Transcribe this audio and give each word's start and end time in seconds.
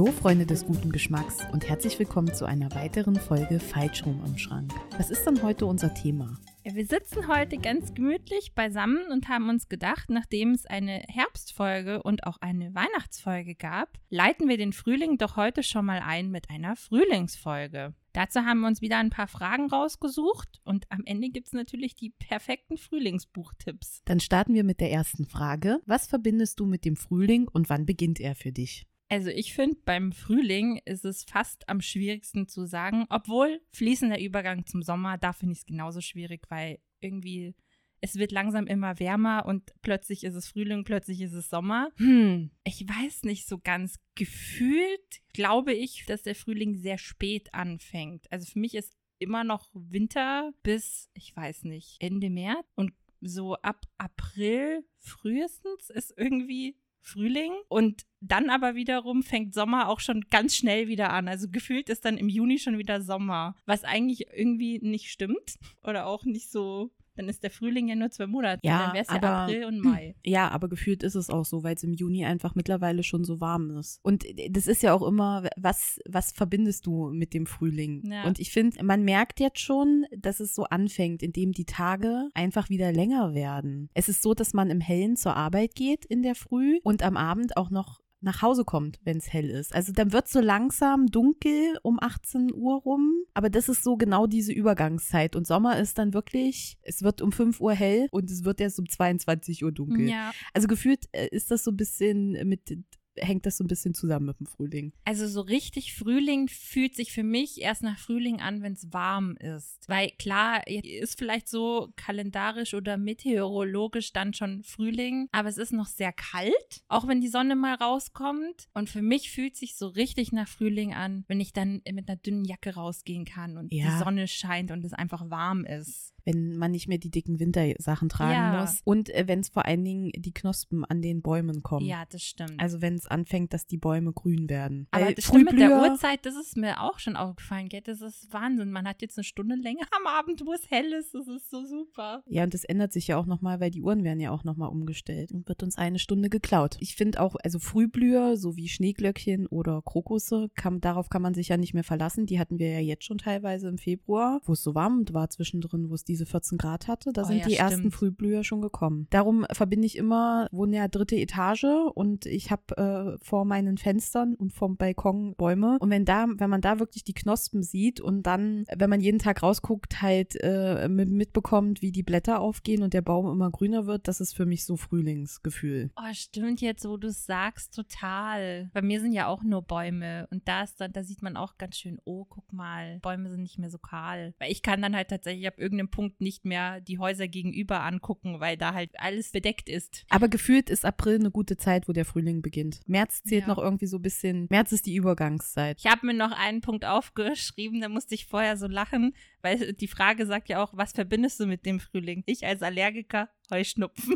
Hallo 0.00 0.12
Freunde 0.12 0.46
des 0.46 0.64
guten 0.64 0.92
Geschmacks 0.92 1.40
und 1.52 1.68
herzlich 1.68 1.98
willkommen 1.98 2.32
zu 2.32 2.46
einer 2.46 2.74
weiteren 2.74 3.16
Folge 3.16 3.60
Falsch 3.60 4.06
rum 4.06 4.18
am 4.24 4.38
Schrank. 4.38 4.72
Was 4.96 5.10
ist 5.10 5.26
denn 5.26 5.42
heute 5.42 5.66
unser 5.66 5.92
Thema? 5.92 6.38
Wir 6.64 6.86
sitzen 6.86 7.28
heute 7.28 7.58
ganz 7.58 7.92
gemütlich 7.92 8.54
beisammen 8.54 9.12
und 9.12 9.28
haben 9.28 9.50
uns 9.50 9.68
gedacht, 9.68 10.08
nachdem 10.08 10.52
es 10.52 10.64
eine 10.64 11.04
Herbstfolge 11.06 12.02
und 12.02 12.24
auch 12.26 12.38
eine 12.40 12.74
Weihnachtsfolge 12.74 13.54
gab, 13.54 13.98
leiten 14.08 14.48
wir 14.48 14.56
den 14.56 14.72
Frühling 14.72 15.18
doch 15.18 15.36
heute 15.36 15.62
schon 15.62 15.84
mal 15.84 16.00
ein 16.02 16.30
mit 16.30 16.48
einer 16.48 16.76
Frühlingsfolge. 16.76 17.92
Dazu 18.14 18.40
haben 18.40 18.60
wir 18.60 18.68
uns 18.68 18.80
wieder 18.80 18.96
ein 18.96 19.10
paar 19.10 19.28
Fragen 19.28 19.68
rausgesucht 19.68 20.62
und 20.64 20.90
am 20.90 21.02
Ende 21.04 21.28
gibt 21.28 21.48
es 21.48 21.52
natürlich 21.52 21.94
die 21.94 22.08
perfekten 22.08 22.78
Frühlingsbuchtipps. 22.78 24.00
Dann 24.06 24.20
starten 24.20 24.54
wir 24.54 24.64
mit 24.64 24.80
der 24.80 24.92
ersten 24.92 25.26
Frage. 25.26 25.82
Was 25.84 26.06
verbindest 26.06 26.58
du 26.58 26.64
mit 26.64 26.86
dem 26.86 26.96
Frühling 26.96 27.48
und 27.48 27.68
wann 27.68 27.84
beginnt 27.84 28.18
er 28.18 28.34
für 28.34 28.50
dich? 28.50 28.86
Also 29.10 29.28
ich 29.28 29.54
finde, 29.54 29.76
beim 29.84 30.12
Frühling 30.12 30.80
ist 30.84 31.04
es 31.04 31.24
fast 31.24 31.68
am 31.68 31.80
schwierigsten 31.80 32.46
zu 32.46 32.64
sagen, 32.64 33.06
obwohl 33.10 33.60
fließender 33.72 34.20
Übergang 34.20 34.66
zum 34.66 34.82
Sommer, 34.82 35.18
da 35.18 35.32
finde 35.32 35.52
ich 35.52 35.58
es 35.58 35.66
genauso 35.66 36.00
schwierig, 36.00 36.46
weil 36.48 36.78
irgendwie 37.00 37.56
es 38.00 38.14
wird 38.14 38.30
langsam 38.30 38.68
immer 38.68 38.98
wärmer 39.00 39.44
und 39.46 39.74
plötzlich 39.82 40.22
ist 40.22 40.36
es 40.36 40.48
Frühling, 40.48 40.84
plötzlich 40.84 41.20
ist 41.20 41.32
es 41.32 41.50
Sommer. 41.50 41.90
Hm, 41.96 42.50
ich 42.64 42.88
weiß 42.88 43.24
nicht 43.24 43.46
so 43.46 43.58
ganz. 43.58 43.96
Gefühlt 44.14 45.20
glaube 45.34 45.74
ich, 45.74 46.06
dass 46.06 46.22
der 46.22 46.36
Frühling 46.36 46.76
sehr 46.76 46.96
spät 46.96 47.52
anfängt. 47.52 48.30
Also 48.30 48.50
für 48.50 48.60
mich 48.60 48.74
ist 48.74 48.96
immer 49.18 49.42
noch 49.42 49.70
Winter 49.74 50.52
bis, 50.62 51.10
ich 51.14 51.34
weiß 51.34 51.64
nicht, 51.64 51.96
Ende 51.98 52.30
März 52.30 52.66
und 52.76 52.92
so 53.20 53.54
ab 53.56 53.84
April 53.98 54.84
frühestens 54.98 55.90
ist 55.90 56.14
irgendwie 56.16 56.76
Frühling 57.00 57.52
und 57.68 58.04
dann 58.20 58.50
aber 58.50 58.74
wiederum 58.74 59.22
fängt 59.22 59.54
Sommer 59.54 59.88
auch 59.88 60.00
schon 60.00 60.26
ganz 60.30 60.54
schnell 60.54 60.88
wieder 60.88 61.12
an. 61.12 61.28
Also 61.28 61.48
gefühlt 61.50 61.88
ist 61.88 62.04
dann 62.04 62.18
im 62.18 62.28
Juni 62.28 62.58
schon 62.58 62.78
wieder 62.78 63.00
Sommer, 63.00 63.56
was 63.66 63.84
eigentlich 63.84 64.26
irgendwie 64.32 64.78
nicht 64.80 65.10
stimmt 65.10 65.58
oder 65.82 66.06
auch 66.06 66.24
nicht 66.24 66.50
so 66.50 66.90
dann 67.20 67.28
ist 67.28 67.42
der 67.42 67.50
Frühling 67.50 67.88
ja 67.88 67.94
nur 67.94 68.10
zwei 68.10 68.26
Monate. 68.26 68.60
Ja, 68.64 68.86
dann 68.86 68.94
wäre 68.94 69.04
es 69.04 69.10
ja 69.10 69.16
aber- 69.16 69.28
April 69.28 69.64
und 69.66 69.80
Mai. 69.80 70.14
Ja, 70.24 70.48
aber 70.50 70.68
gefühlt 70.68 71.02
ist 71.02 71.14
es 71.14 71.30
auch 71.30 71.44
so, 71.44 71.62
weil 71.62 71.74
es 71.74 71.82
im 71.82 71.92
Juni 71.92 72.24
einfach 72.24 72.54
mittlerweile 72.54 73.02
schon 73.02 73.24
so 73.24 73.40
warm 73.40 73.76
ist. 73.78 74.00
Und 74.02 74.24
das 74.50 74.66
ist 74.66 74.82
ja 74.82 74.94
auch 74.94 75.06
immer, 75.06 75.48
was, 75.56 75.98
was 76.08 76.32
verbindest 76.32 76.86
du 76.86 77.10
mit 77.10 77.34
dem 77.34 77.46
Frühling? 77.46 78.02
Ja. 78.10 78.24
Und 78.24 78.38
ich 78.38 78.50
finde, 78.52 78.82
man 78.84 79.04
merkt 79.04 79.40
jetzt 79.40 79.60
schon, 79.60 80.04
dass 80.16 80.40
es 80.40 80.54
so 80.54 80.64
anfängt, 80.64 81.22
indem 81.22 81.52
die 81.52 81.64
Tage 81.64 82.28
einfach 82.34 82.68
wieder 82.70 82.92
länger 82.92 83.34
werden. 83.34 83.88
Es 83.94 84.08
ist 84.08 84.22
so, 84.22 84.34
dass 84.34 84.52
man 84.54 84.70
im 84.70 84.80
Hellen 84.80 85.16
zur 85.16 85.36
Arbeit 85.36 85.74
geht 85.74 86.04
in 86.04 86.22
der 86.22 86.34
Früh 86.34 86.78
und 86.82 87.02
am 87.02 87.16
Abend 87.16 87.56
auch 87.56 87.70
noch 87.70 88.00
nach 88.20 88.42
Hause 88.42 88.64
kommt, 88.64 89.00
wenn 89.04 89.16
es 89.16 89.32
hell 89.32 89.48
ist. 89.48 89.74
Also 89.74 89.92
dann 89.92 90.12
wird 90.12 90.28
so 90.28 90.40
langsam 90.40 91.06
dunkel 91.06 91.78
um 91.82 91.98
18 92.00 92.52
Uhr 92.52 92.80
rum, 92.82 93.24
aber 93.34 93.48
das 93.50 93.68
ist 93.68 93.82
so 93.82 93.96
genau 93.96 94.26
diese 94.26 94.52
Übergangszeit. 94.52 95.36
Und 95.36 95.46
Sommer 95.46 95.78
ist 95.78 95.98
dann 95.98 96.12
wirklich, 96.12 96.78
es 96.82 97.02
wird 97.02 97.22
um 97.22 97.32
5 97.32 97.60
Uhr 97.60 97.72
hell 97.72 98.08
und 98.10 98.30
es 98.30 98.44
wird 98.44 98.60
erst 98.60 98.78
um 98.78 98.88
22 98.88 99.64
Uhr 99.64 99.72
dunkel. 99.72 100.08
Ja, 100.08 100.32
Also 100.52 100.68
gefühlt 100.68 101.08
äh, 101.12 101.28
ist 101.30 101.50
das 101.50 101.64
so 101.64 101.70
ein 101.70 101.76
bisschen 101.76 102.32
mit, 102.48 102.76
hängt 103.20 103.46
das 103.46 103.56
so 103.56 103.64
ein 103.64 103.68
bisschen 103.68 103.94
zusammen 103.94 104.26
mit 104.26 104.40
dem 104.40 104.46
Frühling. 104.46 104.92
also 105.04 105.26
so 105.28 105.40
richtig 105.40 105.94
Frühling 105.94 106.48
fühlt 106.48 106.94
sich 106.94 107.12
für 107.12 107.22
mich 107.22 107.60
erst 107.60 107.82
nach 107.82 107.98
Frühling 107.98 108.40
an, 108.40 108.62
wenn 108.62 108.72
es 108.74 108.92
warm 108.92 109.36
ist. 109.36 109.88
Weil 109.88 110.10
klar, 110.18 110.66
ist 110.66 111.18
vielleicht 111.18 111.48
so 111.48 111.92
kalendarisch 111.96 112.74
oder 112.74 112.96
meteorologisch 112.96 114.12
dann 114.12 114.34
schon 114.34 114.62
Frühling, 114.62 115.28
aber 115.32 115.48
es 115.48 115.58
ist 115.58 115.72
noch 115.72 115.86
sehr 115.86 116.12
kalt, 116.12 116.82
auch 116.88 117.06
wenn 117.06 117.20
die 117.20 117.28
Sonne 117.28 117.56
mal 117.56 117.74
rauskommt. 117.74 118.68
Und 118.74 118.88
für 118.90 119.02
mich 119.02 119.30
fühlt 119.30 119.56
sich 119.56 119.76
so 119.76 119.88
richtig 119.88 120.32
nach 120.32 120.48
Frühling 120.48 120.94
an, 120.94 121.24
wenn 121.28 121.40
ich 121.40 121.52
dann 121.52 121.82
mit 121.92 122.08
einer 122.08 122.16
dünnen 122.16 122.44
Jacke 122.44 122.74
rausgehen 122.74 123.24
kann 123.24 123.56
und 123.56 123.72
Ja. 123.72 123.90
die 123.90 123.98
Sonne 124.04 124.28
scheint 124.28 124.70
und 124.70 124.84
es 124.84 124.92
einfach 124.92 125.28
warm 125.30 125.64
ist. 125.64 126.14
Wenn 126.24 126.56
man 126.56 126.70
nicht 126.70 126.88
mehr 126.88 126.98
die 126.98 127.10
dicken 127.10 127.40
Wintersachen 127.40 128.08
tragen 128.08 128.32
Ja. 128.54 128.60
muss. 128.60 128.80
Und 128.84 129.10
äh, 129.10 129.24
wenn 129.26 129.40
es 129.40 129.48
vor 129.48 129.64
allen 129.66 129.84
Dingen 129.84 130.10
die 130.16 130.32
Knospen 130.32 130.84
an 130.84 131.02
den 131.02 131.22
Bäumen 131.22 131.62
kommen. 131.62 131.86
Ja, 131.86 132.04
das 132.10 132.22
stimmt. 132.22 132.54
Also 132.58 132.80
wenn 132.80 132.94
es 132.94 133.06
anfängt, 133.06 133.52
dass 133.52 133.66
die 133.66 133.78
Bäume 133.78 134.12
grün 134.12 134.48
werden. 134.48 134.86
Aber 134.90 135.06
Weil 135.06 135.14
das 135.14 135.24
stimmt 135.24 135.50
mit 135.52 135.60
der 135.60 135.80
Uhrzeit, 135.80 136.24
das 136.26 136.34
ist 136.36 136.56
mir 136.56 136.82
auch 136.82 136.98
schon 136.98 137.16
aufgefallen, 137.16 137.68
gell? 137.68 137.80
Das 137.82 138.00
ist 138.00 138.32
Wahnsinn. 138.32 138.70
Man 138.70 138.86
hat 138.86 139.02
jetzt 139.02 139.18
eine 139.18 139.24
Stunde 139.24 139.54
länger 139.56 139.86
am 139.98 140.06
Abend, 140.06 140.42
wo 140.44 140.52
es 140.52 140.70
hell 140.70 140.92
ist. 140.92 141.14
Das 141.14 141.26
ist 141.28 141.50
so 141.50 141.64
super. 141.64 142.22
Ja, 142.28 142.44
und 142.44 142.54
das 142.54 142.64
ändert 142.64 142.92
sich 142.92 143.08
ja 143.08 143.16
auch 143.16 143.26
nochmal, 143.26 143.60
weil 143.60 143.70
die 143.70 143.82
Uhren 143.82 144.04
werden 144.04 144.20
ja 144.20 144.30
auch 144.30 144.44
nochmal 144.44 144.68
umgestellt 144.68 145.32
und 145.32 145.48
wird 145.48 145.62
uns 145.62 145.76
eine 145.76 145.98
Stunde 145.98 146.28
geklaut. 146.28 146.76
Ich 146.80 146.94
finde 146.96 147.20
auch, 147.20 147.36
also 147.42 147.58
Frühblüher, 147.58 148.36
so 148.36 148.56
wie 148.56 148.68
Schneeglöckchen 148.68 149.46
oder 149.46 149.82
Krokusse, 149.82 150.48
kann, 150.54 150.80
darauf 150.80 151.08
kann 151.08 151.22
man 151.22 151.34
sich 151.34 151.48
ja 151.48 151.56
nicht 151.56 151.74
mehr 151.74 151.84
verlassen. 151.84 152.26
Die 152.26 152.38
hatten 152.38 152.58
wir 152.58 152.70
ja 152.70 152.80
jetzt 152.80 153.04
schon 153.04 153.18
teilweise 153.18 153.68
im 153.68 153.78
Februar, 153.78 154.40
wo 154.44 154.52
es 154.52 154.62
so 154.62 154.74
warm 154.74 155.04
war 155.12 155.30
zwischendrin, 155.30 155.88
wo 155.88 155.94
es 155.94 156.04
diese 156.10 156.26
14 156.26 156.58
Grad 156.58 156.88
hatte. 156.88 157.12
Da 157.12 157.22
Oh 157.22 157.24
sind 157.24 157.38
ja, 157.38 157.46
die 157.46 157.56
ersten 157.56 157.78
stimmt. 157.78 157.94
Frühblüher 157.94 158.44
schon 158.44 158.60
gekommen. 158.60 159.06
Darum 159.10 159.46
verbinde 159.52 159.86
ich 159.86 159.96
immer, 159.96 160.48
wohne 160.50 160.76
ja 160.76 160.88
dritte 160.88 161.16
Etage 161.16 161.64
und 161.94 162.26
ich 162.26 162.50
habe 162.50 163.16
äh, 163.20 163.24
vor 163.24 163.44
meinen 163.44 163.78
Fenstern 163.78 164.34
und 164.34 164.52
vom 164.52 164.76
Balkon 164.76 165.34
Bäume. 165.36 165.78
Und 165.80 165.90
wenn 165.90 166.04
da, 166.04 166.26
wenn 166.28 166.50
man 166.50 166.60
da 166.60 166.78
wirklich 166.78 167.04
die 167.04 167.14
Knospen 167.14 167.62
sieht 167.62 168.00
und 168.00 168.24
dann, 168.24 168.64
wenn 168.74 168.90
man 168.90 169.00
jeden 169.00 169.18
Tag 169.18 169.42
rausguckt, 169.42 170.02
halt 170.02 170.36
äh, 170.40 170.88
mit, 170.88 171.10
mitbekommt, 171.10 171.82
wie 171.82 171.92
die 171.92 172.02
Blätter 172.02 172.40
aufgehen 172.40 172.82
und 172.82 172.92
der 172.92 173.02
Baum 173.02 173.30
immer 173.30 173.50
grüner 173.50 173.86
wird, 173.86 174.08
das 174.08 174.20
ist 174.20 174.34
für 174.34 174.46
mich 174.46 174.64
so 174.64 174.76
Frühlingsgefühl. 174.76 175.90
Oh, 175.96 176.12
stimmt 176.12 176.60
jetzt, 176.60 176.84
wo 176.84 176.96
du 176.96 177.08
es 177.08 177.24
sagst, 177.26 177.74
total. 177.74 178.70
Bei 178.72 178.82
mir 178.82 179.00
sind 179.00 179.12
ja 179.12 179.28
auch 179.28 179.42
nur 179.42 179.62
Bäume. 179.62 180.26
Und 180.30 180.48
da 180.48 180.62
ist 180.62 180.80
dann, 180.80 180.92
da 180.92 181.04
sieht 181.04 181.22
man 181.22 181.36
auch 181.36 181.56
ganz 181.56 181.76
schön, 181.76 182.00
oh, 182.04 182.24
guck 182.28 182.52
mal, 182.52 182.98
Bäume 183.00 183.30
sind 183.30 183.42
nicht 183.42 183.58
mehr 183.58 183.70
so 183.70 183.78
kahl. 183.78 184.34
Weil 184.38 184.50
ich 184.50 184.62
kann 184.62 184.82
dann 184.82 184.96
halt 184.96 185.08
tatsächlich 185.08 185.46
ab 185.46 185.54
irgendeinem 185.58 185.90
Punkt 185.90 185.99
nicht 186.18 186.44
mehr 186.44 186.80
die 186.80 186.98
Häuser 186.98 187.28
gegenüber 187.28 187.82
angucken, 187.82 188.40
weil 188.40 188.56
da 188.56 188.74
halt 188.74 188.90
alles 188.98 189.32
bedeckt 189.32 189.68
ist. 189.68 190.04
Aber 190.08 190.28
gefühlt 190.28 190.70
ist 190.70 190.84
April 190.84 191.16
eine 191.16 191.30
gute 191.30 191.56
Zeit, 191.56 191.88
wo 191.88 191.92
der 191.92 192.04
Frühling 192.04 192.42
beginnt. 192.42 192.80
März 192.86 193.22
zählt 193.22 193.42
Ja. 193.42 193.48
noch 193.48 193.58
irgendwie 193.58 193.86
so 193.86 193.98
ein 193.98 194.02
bisschen, 194.02 194.46
März 194.50 194.72
ist 194.72 194.86
die 194.86 194.94
Übergangszeit. 194.96 195.78
Ich 195.80 195.86
habe 195.90 196.06
mir 196.06 196.14
noch 196.14 196.32
einen 196.32 196.60
Punkt 196.60 196.84
aufgeschrieben, 196.84 197.80
da 197.80 197.88
musste 197.88 198.14
ich 198.14 198.26
vorher 198.26 198.56
so 198.56 198.66
lachen, 198.66 199.14
weil 199.42 199.72
die 199.74 199.88
Frage 199.88 200.26
sagt 200.26 200.48
ja 200.48 200.62
auch, 200.62 200.76
was 200.76 200.92
verbindest 200.92 201.40
du 201.40 201.46
mit 201.46 201.66
dem 201.66 201.80
Frühling? 201.80 202.22
Ich 202.26 202.46
als 202.46 202.62
Allergiker, 202.62 203.28
Heuschnupfen. 203.50 204.14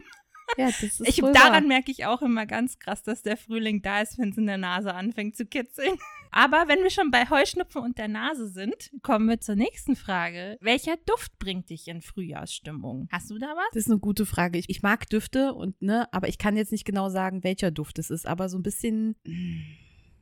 Ja, 0.59 0.67
das 0.67 0.83
ist 0.83 1.01
Ich, 1.09 1.17
daran 1.17 1.35
wahr. 1.35 1.61
merke 1.63 1.91
ich 1.91 2.05
auch 2.05 2.21
immer 2.21 2.45
ganz 2.47 2.79
krass, 2.79 3.03
dass 3.03 3.23
der 3.23 3.37
Frühling 3.39 3.81
da 3.81 4.03
ist, 4.03 4.19
wenn 4.19 4.29
es 4.29 4.37
in 4.37 4.47
der 4.47 4.59
Nase 4.59 4.95
anfängt 4.95 5.37
zu 5.37 5.47
kitzeln. 5.47 5.97
Aber 6.37 6.65
wenn 6.67 6.83
wir 6.83 6.91
schon 6.91 7.13
bei 7.13 7.31
Heuschnupfen 7.31 7.81
und 7.81 7.97
der 7.97 8.09
Nase 8.09 8.49
sind, 8.49 8.91
kommen 9.03 9.29
wir 9.29 9.41
zur 9.41 9.55
nächsten 9.55 9.95
Frage. 9.95 10.59
Welcher 10.61 10.97
Duft 11.07 11.39
bringt 11.39 11.71
dich 11.71 11.87
in 11.87 12.03
Frühjahrsstimmung? 12.03 13.09
Hast 13.13 13.31
du 13.31 13.39
da 13.39 13.47
was? 13.55 13.69
Das 13.73 13.85
ist 13.85 13.91
eine 13.91 14.01
gute 14.01 14.27
Frage. 14.27 14.59
Ich, 14.59 14.69
ich 14.69 14.83
mag 14.83 15.09
Düfte 15.09 15.55
und 15.55 15.81
ne, 15.81 16.13
aber 16.13 16.27
ich 16.27 16.39
kann 16.39 16.57
jetzt 16.57 16.73
nicht 16.73 16.85
genau 16.85 17.09
sagen, 17.09 17.45
welcher 17.45 17.71
Duft 17.71 18.01
es 18.01 18.11
ist, 18.11 18.27
aber 18.27 18.49
so 18.49 18.59
ein 18.59 18.65
bisschen 18.65 19.15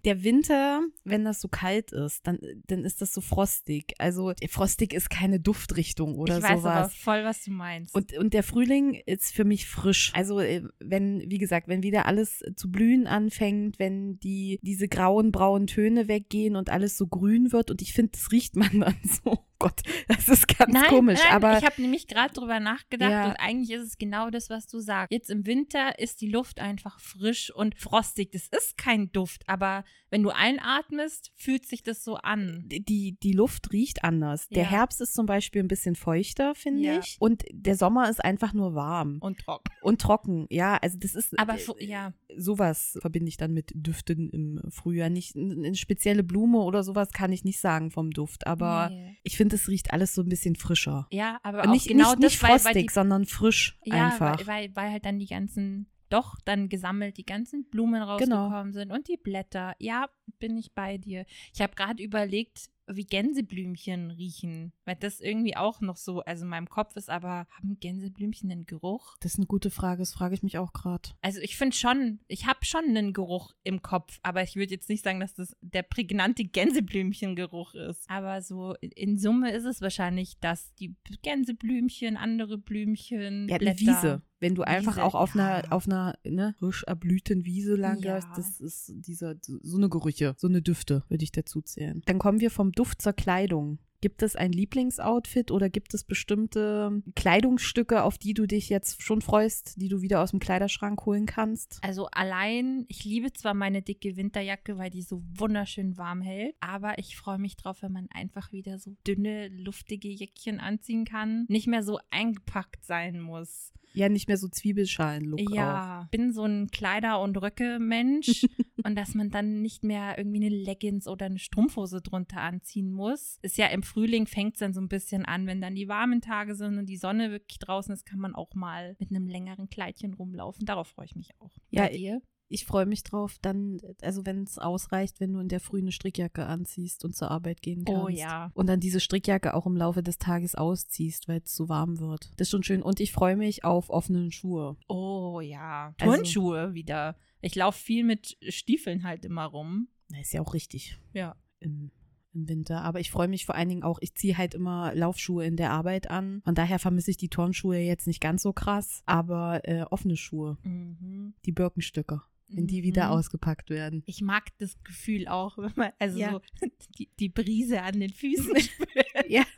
der 0.04 0.24
Winter, 0.24 0.82
wenn 1.04 1.24
das 1.24 1.40
so 1.40 1.48
kalt 1.48 1.92
ist, 1.92 2.26
dann, 2.26 2.38
dann 2.66 2.84
ist 2.84 3.00
das 3.00 3.12
so 3.12 3.20
frostig. 3.20 3.94
Also 3.98 4.32
frostig 4.48 4.92
ist 4.92 5.10
keine 5.10 5.40
Duftrichtung 5.40 6.16
oder 6.18 6.38
ich 6.38 6.44
weiß 6.44 6.60
sowas. 6.60 6.76
aber 6.76 6.88
voll, 6.88 7.24
was 7.24 7.44
du 7.44 7.50
meinst. 7.52 7.94
Und, 7.94 8.16
und 8.16 8.34
der 8.34 8.42
Frühling 8.42 8.94
ist 9.06 9.34
für 9.34 9.44
mich 9.44 9.66
frisch. 9.66 10.12
Also 10.14 10.40
äh, 10.40 10.62
wenn, 10.80 11.22
wie 11.30 11.38
gesagt, 11.38 11.68
wenn 11.68 11.82
wieder 11.82 12.06
alles 12.06 12.42
zu 12.56 12.70
blühen 12.70 13.06
anfängt, 13.06 13.78
wenn 13.78 14.18
die, 14.18 14.58
diese 14.62 14.88
grauen, 14.88 15.32
braunen 15.32 15.66
Töne 15.66 16.08
weggehen 16.08 16.56
und 16.56 16.70
alles 16.70 16.96
so 16.96 17.06
grün 17.06 17.52
wird 17.52 17.70
und 17.70 17.82
ich 17.82 17.92
finde, 17.92 18.12
das 18.12 18.32
riecht 18.32 18.56
man 18.56 18.70
dann 18.80 18.96
so. 19.04 19.38
Gott, 19.62 19.81
das 20.09 20.28
ist 20.28 20.49
ganz 20.49 20.73
nein, 20.73 20.84
komisch. 20.89 21.21
nein, 21.23 21.33
aber 21.34 21.59
ich 21.59 21.65
habe 21.65 21.81
nämlich 21.81 22.06
gerade 22.09 22.34
drüber 22.34 22.61
nachgedacht 22.61 23.11
Ja. 23.11 23.25
und 23.27 23.37
eigentlich 23.37 23.71
ist 23.71 23.87
es 23.87 23.99
genau 23.99 24.31
das, 24.31 24.50
was 24.50 24.67
du 24.67 24.81
sagst. 24.81 25.12
Jetzt 25.12 25.31
im 25.31 25.47
Winter 25.47 25.99
ist 25.99 26.20
die 26.20 26.29
Luft 26.29 26.61
einfach 26.61 26.99
frisch 27.00 27.50
und 27.55 27.79
frostig. 27.79 28.32
Das 28.32 28.49
ist 28.49 28.76
kein 28.76 29.12
Duft, 29.12 29.43
aber 29.49 29.85
wenn 30.12 30.23
du 30.23 30.29
einatmest, 30.31 31.32
fühlt 31.37 31.67
sich 31.67 31.82
das 31.82 32.05
so 32.05 32.17
an. 32.17 32.64
die, 32.69 33.19
die 33.20 33.32
Luft 33.32 33.73
riecht 33.73 34.05
anders. 34.05 34.49
Der 34.50 34.62
Ja. 34.64 34.69
Herbst 34.70 35.00
ist 35.00 35.14
zum 35.14 35.26
Beispiel 35.26 35.62
ein 35.62 35.69
bisschen 35.69 35.97
feuchter, 35.97 36.55
finde 36.55 36.82
Ja. 36.82 36.99
ich. 36.99 37.17
Und 37.19 37.44
der 37.50 37.75
Sommer 37.76 38.09
ist 38.11 38.23
einfach 38.25 38.53
nur 38.53 38.75
warm 38.75 39.17
Und 39.20 39.38
trocken. 39.41 39.73
und 39.82 40.00
trocken. 40.00 40.47
Ja, 40.50 40.76
also 40.76 40.99
das 41.00 41.14
ist. 41.14 41.37
Aber 41.38 41.55
äh, 41.56 41.85
ja, 41.85 42.12
sowas 42.37 42.99
verbinde 43.00 43.29
ich 43.31 43.37
dann 43.38 43.53
mit 43.53 43.73
Düften 43.75 44.31
im 44.31 44.61
Frühjahr. 44.70 45.09
Nicht 45.11 45.35
eine 45.35 45.75
spezielle 45.75 46.23
Blume 46.23 46.58
oder 46.58 46.85
sowas 46.85 47.11
kann 47.12 47.32
ich 47.32 47.43
nicht 47.44 47.58
sagen 47.61 47.91
vom 47.91 48.11
Duft, 48.11 48.47
aber 48.47 48.91
nee. 48.91 49.17
ich 49.23 49.37
finde, 49.37 49.56
es 49.56 49.67
riecht 49.69 49.93
alles 49.93 50.15
so 50.15 50.23
ein 50.23 50.29
bisschen 50.29 50.56
frischer. 50.56 51.06
ja, 51.11 51.41
aber 51.43 51.67
nicht, 51.69 51.88
genau 51.88 52.11
nicht, 52.11 52.19
nicht 52.20 52.35
das, 52.37 52.43
weil, 52.43 52.50
frostig, 52.58 52.75
weil 52.76 52.82
die 52.82 52.88
sondern 52.93 53.25
frisch 53.26 53.79
Ja, 53.85 54.08
einfach. 54.08 54.38
Weil, 54.41 54.47
weil, 54.47 54.76
weil 54.76 54.91
halt 54.93 55.05
dann 55.06 55.19
die 55.19 55.26
ganzen, 55.26 55.87
doch 56.12 56.38
dann 56.44 56.69
gesammelt, 56.69 57.17
die 57.17 57.26
ganzen 57.26 57.64
Blumen 57.64 58.03
Genau. 58.03 58.12
rausgekommen 58.47 58.73
sind 58.73 58.91
und 58.91 59.09
die 59.09 59.17
Blätter. 59.17 59.75
Ja, 59.79 60.09
bin 60.38 60.56
ich 60.56 60.73
bei 60.73 60.99
dir. 60.99 61.25
Ich 61.55 61.61
habe 61.61 61.75
gerade 61.75 62.03
überlegt, 62.03 62.69
wie 62.88 63.05
Gänseblümchen 63.05 64.11
riechen. 64.11 64.73
Weil 64.85 64.97
das 64.97 65.20
irgendwie 65.20 65.56
auch 65.56 65.81
noch 65.81 65.97
so, 65.97 66.20
also 66.23 66.44
in 66.44 66.50
meinem 66.50 66.69
Kopf 66.69 66.97
ist 66.97 67.09
aber, 67.09 67.47
haben 67.56 67.79
Gänseblümchen 67.81 68.50
einen 68.50 68.67
Geruch? 68.67 69.17
Das 69.20 69.32
ist 69.35 69.38
eine 69.38 69.47
gute 69.47 69.70
Frage, 69.70 70.00
das 70.00 70.12
frage 70.12 70.35
ich 70.35 70.43
mich 70.43 70.59
auch 70.59 70.73
gerade. 70.73 71.11
Also 71.23 71.41
ich 71.41 71.56
finde 71.56 71.76
schon, 71.76 72.19
ich 72.26 72.47
habe 72.47 72.65
schon 72.65 72.85
einen 72.85 73.12
Geruch 73.12 73.53
im 73.62 73.82
Kopf, 73.82 74.19
aber 74.23 74.43
ich 74.43 74.56
würde 74.56 74.73
jetzt 74.75 74.88
nicht 74.88 75.05
sagen, 75.05 75.20
dass 75.20 75.35
das 75.35 75.56
der 75.61 75.85
prägnante 75.85 76.44
Gänseblümchengeruch 76.44 77.75
ist. 77.75 78.08
Aber 78.11 78.43
so 78.43 78.75
in 78.81 79.17
Summe 79.19 79.53
ist 79.53 79.65
es 79.65 79.81
wahrscheinlich, 79.81 80.38
dass 80.41 80.75
die 80.75 80.94
Gänseblümchen, 81.23 82.17
andere 82.17 82.58
Blümchen, 82.58 83.49
Ja, 83.49 83.58
Blätter, 83.58 83.76
die 83.76 83.87
Wiese. 83.87 84.23
Wenn 84.43 84.55
du 84.56 84.62
einfach 84.62 84.97
Wiese, 84.97 85.05
auch 85.05 85.15
auf 85.15 85.35
ja. 85.35 85.59
einer, 85.59 85.73
auf 85.73 85.87
einer 85.87 86.19
ne, 86.25 86.55
frisch 86.59 86.83
erblühten 86.83 87.44
Wiese 87.44 87.77
lang 87.77 88.00
Ja. 88.00 88.15
läufst, 88.15 88.29
das 88.37 88.61
ist 88.61 88.93
dieser, 89.06 89.37
so 89.41 89.77
eine 89.77 89.89
Gerüche, 89.89 90.35
so 90.37 90.49
eine 90.49 90.61
Düfte, 90.61 91.05
würde 91.09 91.23
ich 91.23 91.33
dazu 91.33 91.62
zählen. 91.62 92.03
Dann 92.06 92.19
kommen 92.19 92.41
wir 92.41 92.50
vom 92.50 92.73
Duft 92.73 93.00
zur 93.00 93.12
Kleidung. 93.12 93.79
Gibt 94.00 94.25
es 94.25 94.35
ein 94.35 94.50
Lieblingsoutfit 94.50 95.53
oder 95.53 95.71
gibt 95.71 95.94
es 95.94 96.03
bestimmte 96.03 97.05
Kleidungsstücke, 97.15 98.03
auf 98.03 98.19
die 98.19 98.35
du 98.35 98.47
dich 98.47 98.69
jetzt 98.69 99.00
schon 99.00 99.23
freust, 99.23 99.81
die 99.81 99.89
du 99.89 100.03
wieder 100.03 100.21
aus 100.21 100.31
dem 100.33 100.41
Kleiderschrank 100.41 101.06
holen 101.06 101.25
kannst? 101.25 101.79
Also 101.83 102.06
allein, 102.06 102.85
ich 102.89 103.05
liebe 103.05 103.33
zwar 103.33 103.55
meine 103.55 103.81
dicke 103.81 104.17
Winterjacke, 104.17 104.77
weil 104.77 104.91
die 104.91 105.03
so 105.03 105.23
wunderschön 105.33 105.97
warm 105.99 106.21
hält, 106.21 106.56
aber 106.59 106.99
ich 106.99 107.17
freue 107.17 107.39
mich 107.39 107.56
drauf, 107.56 107.83
wenn 107.83 107.93
man 107.93 108.09
einfach 108.12 108.50
wieder 108.50 108.81
so 108.81 108.97
dünne, 109.06 109.47
luftige 109.47 110.09
Jäckchen 110.09 110.59
anziehen 110.59 111.05
kann, 111.05 111.47
nicht 111.49 111.69
mehr 111.69 111.85
so 111.85 112.00
eingepackt 112.11 112.85
sein 112.85 113.21
muss. 113.21 113.73
Ja, 113.94 114.09
nicht 114.09 114.29
mehr 114.29 114.37
so 114.37 114.49
Zwiebelschalen-Look 114.49 115.41
auch. 115.41 115.55
Ja, 115.55 116.09
bin 116.11 116.33
so 116.33 116.44
ein 116.44 116.69
Kleider- 116.69 117.21
und 117.21 117.37
Röcke-Mensch 117.37 118.44
und 118.85 118.97
dass 118.97 119.15
man 119.15 119.31
dann 119.31 119.61
nicht 119.61 119.85
mehr 119.85 120.17
irgendwie 120.19 120.44
eine 120.44 120.55
Leggings 120.55 121.06
oder 121.06 121.27
eine 121.27 121.39
Strumpfhose 121.39 122.00
drunter 122.00 122.41
anziehen 122.41 122.91
muss. 122.91 123.39
Ist 123.43 123.59
ja 123.59 123.67
im 123.67 123.83
Frühling 123.83 124.27
fängt 124.27 124.55
es 124.55 124.61
dann 124.61 124.73
so 124.73 124.81
ein 124.81 124.89
bisschen 124.89 125.25
an, 125.25 125.47
wenn 125.47 125.61
dann 125.61 125.75
die 125.75 125.89
warmen 125.89 126.21
Tage 126.21 126.55
sind 126.55 126.79
und 126.79 126.87
die 126.87 126.97
Sonne 126.97 127.31
wirklich 127.31 127.59
draußen 127.59 127.93
ist, 127.93 128.06
kann 128.06 128.19
man 128.19 128.35
auch 128.35 128.55
mal 128.55 128.97
mit 128.99 129.11
einem 129.11 129.27
längeren 129.27 129.69
Kleidchen 129.69 130.15
rumlaufen. 130.15 130.65
Darauf 130.65 130.89
freue 130.89 131.06
ich 131.06 131.17
mich 131.17 131.31
auch. 131.41 131.53
Ja, 131.71 131.83
Bei 131.83 131.91
dir? 131.91 132.23
Ich 132.52 132.66
freue 132.66 132.87
mich 132.87 133.02
drauf, 133.02 133.38
dann, 133.40 133.78
also 134.02 134.26
wenn 134.26 134.43
es 134.43 134.58
ausreicht, 134.58 135.20
wenn 135.20 135.32
du 135.32 135.40
in 135.40 135.49
der 135.49 135.60
Früh 135.60 135.78
eine 135.78 135.90
Strickjacke 135.93 136.44
anziehst 136.46 137.04
und 137.04 137.16
zur 137.16 137.31
Arbeit 137.31 137.62
gehen 137.62 137.84
kannst. 137.84 138.02
Oh 138.02 138.08
ja. 138.08 138.50
Und 138.54 138.66
dann 138.69 138.78
diese 138.81 139.00
Strickjacke 139.00 139.54
auch 139.54 139.66
im 139.66 139.76
Laufe 139.76 140.02
des 140.02 140.19
Tages 140.19 140.54
ausziehst, 140.54 141.28
weil 141.28 141.40
es 141.44 141.54
zu 141.54 141.69
warm 141.69 141.99
wird. 141.99 142.31
Das 142.37 142.46
ist 142.49 142.50
schon 142.50 142.62
schön. 142.62 142.82
Und 142.82 143.00
ich 143.00 143.10
freue 143.12 143.37
mich 143.37 143.64
auf 143.64 143.88
offene 143.90 144.31
Schuhe. 144.32 144.76
Oh 144.88 145.40
ja. 145.40 145.94
Also- 145.99 146.14
Turnschuhe 146.14 146.75
wieder. 146.75 147.16
Ich 147.40 147.54
laufe 147.54 147.78
viel 147.82 148.04
mit 148.04 148.37
Stiefeln 148.49 149.02
halt 149.05 149.25
immer 149.25 149.46
rum. 149.46 149.88
Ist 150.20 150.32
ja 150.34 150.43
auch 150.43 150.52
richtig 150.55 150.98
Ja. 151.14 151.37
im, 151.58 151.90
im 152.34 152.48
Winter. 152.48 152.82
Aber 152.82 153.00
ich 153.00 153.10
freue 153.10 153.28
mich 153.28 153.46
vor 153.46 153.55
allen 153.55 153.69
Dingen 153.70 153.82
auch, 153.82 153.98
ich 154.02 154.14
ziehe 154.14 154.37
halt 154.38 154.55
immer 154.55 154.94
Laufschuhe 154.94 155.44
in 155.46 155.56
der 155.56 155.70
Arbeit 155.70 156.10
an. 156.10 156.43
Von 156.44 156.55
daher 156.55 156.78
vermisse 156.78 157.10
ich 157.10 157.16
die 157.16 157.28
Turnschuhe 157.31 157.78
jetzt 157.78 158.06
nicht 158.06 158.20
ganz 158.20 158.43
so 158.43 158.52
krass, 158.52 159.02
aber 159.06 159.66
äh, 159.66 159.82
offene 159.90 160.16
Schuhe, 160.16 160.58
Mhm. 160.62 161.34
die 161.46 161.52
Birkenstücke, 161.52 162.20
wenn 162.49 162.67
die 162.67 162.83
wieder 162.83 163.06
Mhm. 163.06 163.12
ausgepackt 163.12 163.71
werden. 163.71 164.03
Ich 164.06 164.21
mag 164.21 164.47
das 164.59 164.77
Gefühl 164.85 165.27
auch, 165.29 165.59
wenn 165.59 165.73
man 165.77 165.93
also 165.99 166.19
Ja. 166.19 166.33
so 166.33 166.41
die, 166.99 167.09
die 167.19 167.29
Brise 167.29 167.83
an 167.83 168.00
den 168.00 168.11
Füßen 168.12 168.56
spürt. 168.61 169.29
Ja. 169.29 169.44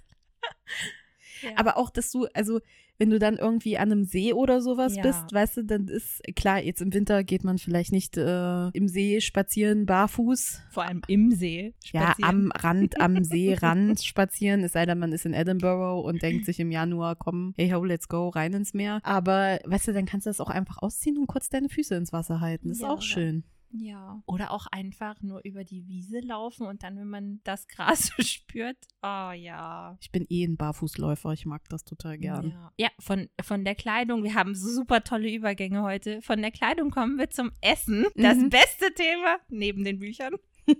Ja. 1.42 1.50
Aber 1.56 1.76
auch, 1.76 1.90
dass 1.90 2.10
du, 2.10 2.26
also 2.32 2.60
wenn 2.98 3.10
du 3.10 3.18
dann 3.18 3.36
irgendwie 3.36 3.76
an 3.76 3.90
einem 3.90 4.04
See 4.04 4.32
oder 4.32 4.60
sowas 4.60 4.94
Ja. 4.96 5.02
bist, 5.02 5.32
weißt 5.32 5.56
du, 5.58 5.64
dann 5.64 5.88
ist 5.88 6.22
klar, 6.36 6.60
jetzt 6.62 6.80
im 6.80 6.92
Winter 6.94 7.24
geht 7.24 7.42
man 7.44 7.58
vielleicht 7.58 7.90
nicht 7.92 8.16
äh, 8.16 8.68
im 8.68 8.86
See 8.88 9.20
spazieren 9.20 9.84
barfuß. 9.86 10.62
Vor 10.70 10.84
allem 10.84 11.02
im 11.08 11.32
See. 11.32 11.74
Ja, 11.92 12.08
spazieren. 12.12 12.30
am 12.30 12.52
Rand, 12.52 13.00
am 13.00 13.24
Seerand 13.24 14.00
spazieren, 14.02 14.62
es 14.62 14.72
sei 14.72 14.86
denn, 14.86 14.98
man 14.98 15.12
ist 15.12 15.26
in 15.26 15.34
Edinburgh 15.34 16.00
und 16.06 16.22
denkt 16.22 16.44
sich 16.44 16.60
im 16.60 16.70
Januar, 16.70 17.16
komm, 17.16 17.52
hey 17.56 17.70
ho, 17.70 17.82
let's 17.84 18.08
go, 18.08 18.28
rein 18.28 18.52
ins 18.52 18.74
Meer. 18.74 19.00
Aber, 19.02 19.58
weißt 19.64 19.88
du, 19.88 19.92
dann 19.92 20.06
kannst 20.06 20.26
du 20.26 20.30
das 20.30 20.40
auch 20.40 20.50
einfach 20.50 20.78
ausziehen 20.78 21.18
und 21.18 21.26
kurz 21.26 21.48
deine 21.48 21.68
Füße 21.68 21.94
ins 21.96 22.12
Wasser 22.12 22.40
halten. 22.40 22.68
Das 22.68 22.78
ist 22.78 22.82
Ja. 22.84 22.90
auch 22.90 23.02
schön. 23.02 23.44
Ja. 23.76 24.22
Oder 24.26 24.52
auch 24.52 24.66
einfach 24.70 25.20
nur 25.22 25.40
über 25.44 25.64
die 25.64 25.86
Wiese 25.88 26.20
laufen 26.20 26.66
und 26.66 26.82
dann, 26.84 26.96
wenn 26.96 27.08
man 27.08 27.40
das 27.42 27.66
Gras 27.66 28.12
spürt, 28.20 28.76
oh 29.02 29.32
ja. 29.32 29.96
Ich 30.00 30.12
bin 30.12 30.26
eh 30.28 30.44
ein 30.44 30.56
Barfußläufer, 30.56 31.32
ich 31.32 31.44
mag 31.44 31.68
das 31.68 31.84
total 31.84 32.16
gern. 32.18 32.50
Ja, 32.50 32.72
ja 32.78 32.88
von, 33.00 33.28
von 33.42 33.64
der 33.64 33.74
Kleidung, 33.74 34.22
wir 34.22 34.34
haben 34.34 34.54
super 34.54 35.02
tolle 35.02 35.32
Übergänge 35.32 35.82
heute. 35.82 36.22
Von 36.22 36.40
der 36.40 36.52
Kleidung 36.52 36.90
kommen 36.90 37.18
wir 37.18 37.30
zum 37.30 37.50
Essen. 37.60 38.06
Das 38.14 38.36
Mhm. 38.38 38.50
beste 38.50 38.94
Thema 38.94 39.38
neben 39.48 39.82
den 39.84 39.98
Büchern. 39.98 40.34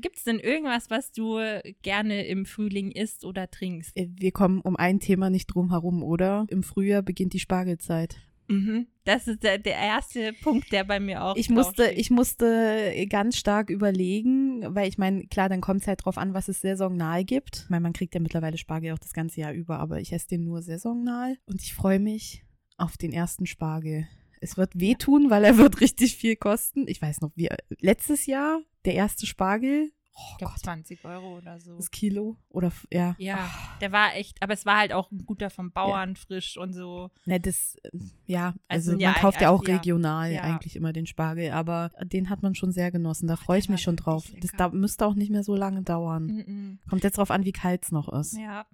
Gibt 0.00 0.16
es 0.16 0.24
denn 0.24 0.38
irgendwas, 0.38 0.88
was 0.90 1.12
du 1.12 1.38
gerne 1.82 2.26
im 2.26 2.46
Frühling 2.46 2.90
isst 2.90 3.24
oder 3.24 3.50
trinkst? 3.50 3.96
Äh, 3.96 4.08
Wir 4.14 4.32
kommen 4.32 4.60
um 4.60 4.76
ein 4.76 5.00
Thema 5.00 5.30
nicht 5.30 5.46
drum 5.48 5.70
herum, 5.70 6.02
oder? 6.02 6.46
Im 6.48 6.62
Frühjahr 6.62 7.02
beginnt 7.02 7.32
die 7.34 7.38
Spargelzeit. 7.40 8.16
Mhm. 8.48 8.86
Das 9.04 9.28
ist 9.28 9.42
der, 9.42 9.58
der 9.58 9.76
erste 9.76 10.32
Punkt, 10.42 10.72
der 10.72 10.84
bei 10.84 10.98
mir 11.00 11.22
auch 11.22 11.36
Ich 11.36 11.48
musste, 11.48 11.90
ich 11.90 12.10
musste 12.10 13.06
ganz 13.08 13.36
stark 13.36 13.70
überlegen, 13.70 14.62
weil 14.74 14.88
ich 14.88 14.98
meine, 14.98 15.26
klar, 15.26 15.48
dann 15.48 15.60
kommt 15.60 15.82
es 15.82 15.86
halt 15.86 16.04
drauf 16.04 16.18
an, 16.18 16.34
was 16.34 16.48
es 16.48 16.60
saisonal 16.60 17.24
gibt. 17.24 17.62
Ich 17.64 17.70
meine, 17.70 17.82
man 17.82 17.92
kriegt 17.92 18.14
ja 18.14 18.20
mittlerweile 18.20 18.58
Spargel 18.58 18.92
auch 18.92 18.98
das 18.98 19.12
ganze 19.12 19.40
Jahr 19.40 19.52
über, 19.52 19.78
aber 19.78 20.00
ich 20.00 20.12
esse 20.12 20.28
den 20.28 20.44
nur 20.44 20.62
saisonal. 20.62 21.36
Und 21.46 21.62
ich 21.62 21.74
freue 21.74 22.00
mich 22.00 22.44
auf 22.76 22.96
den 22.96 23.12
ersten 23.12 23.46
Spargel. 23.46 24.06
Es 24.40 24.56
wird 24.56 24.78
wehtun, 24.78 25.30
weil 25.30 25.44
er 25.44 25.56
wird 25.58 25.80
richtig 25.80 26.16
viel 26.16 26.36
kosten. 26.36 26.86
Ich 26.88 27.00
weiß 27.00 27.20
noch, 27.20 27.32
wie 27.36 27.48
letztes 27.80 28.26
Jahr 28.26 28.60
der 28.84 28.94
erste 28.94 29.26
Spargel. 29.26 29.92
Oh 30.18 30.22
ich 30.32 30.38
glaube 30.38 30.54
Gott, 30.54 30.62
20 30.64 31.04
Euro 31.04 31.36
oder 31.36 31.60
so. 31.60 31.76
das 31.76 31.90
Kilo 31.90 32.36
oder 32.48 32.72
ja. 32.90 33.14
Ja, 33.18 33.50
der 33.82 33.92
war 33.92 34.14
echt, 34.14 34.42
aber 34.42 34.54
es 34.54 34.64
war 34.64 34.78
halt 34.78 34.92
auch 34.94 35.10
ein 35.10 35.26
guter 35.26 35.50
vom 35.50 35.72
Bauern, 35.72 36.16
frisch 36.16 36.56
und 36.56 36.72
so. 36.72 37.10
Ne, 37.26 37.38
das, 37.38 37.76
äh, 37.82 37.90
ja, 38.24 38.54
Also, 38.66 38.92
also, 38.92 39.02
ja, 39.02 39.10
man 39.10 39.20
kauft 39.20 39.40
ja 39.42 39.50
auch 39.50 39.66
ja. 39.66 39.76
regional 39.76 40.32
Ja. 40.32 40.42
eigentlich 40.42 40.74
immer 40.74 40.94
den 40.94 41.06
Spargel, 41.06 41.50
aber 41.50 41.90
den 42.02 42.30
hat 42.30 42.42
man 42.42 42.54
schon 42.54 42.72
sehr 42.72 42.90
genossen. 42.90 43.26
Da 43.28 43.36
freue 43.36 43.58
ich 43.58 43.68
mich 43.68 43.82
schon 43.82 43.96
drauf. 43.96 44.32
Das 44.40 44.52
da, 44.52 44.70
müsste 44.70 45.06
auch 45.06 45.14
nicht 45.14 45.30
mehr 45.30 45.44
so 45.44 45.54
lange 45.54 45.82
dauern. 45.82 46.24
Mhm. 46.26 46.78
Kommt 46.88 47.04
jetzt 47.04 47.18
drauf 47.18 47.30
an, 47.30 47.44
wie 47.44 47.52
kalt 47.52 47.84
es 47.84 47.92
noch 47.92 48.08
ist. 48.10 48.38
Ja. 48.38 48.64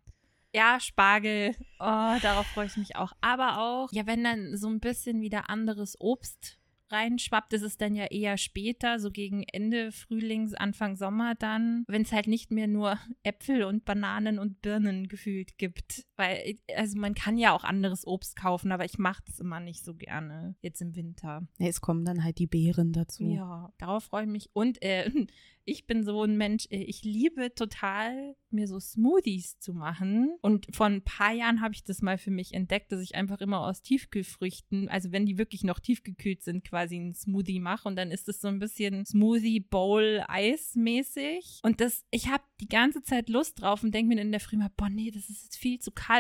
Ja, 0.55 0.79
Spargel, 0.81 1.57
oh, 1.81 2.15
darauf 2.21 2.47
freue 2.49 2.67
ich 2.67 2.77
mich 2.77 2.95
auch. 2.97 3.13
Aber 3.23 3.59
auch, 3.59 3.91
ja, 3.91 4.07
wenn 4.07 4.23
dann 4.23 4.55
so 4.57 4.69
ein 4.69 4.81
bisschen 4.81 5.23
wieder 5.23 5.49
anderes 5.49 5.99
Obst 5.99 6.59
reinschwappt, 6.93 7.53
ist 7.55 7.63
es 7.63 7.77
dann 7.77 7.95
ja 7.95 8.07
eher 8.07 8.37
später, 8.37 8.99
so 8.99 9.11
gegen 9.11 9.43
Ende 9.45 9.93
Frühlings, 9.93 10.55
Anfang 10.55 10.97
Sommer 10.97 11.35
dann, 11.35 11.85
wenn 11.89 12.03
es 12.03 12.13
halt 12.13 12.27
nicht 12.27 12.51
mehr 12.51 12.69
nur 12.69 12.99
Äpfel 13.23 13.65
und 13.65 13.85
Bananen 13.85 14.39
und 14.39 14.63
Birnen 14.63 15.09
gefühlt 15.09 15.59
gibt. 15.59 16.05
Weil, 16.23 16.59
also 16.77 17.01
man 17.01 17.15
kann 17.15 17.37
ja 17.37 17.53
auch 17.53 17.65
anderes 17.65 18.07
Obst 18.07 18.37
kaufen, 18.37 18.71
aber 18.71 18.85
ich 18.85 18.97
mache 18.97 19.25
das 19.27 19.41
immer 19.41 19.59
nicht 19.59 19.85
so 19.85 19.95
gerne 19.95 20.55
jetzt 20.61 20.81
im 20.81 20.95
Winter. 20.95 21.49
Ja, 21.59 21.67
es 21.67 21.81
kommen 21.81 22.05
dann 22.05 22.23
halt 22.23 22.39
die 22.39 22.47
Beeren 22.47 22.93
dazu. 22.93 23.25
Ja, 23.25 23.73
darauf 23.79 24.05
freue 24.05 24.23
ich 24.23 24.31
mich. 24.31 24.51
Und 24.53 24.81
äh, 24.83 25.11
ich 25.65 25.87
bin 25.87 26.05
so 26.05 26.23
ein 26.23 26.37
Mensch, 26.37 26.67
äh, 26.71 26.83
ich 26.83 27.03
liebe 27.03 27.55
total, 27.55 28.37
mir 28.51 28.69
so 28.69 28.79
Smoothies 28.79 29.59
zu 29.59 29.73
machen. 29.73 30.37
Und 30.43 30.67
vor 30.75 30.87
ein 30.87 31.03
paar 31.03 31.33
Jahren 31.33 31.61
habe 31.61 31.75
ich 31.75 31.85
das 31.85 32.03
mal 32.03 32.19
für 32.19 32.31
mich 32.31 32.55
entdeckt, 32.55 32.93
dass 32.93 33.01
ich 33.01 33.15
einfach 33.15 33.41
immer 33.41 33.67
aus 33.67 33.83
Tiefkühlfrüchten, 33.83 34.89
also 34.89 35.11
wenn 35.11 35.27
die 35.27 35.39
wirklich 35.39 35.65
noch 35.65 35.81
tiefgekühlt 35.81 36.43
sind, 36.43 36.65
quasi 36.65 36.97
einen 36.97 37.15
Smoothie 37.15 37.61
mache. 37.61 37.89
Und 37.89 37.97
dann 37.97 38.11
ist 38.11 38.29
es 38.29 38.41
so 38.41 38.49
ein 38.49 38.59
bisschen 38.59 39.05
Smoothie 39.07 39.61
Bowl 39.61 40.23
Eismäßig. 40.29 41.61
Und 41.63 41.81
das, 41.81 42.05
ich 42.11 42.29
habe 42.29 42.45
die 42.61 42.69
ganze 42.69 43.03
Zeit 43.03 43.29
Lust 43.29 43.61
drauf 43.61 43.83
und 43.83 43.93
denke 43.93 44.15
mir 44.15 44.21
in 44.21 44.31
der 44.31 44.41
Früh 44.41 44.57
mal, 44.57 44.71
boah, 44.77 44.89
nee, 44.89 45.11
das 45.11 45.29
ist 45.29 45.45
jetzt 45.45 45.57
viel 45.57 45.79
zu 45.79 45.91
kalt. 45.91 46.12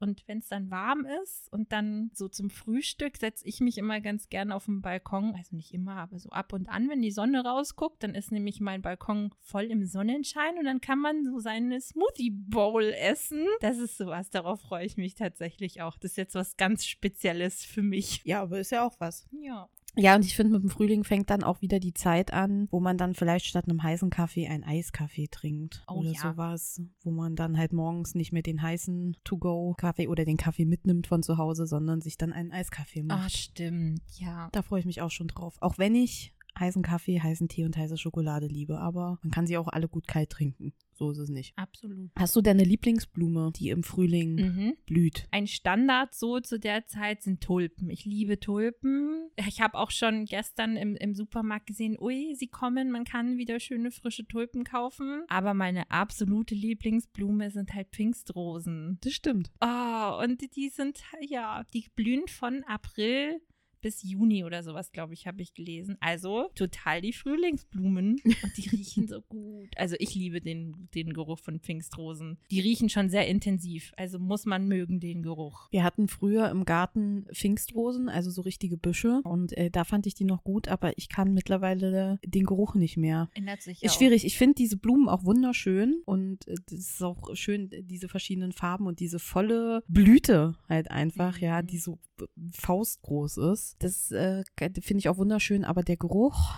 Und 0.00 0.26
wenn 0.26 0.38
es 0.38 0.48
dann 0.48 0.70
warm 0.70 1.06
ist 1.22 1.50
und 1.52 1.72
dann 1.72 2.10
so 2.12 2.28
zum 2.28 2.50
Frühstück 2.50 3.16
setze 3.16 3.46
ich 3.46 3.60
mich 3.60 3.78
immer 3.78 4.00
ganz 4.00 4.28
gerne 4.28 4.54
auf 4.54 4.66
den 4.66 4.82
Balkon. 4.82 5.34
Also 5.36 5.56
nicht 5.56 5.72
immer, 5.72 5.96
aber 5.96 6.18
so 6.18 6.30
ab 6.30 6.52
und 6.52 6.68
an, 6.68 6.88
wenn 6.88 7.02
die 7.02 7.10
Sonne 7.10 7.44
rausguckt, 7.44 8.02
dann 8.02 8.14
ist 8.14 8.32
nämlich 8.32 8.60
mein 8.60 8.82
Balkon 8.82 9.32
voll 9.40 9.64
im 9.64 9.86
Sonnenschein 9.86 10.58
und 10.58 10.64
dann 10.64 10.80
kann 10.80 10.98
man 10.98 11.24
so 11.24 11.38
seine 11.38 11.80
Smoothie 11.80 12.30
Bowl 12.30 12.84
essen. 12.84 13.46
Das 13.60 13.78
ist 13.78 13.96
sowas, 13.96 14.30
darauf 14.30 14.60
freue 14.60 14.84
ich 14.84 14.96
mich 14.96 15.14
tatsächlich 15.14 15.82
auch. 15.82 15.96
Das 15.96 16.12
ist 16.12 16.16
jetzt 16.16 16.34
was 16.34 16.56
ganz 16.56 16.84
Spezielles 16.84 17.64
für 17.64 17.82
mich. 17.82 18.22
Ja, 18.24 18.42
aber 18.42 18.60
ist 18.60 18.72
ja 18.72 18.86
auch 18.86 18.96
was. 18.98 19.28
Ja. 19.32 19.68
Ja, 19.96 20.14
und 20.14 20.24
ich 20.24 20.36
finde, 20.36 20.52
mit 20.52 20.62
dem 20.62 20.70
Frühling 20.70 21.04
fängt 21.04 21.30
dann 21.30 21.42
auch 21.42 21.60
wieder 21.62 21.80
die 21.80 21.94
Zeit 21.94 22.32
an, 22.32 22.68
wo 22.70 22.80
man 22.80 22.96
dann 22.96 23.14
vielleicht 23.14 23.46
statt 23.46 23.64
einem 23.68 23.82
heißen 23.82 24.10
Kaffee 24.10 24.46
einen 24.46 24.64
Eiskaffee 24.64 25.28
trinkt. 25.28 25.84
Oh 25.88 25.94
oder 25.94 26.12
ja. 26.12 26.20
sowas, 26.20 26.80
wo 27.02 27.10
man 27.10 27.36
dann 27.36 27.58
halt 27.58 27.72
morgens 27.72 28.14
nicht 28.14 28.32
mehr 28.32 28.42
den 28.42 28.62
heißen 28.62 29.16
To-Go-Kaffee 29.24 30.08
oder 30.08 30.24
den 30.24 30.36
Kaffee 30.36 30.64
mitnimmt 30.64 31.06
von 31.06 31.22
zu 31.22 31.38
Hause, 31.38 31.66
sondern 31.66 32.00
sich 32.00 32.16
dann 32.16 32.32
einen 32.32 32.52
Eiskaffee 32.52 33.02
macht. 33.02 33.26
Ah, 33.26 33.28
stimmt. 33.30 34.02
Ja. 34.16 34.48
Da 34.52 34.62
freue 34.62 34.80
ich 34.80 34.86
mich 34.86 35.02
auch 35.02 35.10
schon 35.10 35.28
drauf. 35.28 35.56
Auch 35.60 35.78
wenn 35.78 35.94
ich 35.94 36.34
heißen 36.58 36.82
Kaffee, 36.82 37.20
heißen 37.20 37.48
Tee 37.48 37.64
und 37.64 37.76
heiße 37.76 37.96
Schokolade 37.96 38.46
liebe, 38.46 38.78
aber 38.78 39.18
man 39.22 39.30
kann 39.30 39.46
sie 39.46 39.56
auch 39.56 39.68
alle 39.68 39.88
gut 39.88 40.06
kalt 40.06 40.30
trinken. 40.30 40.72
So 41.00 41.10
ist 41.12 41.18
es 41.18 41.30
nicht. 41.30 41.56
Absolut. 41.56 42.10
Hast 42.18 42.36
du 42.36 42.42
deine 42.42 42.62
Lieblingsblume, 42.62 43.52
die 43.56 43.70
im 43.70 43.82
Frühling 43.82 44.34
Mhm. 44.34 44.76
blüht? 44.84 45.26
Ein 45.30 45.46
Standard 45.46 46.14
so 46.14 46.40
zu 46.40 46.60
der 46.60 46.86
Zeit 46.86 47.22
sind 47.22 47.40
Tulpen. 47.42 47.88
Ich 47.88 48.04
liebe 48.04 48.38
Tulpen. 48.38 49.30
Ich 49.48 49.62
habe 49.62 49.78
auch 49.78 49.90
schon 49.90 50.26
gestern 50.26 50.76
im, 50.76 50.96
im 50.96 51.14
Supermarkt 51.14 51.66
gesehen, 51.68 51.96
ui, 51.98 52.34
sie 52.36 52.48
kommen, 52.48 52.90
man 52.90 53.04
kann 53.04 53.38
wieder 53.38 53.58
schöne 53.60 53.90
frische 53.90 54.26
Tulpen 54.26 54.62
kaufen. 54.64 55.22
Aber 55.28 55.54
meine 55.54 55.90
absolute 55.90 56.54
Lieblingsblume 56.54 57.50
sind 57.50 57.72
halt 57.72 57.88
Pfingstrosen. 57.92 58.98
Das 59.02 59.14
stimmt. 59.14 59.50
Oh, 59.62 60.20
und 60.22 60.54
die 60.54 60.68
sind, 60.68 61.00
ja, 61.22 61.64
die 61.72 61.86
blühen 61.96 62.28
von 62.28 62.62
April 62.64 63.40
bis 63.80 64.02
Juni 64.02 64.44
oder 64.44 64.62
sowas, 64.62 64.92
glaube 64.92 65.14
ich, 65.14 65.26
habe 65.26 65.42
ich 65.42 65.54
gelesen. 65.54 65.96
Also 66.00 66.50
total 66.54 67.00
die 67.00 67.12
Frühlingsblumen 67.12 68.16
und 68.24 68.56
die 68.56 68.68
riechen 68.68 69.08
so 69.08 69.20
gut. 69.22 69.68
Also 69.76 69.96
ich 69.98 70.14
liebe 70.14 70.40
den, 70.40 70.88
den 70.94 71.12
Geruch 71.12 71.38
von 71.38 71.60
Pfingstrosen. 71.60 72.38
Die 72.50 72.60
riechen 72.60 72.88
schon 72.88 73.10
sehr 73.10 73.26
intensiv, 73.28 73.92
also 73.96 74.18
muss 74.18 74.46
man 74.46 74.68
mögen 74.68 75.00
den 75.00 75.22
Geruch. 75.22 75.68
Wir 75.70 75.84
hatten 75.84 76.08
früher 76.08 76.50
im 76.50 76.64
Garten 76.64 77.26
Pfingstrosen, 77.32 78.08
also 78.08 78.30
so 78.30 78.42
richtige 78.42 78.76
Büsche. 78.76 79.20
Und 79.24 79.56
äh, 79.56 79.70
da 79.70 79.84
fand 79.84 80.06
ich 80.06 80.14
die 80.14 80.24
noch 80.24 80.44
gut, 80.44 80.68
aber 80.68 80.96
ich 80.98 81.08
kann 81.08 81.32
mittlerweile 81.34 82.18
den 82.24 82.44
Geruch 82.44 82.74
nicht 82.74 82.96
mehr. 82.96 83.28
Ändert 83.34 83.62
sich 83.62 83.82
Ist 83.82 83.96
schwierig. 83.96 84.24
Ich 84.24 84.36
finde 84.38 84.54
diese 84.54 84.76
Blumen 84.76 85.08
auch 85.08 85.24
wunderschön 85.24 86.02
und 86.04 86.46
äh, 86.48 86.54
das 86.66 86.78
ist 86.78 87.02
auch 87.02 87.34
schön, 87.34 87.70
äh, 87.72 87.82
diese 87.82 88.08
verschiedenen 88.08 88.52
Farben 88.52 88.86
und 88.86 89.00
diese 89.00 89.18
volle 89.18 89.82
Blüte 89.88 90.56
halt 90.68 90.90
einfach, 90.90 91.36
Mhm. 91.38 91.44
ja, 91.44 91.62
die 91.62 91.78
so 91.78 91.98
äh, 92.20 92.24
faustgroß 92.52 93.38
ist. 93.38 93.69
Das 93.78 94.10
äh, 94.10 94.42
finde 94.58 94.98
ich 94.98 95.08
auch 95.08 95.18
wunderschön, 95.18 95.64
aber 95.64 95.82
der 95.82 95.96
Geruch. 95.96 96.54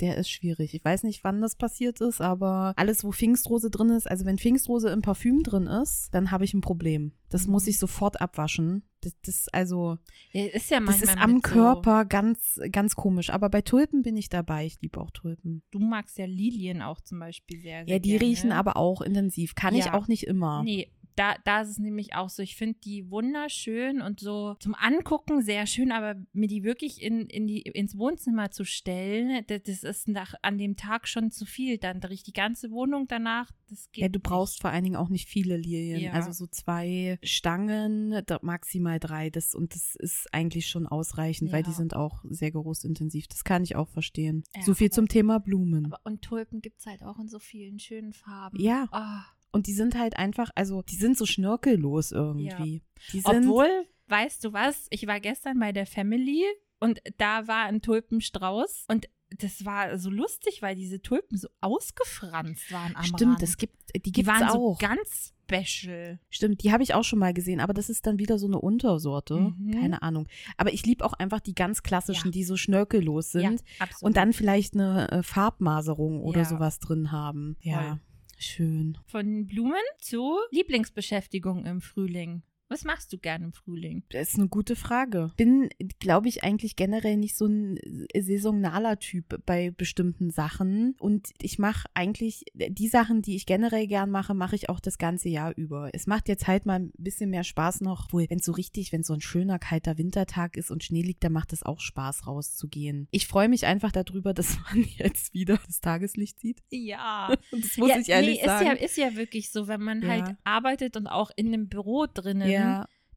Der 0.00 0.16
ist 0.16 0.30
schwierig. 0.30 0.74
Ich 0.74 0.84
weiß 0.84 1.04
nicht, 1.04 1.22
wann 1.22 1.40
das 1.40 1.54
passiert 1.54 2.00
ist, 2.00 2.20
aber 2.20 2.72
alles, 2.76 3.04
wo 3.04 3.12
Pfingstrose 3.12 3.70
drin 3.70 3.90
ist, 3.90 4.10
also 4.10 4.24
wenn 4.24 4.36
Pfingstrose 4.36 4.88
im 4.90 5.00
Parfüm 5.00 5.44
drin 5.44 5.68
ist, 5.68 6.08
dann 6.12 6.32
habe 6.32 6.44
ich 6.44 6.54
ein 6.54 6.60
Problem. 6.60 7.12
Das 7.28 7.46
muss 7.46 7.64
Mhm. 7.64 7.68
ich 7.70 7.78
sofort 7.78 8.20
abwaschen. 8.20 8.82
Das, 9.02 9.12
das 9.24 9.48
also, 9.52 9.98
Ja, 10.32 10.46
ist 10.46 10.70
ja 10.70 10.80
das 10.80 11.02
ist 11.02 11.16
am 11.16 11.34
mit 11.34 11.46
so- 11.46 11.52
Körper 11.52 12.04
ganz, 12.04 12.58
ganz 12.72 12.96
komisch. 12.96 13.30
Aber 13.30 13.48
bei 13.48 13.60
Tulpen 13.62 14.02
bin 14.02 14.16
ich 14.16 14.28
dabei. 14.28 14.66
Ich 14.66 14.80
liebe 14.80 15.00
auch 15.00 15.10
Tulpen. 15.12 15.62
Du 15.70 15.78
magst 15.78 16.18
ja 16.18 16.24
Lilien 16.26 16.82
auch 16.82 17.00
zum 17.00 17.20
Beispiel 17.20 17.60
sehr, 17.60 17.84
sehr 17.84 17.94
Ja, 17.94 17.98
die 18.00 18.10
gerne. 18.10 18.24
riechen 18.24 18.50
aber 18.50 18.76
auch 18.76 19.02
intensiv. 19.02 19.54
Kann 19.54 19.74
ich 19.76 19.84
Ja. 19.86 19.94
auch 19.94 20.08
nicht 20.08 20.26
immer. 20.26 20.64
Nee, 20.64 20.90
da, 21.16 21.34
da 21.44 21.62
ist 21.62 21.68
es 21.70 21.78
nämlich 21.78 22.14
auch 22.14 22.28
so. 22.28 22.42
Ich 22.42 22.56
finde 22.56 22.78
die 22.80 23.10
wunderschön 23.10 24.00
und 24.00 24.20
so 24.20 24.54
zum 24.60 24.74
Angucken 24.74 25.42
sehr 25.42 25.66
schön, 25.66 25.92
aber 25.92 26.14
mir 26.32 26.48
die 26.48 26.62
wirklich 26.64 27.02
in, 27.02 27.26
in 27.26 27.46
die, 27.46 27.62
ins 27.62 27.96
Wohnzimmer 27.96 28.50
zu 28.50 28.64
stellen, 28.64 29.44
das, 29.46 29.62
das 29.62 29.82
ist 29.82 30.08
nach, 30.08 30.34
an 30.42 30.58
dem 30.58 30.76
Tag 30.76 31.08
schon 31.08 31.30
zu 31.30 31.44
viel. 31.44 31.78
Dann 31.78 32.02
riecht 32.02 32.26
die 32.26 32.32
ganze 32.32 32.70
Wohnung 32.70 33.06
danach. 33.08 33.50
Das 33.68 33.90
geht 33.92 34.02
Ja, 34.02 34.08
du 34.08 34.20
brauchst 34.20 34.60
vor 34.60 34.70
allen 34.70 34.84
Dingen 34.84 34.96
auch 34.96 35.08
nicht 35.08 35.28
viele 35.28 35.56
Lilien. 35.56 36.00
Ja. 36.00 36.12
Also 36.12 36.32
so 36.32 36.46
zwei 36.46 37.18
Stangen, 37.22 38.22
maximal 38.42 38.98
drei. 38.98 39.30
Das, 39.30 39.54
und 39.54 39.74
das 39.74 39.94
ist 39.96 40.32
eigentlich 40.32 40.68
schon 40.68 40.86
ausreichend, 40.86 41.52
weil 41.52 41.62
die 41.62 41.70
Ja. 41.70 41.76
sind 41.76 41.94
auch 41.96 42.22
sehr 42.28 42.50
geruchsintensiv. 42.50 43.26
Das 43.28 43.44
kann 43.44 43.62
ich 43.62 43.76
auch 43.76 43.88
verstehen. 43.88 44.44
Ja, 44.54 44.62
so 44.62 44.74
viel 44.74 44.90
zum 44.90 45.08
Thema 45.08 45.38
Blumen. 45.40 45.86
Aber, 45.86 46.00
und 46.04 46.22
Tulpen 46.22 46.60
gibt 46.60 46.80
es 46.80 46.86
halt 46.86 47.02
auch 47.02 47.18
in 47.18 47.28
so 47.28 47.38
vielen 47.38 47.78
schönen 47.78 48.12
Farben. 48.12 48.60
Ja. 48.60 48.88
Ah. 48.90 49.24
Und 49.52 49.66
die 49.66 49.72
sind 49.74 49.96
halt 49.98 50.16
einfach, 50.16 50.50
also 50.54 50.82
die 50.82 50.96
sind 50.96 51.16
so 51.16 51.26
schnörkellos 51.26 52.10
irgendwie. 52.12 52.82
Die 53.12 53.20
sind, 53.20 53.46
Obwohl, 53.46 53.68
weißt 54.08 54.44
du 54.44 54.52
was, 54.52 54.86
ich 54.90 55.06
war 55.06 55.20
gestern 55.20 55.58
bei 55.58 55.72
der 55.72 55.86
Family 55.86 56.42
und 56.80 57.00
da 57.18 57.46
war 57.48 57.64
ein 57.66 57.80
Tulpenstrauß 57.82 58.86
und 58.88 59.08
das 59.38 59.64
war 59.64 59.96
so 59.98 60.10
lustig, 60.10 60.60
weil 60.60 60.74
diese 60.76 61.00
Tulpen 61.00 61.38
so 61.38 61.48
ausgefranst 61.62 62.70
waren 62.72 62.94
am 62.96 63.04
Stimmt, 63.04 63.32
Rand. 63.36 63.42
es 63.42 63.56
gibt, 63.56 63.76
die 63.96 64.00
die 64.02 64.12
gibt's 64.12 64.28
waren 64.30 64.48
auch. 64.48 64.78
so 64.78 64.86
ganz 64.86 65.32
special. 65.50 66.18
Stimmt, 66.30 66.62
die 66.62 66.72
habe 66.72 66.82
ich 66.82 66.94
auch 66.94 67.04
schon 67.04 67.18
mal 67.18 67.32
gesehen, 67.34 67.60
aber 67.60 67.72
das 67.74 67.88
ist 67.90 68.06
dann 68.06 68.18
wieder 68.18 68.38
so 68.38 68.46
eine 68.46 68.58
Untersorte. 68.60 69.54
Mhm. 69.58 69.70
Keine 69.80 70.02
Ahnung. 70.02 70.26
Aber 70.56 70.72
ich 70.72 70.84
liebe 70.86 71.04
auch 71.04 71.12
einfach 71.14 71.40
die 71.40 71.54
ganz 71.54 71.82
klassischen, 71.82 72.28
Ja. 72.28 72.32
die 72.32 72.44
so 72.44 72.56
schnörkellos 72.56 73.32
sind. 73.32 73.42
Ja, 73.42 73.56
absolut. 73.80 74.02
und 74.02 74.16
dann 74.16 74.32
vielleicht 74.32 74.74
eine 74.74 75.10
äh, 75.10 75.22
Farbmaserung 75.22 76.20
oder 76.20 76.40
Ja. 76.40 76.44
sowas 76.46 76.78
drin 76.78 77.10
haben. 77.12 77.56
Ja, 77.60 77.98
schön. 78.42 78.98
Von 79.06 79.46
Blumen 79.46 79.74
zu 79.98 80.38
Lieblingsbeschäftigung 80.50 81.64
im 81.64 81.80
Frühling. 81.80 82.42
Was 82.72 82.84
machst 82.84 83.12
du 83.12 83.18
gerne 83.18 83.44
im 83.44 83.52
Frühling? 83.52 84.02
Das 84.10 84.30
ist 84.30 84.38
eine 84.38 84.48
gute 84.48 84.76
Frage. 84.76 85.30
Bin, 85.36 85.68
glaube 85.98 86.28
ich, 86.28 86.42
eigentlich 86.42 86.74
generell 86.74 87.18
nicht 87.18 87.36
so 87.36 87.46
ein 87.46 87.78
saisonaler 88.18 88.98
Typ 88.98 89.42
bei 89.44 89.70
bestimmten 89.70 90.30
Sachen. 90.30 90.94
Und 90.98 91.30
ich 91.40 91.58
mache 91.58 91.86
eigentlich 91.92 92.44
die 92.54 92.88
Sachen, 92.88 93.20
die 93.20 93.36
ich 93.36 93.44
generell 93.44 93.86
gern 93.86 94.10
mache, 94.10 94.32
mache 94.32 94.56
ich 94.56 94.70
auch 94.70 94.80
das 94.80 94.96
ganze 94.96 95.28
Jahr 95.28 95.52
über. 95.56 95.90
Es 95.92 96.06
macht 96.06 96.28
jetzt 96.28 96.46
halt 96.46 96.64
mal 96.64 96.80
ein 96.80 96.92
bisschen 96.96 97.28
mehr 97.28 97.44
Spaß 97.44 97.82
noch, 97.82 98.10
wohl, 98.12 98.26
wenn 98.30 98.38
es 98.38 98.46
so 98.46 98.52
richtig, 98.52 98.90
wenn 98.92 99.02
so 99.02 99.12
ein 99.12 99.20
schöner, 99.20 99.58
kalter 99.58 99.98
Wintertag 99.98 100.56
ist 100.56 100.70
und 100.70 100.82
Schnee 100.82 101.02
liegt, 101.02 101.22
dann 101.24 101.32
macht 101.32 101.52
es 101.52 101.62
auch 101.62 101.80
Spaß, 101.80 102.26
rauszugehen. 102.26 103.06
Ich 103.10 103.26
freue 103.26 103.48
mich 103.50 103.66
einfach 103.66 103.92
darüber, 103.92 104.32
dass 104.34 104.58
man 104.60 104.82
jetzt 104.96 105.34
wieder 105.34 105.58
das 105.66 105.80
Tageslicht 105.80 106.40
sieht. 106.40 106.62
Ja. 106.70 107.34
Und 107.50 107.64
das 107.64 107.76
muss 107.76 107.90
ja, 107.90 107.98
ich 107.98 108.08
ehrlich 108.08 108.40
nee, 108.40 108.46
sagen. 108.46 108.66
Ist 108.76 108.80
ja, 108.80 108.84
ist 108.84 108.96
ja 108.96 109.16
wirklich 109.16 109.50
so, 109.50 109.68
wenn 109.68 109.82
man 109.82 110.00
Ja. 110.00 110.08
halt 110.08 110.36
arbeitet 110.44 110.96
und 110.96 111.06
auch 111.06 111.30
in 111.36 111.48
einem 111.48 111.68
Büro 111.68 112.06
drinnen, 112.06 112.48
ja, 112.48 112.61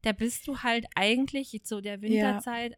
da 0.02 0.12
bist 0.12 0.46
du 0.46 0.58
halt 0.58 0.86
eigentlich 0.94 1.60
zu 1.64 1.80
der 1.80 2.00
Winterzeit 2.00 2.76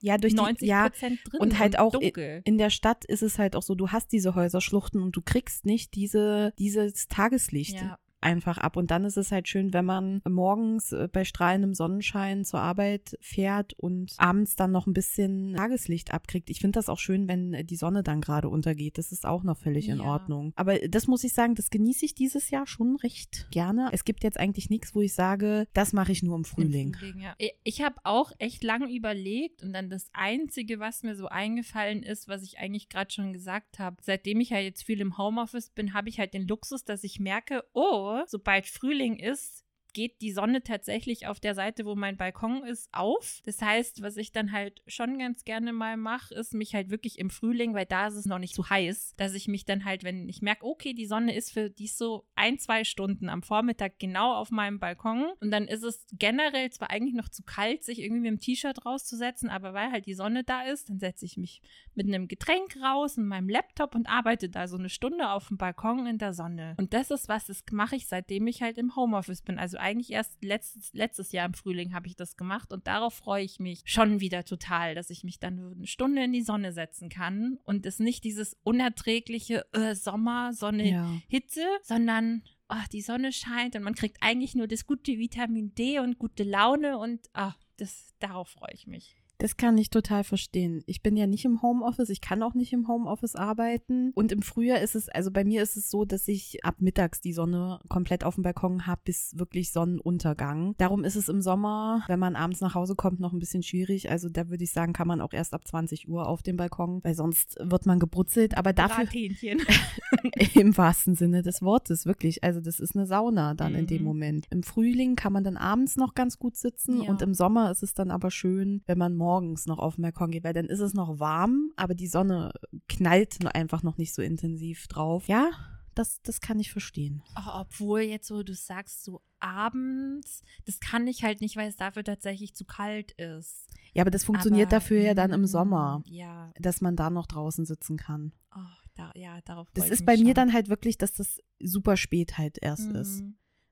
ja, 0.00 0.18
durch 0.18 0.34
die, 0.34 0.40
90 0.40 0.68
ja, 0.68 0.88
Prozent 0.88 1.20
drin 1.24 1.40
und 1.40 1.58
halt 1.58 1.78
auch 1.78 1.94
i- 1.94 2.12
dunkel. 2.12 2.42
in 2.44 2.58
der 2.58 2.70
Stadt 2.70 3.04
ist 3.04 3.22
es 3.22 3.38
halt 3.38 3.56
auch 3.56 3.62
so, 3.62 3.74
du 3.74 3.90
hast 3.90 4.12
diese 4.12 4.34
Häuserschluchten 4.34 5.00
und 5.02 5.12
du 5.16 5.22
kriegst 5.22 5.64
nicht 5.64 5.94
diese, 5.94 6.52
dieses 6.58 7.08
Tageslicht. 7.08 7.76
Ja. 7.76 7.98
Einfach 8.20 8.58
ab. 8.58 8.76
Und 8.76 8.90
dann 8.90 9.04
ist 9.04 9.16
es 9.16 9.30
halt 9.32 9.48
schön, 9.48 9.72
wenn 9.72 9.84
man 9.84 10.20
morgens 10.28 10.92
äh, 10.92 11.08
bei 11.12 11.24
strahlendem 11.24 11.74
Sonnenschein 11.74 12.44
zur 12.44 12.60
Arbeit 12.60 13.16
fährt 13.20 13.74
und 13.74 14.14
abends 14.18 14.56
dann 14.56 14.72
noch 14.72 14.86
ein 14.86 14.92
bisschen 14.94 15.54
Tageslicht 15.54 16.12
abkriegt. 16.12 16.50
Ich 16.50 16.60
finde 16.60 16.78
das 16.78 16.88
auch 16.88 16.98
schön, 16.98 17.28
wenn 17.28 17.54
äh, 17.54 17.64
die 17.64 17.76
Sonne 17.76 18.02
dann 18.02 18.20
gerade 18.20 18.48
untergeht. 18.48 18.98
Das 18.98 19.12
ist 19.12 19.26
auch 19.26 19.42
noch 19.42 19.58
völlig 19.58 19.88
in 19.88 19.98
Ja. 19.98 20.04
Ordnung. 20.04 20.52
Aber 20.56 20.78
das 20.78 21.06
muss 21.06 21.24
ich 21.24 21.32
sagen, 21.34 21.54
das 21.54 21.70
genieße 21.70 22.04
ich 22.04 22.14
dieses 22.14 22.50
Jahr 22.50 22.66
schon 22.66 22.96
recht 22.96 23.48
gerne. 23.50 23.90
Es 23.92 24.04
gibt 24.04 24.24
jetzt 24.24 24.38
eigentlich 24.40 24.70
nichts, 24.70 24.94
wo 24.94 25.00
ich 25.02 25.14
sage, 25.14 25.66
das 25.74 25.92
mache 25.92 26.12
ich 26.12 26.22
nur 26.22 26.34
im 26.36 26.40
Im 26.40 26.44
Frühling. 26.44 26.94
Frühling, 26.94 27.20
ja. 27.20 27.34
Ich- 27.38 27.54
Ich 27.64 27.82
habe 27.82 27.96
auch 28.04 28.32
echt 28.38 28.62
lange 28.64 28.90
überlegt 28.92 29.62
und 29.62 29.72
dann 29.72 29.90
das 29.90 30.08
Einzige, 30.12 30.78
was 30.80 31.02
mir 31.02 31.16
so 31.16 31.26
eingefallen 31.26 32.02
ist, 32.02 32.28
was 32.28 32.42
ich 32.42 32.58
eigentlich 32.58 32.88
gerade 32.88 33.10
schon 33.12 33.32
gesagt 33.32 33.78
habe, 33.78 33.96
seitdem 34.02 34.40
ich 34.40 34.50
ja 34.50 34.58
jetzt 34.58 34.82
viel 34.84 35.00
im 35.00 35.18
Homeoffice 35.18 35.70
bin, 35.70 35.92
habe 35.94 36.08
ich 36.08 36.18
halt 36.18 36.32
den 36.32 36.46
Luxus, 36.48 36.84
dass 36.84 37.04
ich 37.04 37.18
merke, 37.20 37.64
oh, 37.72 38.05
sobald 38.26 38.66
Frühling 38.66 39.16
ist, 39.16 39.65
geht 39.96 40.20
die 40.20 40.32
Sonne 40.32 40.62
tatsächlich 40.62 41.26
auf 41.26 41.40
der 41.40 41.54
Seite, 41.54 41.86
wo 41.86 41.94
mein 41.94 42.18
Balkon 42.18 42.62
ist, 42.64 42.90
auf. 42.92 43.40
Das 43.46 43.62
heißt, 43.62 44.02
was 44.02 44.18
ich 44.18 44.30
dann 44.30 44.52
halt 44.52 44.82
schon 44.86 45.18
ganz 45.18 45.44
gerne 45.44 45.72
mal 45.72 45.96
mache, 45.96 46.34
ist 46.34 46.52
mich 46.52 46.74
halt 46.74 46.90
wirklich 46.90 47.18
im 47.18 47.30
Frühling, 47.30 47.72
weil 47.72 47.86
da 47.86 48.08
ist 48.08 48.16
es 48.16 48.26
noch 48.26 48.38
nicht 48.38 48.54
so 48.54 48.68
heiß, 48.68 49.14
dass 49.16 49.32
ich 49.32 49.48
mich 49.48 49.64
dann 49.64 49.86
halt, 49.86 50.04
wenn 50.04 50.28
ich 50.28 50.42
merke, 50.42 50.66
okay, 50.66 50.92
die 50.92 51.06
Sonne 51.06 51.34
ist 51.34 51.50
für 51.50 51.70
die 51.70 51.86
so 51.86 52.26
ein, 52.34 52.58
zwei 52.58 52.84
Stunden 52.84 53.30
am 53.30 53.42
Vormittag 53.42 53.98
genau 53.98 54.34
auf 54.34 54.50
meinem 54.50 54.78
Balkon 54.80 55.28
und 55.40 55.50
dann 55.50 55.66
ist 55.66 55.82
es 55.82 56.04
generell 56.12 56.68
zwar 56.68 56.90
eigentlich 56.90 57.14
noch 57.14 57.30
zu 57.30 57.42
kalt, 57.42 57.82
sich 57.82 58.00
irgendwie 58.00 58.20
mit 58.20 58.32
dem 58.32 58.40
T-Shirt 58.40 58.84
rauszusetzen, 58.84 59.48
aber 59.48 59.72
weil 59.72 59.90
halt 59.90 60.04
die 60.04 60.12
Sonne 60.12 60.44
da 60.44 60.60
ist, 60.64 60.90
dann 60.90 60.98
setze 60.98 61.24
ich 61.24 61.38
mich 61.38 61.62
mit 61.94 62.06
einem 62.06 62.28
Getränk 62.28 62.76
raus 62.82 63.16
in 63.16 63.26
meinem 63.26 63.48
Laptop 63.48 63.94
und 63.94 64.10
arbeite 64.10 64.50
da 64.50 64.68
so 64.68 64.76
eine 64.76 64.90
Stunde 64.90 65.30
auf 65.30 65.48
dem 65.48 65.56
Balkon 65.56 66.06
in 66.06 66.18
der 66.18 66.34
Sonne. 66.34 66.74
Und 66.76 66.92
das 66.92 67.10
ist 67.10 67.30
was, 67.30 67.46
das 67.46 67.64
mache 67.72 67.96
ich, 67.96 68.08
seitdem 68.08 68.46
ich 68.46 68.60
halt 68.60 68.76
im 68.76 68.94
Homeoffice 68.94 69.40
bin. 69.40 69.58
Also 69.58 69.78
eigentlich 69.86 70.10
erst 70.10 70.42
letztes, 70.42 70.92
letztes 70.92 71.32
Jahr 71.32 71.46
im 71.46 71.54
Frühling 71.54 71.94
habe 71.94 72.08
ich 72.08 72.16
das 72.16 72.36
gemacht 72.36 72.72
und 72.72 72.86
darauf 72.86 73.14
freue 73.14 73.44
ich 73.44 73.60
mich 73.60 73.82
schon 73.84 74.20
wieder 74.20 74.44
total, 74.44 74.94
dass 74.94 75.10
ich 75.10 75.24
mich 75.24 75.38
dann 75.38 75.72
eine 75.74 75.86
Stunde 75.86 76.24
in 76.24 76.32
die 76.32 76.42
Sonne 76.42 76.72
setzen 76.72 77.08
kann 77.08 77.58
und 77.64 77.86
es 77.86 77.98
nicht 77.98 78.24
dieses 78.24 78.56
unerträgliche 78.64 79.64
äh, 79.72 79.94
Sommer, 79.94 80.52
Sonne, 80.52 80.90
Ja. 80.90 81.10
Hitze, 81.28 81.64
sondern 81.82 82.42
oh, 82.68 82.84
die 82.92 83.02
Sonne 83.02 83.32
scheint 83.32 83.76
und 83.76 83.82
man 83.82 83.94
kriegt 83.94 84.18
eigentlich 84.20 84.54
nur 84.54 84.66
das 84.66 84.86
gute 84.86 85.12
Vitamin 85.18 85.74
D 85.74 86.00
und 86.00 86.18
gute 86.18 86.42
Laune 86.42 86.98
und 86.98 87.20
ah, 87.32 87.54
das, 87.76 88.14
darauf 88.18 88.48
freue 88.48 88.74
ich 88.74 88.86
mich. 88.86 89.16
Das 89.38 89.56
kann 89.56 89.76
ich 89.78 89.90
total 89.90 90.24
verstehen. 90.24 90.82
Ich 90.86 91.02
bin 91.02 91.16
ja 91.16 91.26
nicht 91.26 91.44
im 91.44 91.60
Homeoffice, 91.62 92.08
ich 92.10 92.20
kann 92.20 92.42
auch 92.42 92.54
nicht 92.54 92.72
im 92.72 92.88
Homeoffice 92.88 93.34
arbeiten. 93.36 94.12
Und 94.14 94.32
im 94.32 94.42
Frühjahr 94.42 94.80
ist 94.80 94.94
es, 94.94 95.08
also 95.08 95.30
bei 95.30 95.44
mir 95.44 95.62
ist 95.62 95.76
es 95.76 95.90
so, 95.90 96.04
dass 96.04 96.26
ich 96.28 96.64
ab 96.64 96.76
mittags 96.78 97.20
die 97.20 97.32
Sonne 97.34 97.80
komplett 97.88 98.24
auf 98.24 98.36
dem 98.36 98.42
Balkon 98.44 98.86
habe, 98.86 99.00
bis 99.04 99.32
wirklich 99.38 99.72
Sonnenuntergang. 99.72 100.74
Darum 100.78 101.04
ist 101.04 101.16
es 101.16 101.28
im 101.28 101.42
Sommer, 101.42 102.02
wenn 102.06 102.18
man 102.18 102.34
abends 102.36 102.60
nach 102.60 102.74
Hause 102.74 102.94
kommt, 102.94 103.20
noch 103.20 103.32
ein 103.32 103.38
bisschen 103.38 103.62
schwierig. 103.62 104.10
Also 104.10 104.28
da 104.28 104.48
würde 104.48 104.64
ich 104.64 104.72
sagen, 104.72 104.92
kann 104.92 105.08
man 105.08 105.20
auch 105.20 105.32
erst 105.32 105.52
ab 105.52 105.66
20 105.66 106.08
Uhr 106.08 106.26
auf 106.28 106.42
dem 106.42 106.56
Balkon, 106.56 107.00
weil 107.04 107.14
sonst 107.14 107.56
wird 107.62 107.84
man 107.86 107.98
gebrutzelt. 107.98 108.56
Aber 108.56 108.72
dafür 108.72 109.04
im 110.54 110.76
wahrsten 110.76 111.14
Sinne 111.14 111.42
des 111.42 111.62
Wortes, 111.62 112.06
wirklich. 112.06 112.42
Also 112.42 112.60
das 112.60 112.80
ist 112.80 112.96
eine 112.96 113.06
Sauna 113.06 113.54
dann 113.54 113.74
in 113.74 113.86
dem 113.86 113.96
Mhm. 114.02 114.04
Moment. 114.06 114.46
Im 114.50 114.62
Frühling 114.62 115.16
kann 115.16 115.32
man 115.32 115.42
dann 115.44 115.56
abends 115.56 115.96
noch 115.96 116.14
ganz 116.14 116.38
gut 116.38 116.56
sitzen 116.56 117.02
Ja. 117.02 117.10
und 117.10 117.22
im 117.22 117.34
Sommer 117.34 117.70
ist 117.70 117.82
es 117.82 117.94
dann 117.94 118.10
aber 118.10 118.30
schön, 118.30 118.82
wenn 118.86 118.98
man 118.98 119.14
morgens 119.16 119.25
noch 119.66 119.78
auf 119.78 119.96
den 119.96 120.02
Balkon 120.02 120.30
geht, 120.30 120.44
weil 120.44 120.54
dann 120.54 120.66
ist 120.66 120.80
es 120.80 120.94
noch 120.94 121.18
warm, 121.18 121.72
aber 121.76 121.94
die 121.94 122.06
Sonne 122.06 122.52
knallt 122.88 123.38
einfach 123.54 123.82
noch 123.82 123.98
nicht 123.98 124.14
so 124.14 124.22
intensiv 124.22 124.86
drauf. 124.88 125.26
Ja, 125.28 125.50
das, 125.94 126.20
das 126.22 126.40
kann 126.40 126.60
ich 126.60 126.70
verstehen. 126.70 127.22
Oh, 127.36 127.50
obwohl 127.60 128.00
jetzt 128.00 128.28
so, 128.28 128.42
du 128.42 128.54
sagst 128.54 129.02
so 129.02 129.22
abends, 129.40 130.42
das 130.66 130.78
kann 130.80 131.06
ich 131.06 131.24
halt 131.24 131.40
nicht, 131.40 131.56
weil 131.56 131.68
es 131.68 131.76
dafür 131.76 132.04
tatsächlich 132.04 132.54
zu 132.54 132.64
kalt 132.64 133.12
ist. 133.12 133.66
Ja, 133.94 134.02
aber 134.02 134.10
das 134.10 134.24
funktioniert 134.24 134.66
Aber, 134.68 134.76
dafür 134.76 135.00
ja 135.00 135.14
dann 135.14 135.32
im 135.32 135.42
mm, 135.42 135.46
Sommer, 135.46 136.02
Ja, 136.06 136.52
dass 136.60 136.80
man 136.82 136.96
da 136.96 137.08
noch 137.10 137.26
draußen 137.26 137.64
sitzen 137.64 137.96
kann. 137.96 138.32
oh, 138.54 138.60
da, 138.94 139.10
ja, 139.14 139.40
darauf 139.42 139.68
Das 139.74 139.88
ist 139.90 140.04
bei 140.06 140.16
mir 140.16 140.26
schon. 140.26 140.34
dann 140.34 140.52
halt 140.52 140.68
wirklich, 140.68 140.98
dass 140.98 141.12
das 141.12 141.38
super 141.60 141.96
spät 141.96 142.36
halt 142.38 142.58
erst 142.60 142.90
ist. 142.92 143.22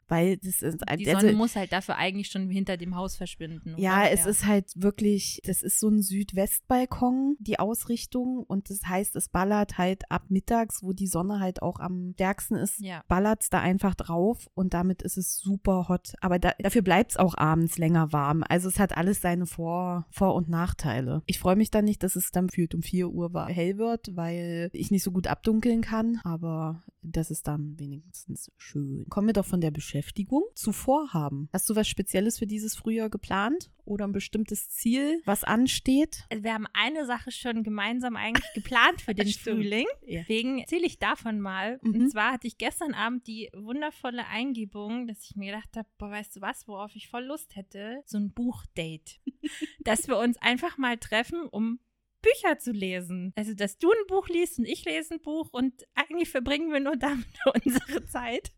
Weil 0.08 0.36
das 0.38 0.62
ist, 0.62 0.80
Die 0.98 1.08
also, 1.10 1.26
Sonne 1.26 1.36
muss 1.36 1.56
halt 1.56 1.72
dafür 1.72 1.96
eigentlich 1.96 2.28
schon 2.28 2.48
hinter 2.48 2.76
dem 2.76 2.94
Haus 2.96 3.16
verschwinden. 3.16 3.74
Oder? 3.74 3.82
Ja, 3.82 4.06
es 4.06 4.26
ist 4.26 4.46
halt 4.46 4.70
wirklich, 4.74 5.40
das 5.44 5.62
ist 5.62 5.80
so 5.80 5.88
ein 5.88 6.02
Südwestbalkon, 6.02 7.36
die 7.40 7.58
Ausrichtung. 7.58 8.44
Und 8.46 8.70
das 8.70 8.82
heißt, 8.86 9.16
es 9.16 9.28
ballert 9.28 9.78
halt 9.78 10.10
ab 10.10 10.24
mittags, 10.28 10.82
wo 10.82 10.92
die 10.92 11.06
Sonne 11.06 11.40
halt 11.40 11.62
auch 11.62 11.80
am 11.80 12.12
stärksten 12.14 12.56
ist, 12.56 12.80
Ja. 12.80 13.02
ballert 13.08 13.42
es 13.42 13.50
da 13.50 13.60
einfach 13.60 13.94
drauf 13.94 14.48
und 14.54 14.74
damit 14.74 15.02
ist 15.02 15.16
es 15.16 15.38
super 15.38 15.86
hot. 15.88 16.14
Aber 16.20 16.38
da, 16.38 16.52
dafür 16.58 16.82
bleibt 16.82 17.12
es 17.12 17.16
auch 17.16 17.36
abends 17.36 17.78
länger 17.78 18.12
warm. 18.12 18.44
Also 18.48 18.68
es 18.68 18.78
hat 18.78 18.96
alles 18.96 19.20
seine 19.20 19.46
Vor-, 19.46 20.06
Vor 20.10 20.34
und 20.34 20.48
Nachteile. 20.48 21.22
Ich 21.26 21.38
freue 21.38 21.56
mich 21.56 21.70
dann 21.70 21.84
nicht, 21.84 22.02
dass 22.02 22.16
es 22.16 22.30
dann 22.30 22.48
fühlt 22.50 22.74
um 22.74 22.82
4 22.82 23.08
Uhr 23.08 23.32
war, 23.32 23.48
hell 23.48 23.78
wird, 23.78 24.16
weil 24.16 24.70
ich 24.72 24.90
nicht 24.90 25.02
so 25.02 25.10
gut 25.10 25.26
abdunkeln 25.26 25.80
kann. 25.82 26.20
Aber 26.24 26.82
das 27.12 27.30
ist 27.30 27.46
dann 27.46 27.78
wenigstens 27.78 28.50
schön. 28.56 29.06
Kommen 29.08 29.28
wir 29.28 29.32
doch 29.32 29.46
von 29.46 29.60
der 29.60 29.70
Beschäftigung 29.70 30.44
zu 30.54 30.72
Vorhaben. 30.72 31.48
Hast 31.52 31.68
du 31.68 31.76
was 31.76 31.88
Spezielles 31.88 32.38
für 32.38 32.46
dieses 32.46 32.76
Frühjahr 32.76 33.10
geplant? 33.10 33.70
Oder 33.86 34.06
ein 34.06 34.12
bestimmtes 34.12 34.70
Ziel, 34.70 35.20
was 35.26 35.44
ansteht? 35.44 36.24
Wir 36.34 36.54
haben 36.54 36.66
eine 36.72 37.04
Sache 37.04 37.30
schon 37.30 37.62
gemeinsam 37.62 38.16
eigentlich 38.16 38.50
geplant 38.54 39.02
für 39.02 39.14
den. 39.14 39.28
Frühling. 39.28 39.86
Ja. 40.06 40.20
Deswegen 40.20 40.60
erzähle 40.60 40.86
ich 40.86 40.98
davon 40.98 41.40
mal. 41.40 41.78
Mhm. 41.82 41.94
Und 41.94 42.10
zwar 42.10 42.32
hatte 42.32 42.46
ich 42.46 42.56
gestern 42.56 42.94
Abend 42.94 43.26
die 43.26 43.50
wundervolle 43.54 44.26
Eingebung, 44.26 45.06
dass 45.06 45.22
ich 45.24 45.36
mir 45.36 45.52
gedacht 45.52 45.76
habe, 45.76 45.88
boah, 45.98 46.10
weißt 46.10 46.36
du 46.36 46.40
was, 46.40 46.66
worauf 46.66 46.94
ich 46.94 47.08
voll 47.08 47.24
Lust 47.24 47.56
hätte? 47.56 48.02
So 48.06 48.16
ein 48.16 48.32
Buchdate. 48.32 49.20
dass 49.84 50.08
wir 50.08 50.18
uns 50.18 50.38
einfach 50.38 50.78
mal 50.78 50.96
treffen, 50.96 51.46
um 51.50 51.78
Bücher 52.24 52.58
zu 52.58 52.72
lesen. 52.72 53.32
Also, 53.36 53.54
dass 53.54 53.78
du 53.78 53.90
ein 53.90 54.06
Buch 54.08 54.28
liest 54.28 54.58
und 54.58 54.64
ich 54.66 54.84
lese 54.84 55.14
ein 55.14 55.20
Buch 55.20 55.48
und 55.52 55.72
eigentlich 55.94 56.30
verbringen 56.30 56.72
wir 56.72 56.80
nur 56.80 56.96
damit 56.96 57.26
unsere 57.64 58.04
Zeit. 58.06 58.52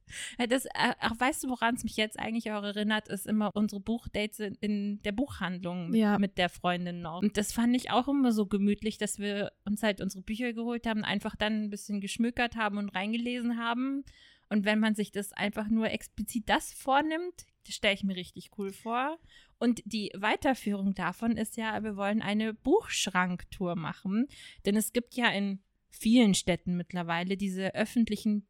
Das, 0.48 0.64
äh, 0.66 0.94
auch 1.00 1.18
weißt 1.18 1.44
du, 1.44 1.48
woran 1.48 1.74
es 1.74 1.84
mich 1.84 1.96
jetzt 1.96 2.18
eigentlich 2.18 2.50
auch 2.52 2.62
erinnert, 2.62 3.08
ist 3.08 3.26
immer 3.26 3.54
unsere 3.54 3.80
Buchdates 3.80 4.38
in, 4.40 4.54
in 4.60 5.02
der 5.02 5.12
Buchhandlung 5.12 5.90
mit, 5.90 6.00
Ja. 6.00 6.18
mit 6.18 6.38
der 6.38 6.48
Freundin 6.48 7.00
noch. 7.00 7.20
Und 7.22 7.36
das 7.36 7.52
fand 7.52 7.74
ich 7.76 7.90
auch 7.90 8.08
immer 8.08 8.32
so 8.32 8.46
gemütlich, 8.46 8.98
dass 8.98 9.18
wir 9.18 9.52
uns 9.64 9.82
halt 9.82 10.00
unsere 10.00 10.22
Bücher 10.22 10.52
geholt 10.52 10.86
haben, 10.86 11.04
einfach 11.04 11.36
dann 11.36 11.64
ein 11.64 11.70
bisschen 11.70 12.00
geschmückert 12.00 12.56
haben 12.56 12.78
und 12.78 12.90
reingelesen 12.90 13.58
haben. 13.58 14.04
Und 14.48 14.64
wenn 14.64 14.78
man 14.78 14.94
sich 14.94 15.10
das 15.10 15.32
einfach 15.32 15.68
nur 15.68 15.90
explizit 15.90 16.48
das 16.48 16.72
vornimmt, 16.72 17.46
stelle 17.72 17.94
ich 17.94 18.04
mir 18.04 18.16
richtig 18.16 18.50
cool 18.58 18.72
vor. 18.72 19.18
Und 19.58 19.82
die 19.84 20.12
Weiterführung 20.16 20.94
davon 20.94 21.36
ist 21.36 21.56
ja, 21.56 21.82
wir 21.82 21.96
wollen 21.96 22.22
eine 22.22 22.54
Buchschranktour 22.54 23.76
machen. 23.76 24.26
Denn 24.64 24.76
es 24.76 24.92
gibt 24.92 25.14
ja 25.14 25.28
in 25.28 25.60
vielen 25.90 26.34
Städten 26.34 26.76
mittlerweile 26.76 27.36
diese 27.36 27.74
öffentlichen 27.74 28.42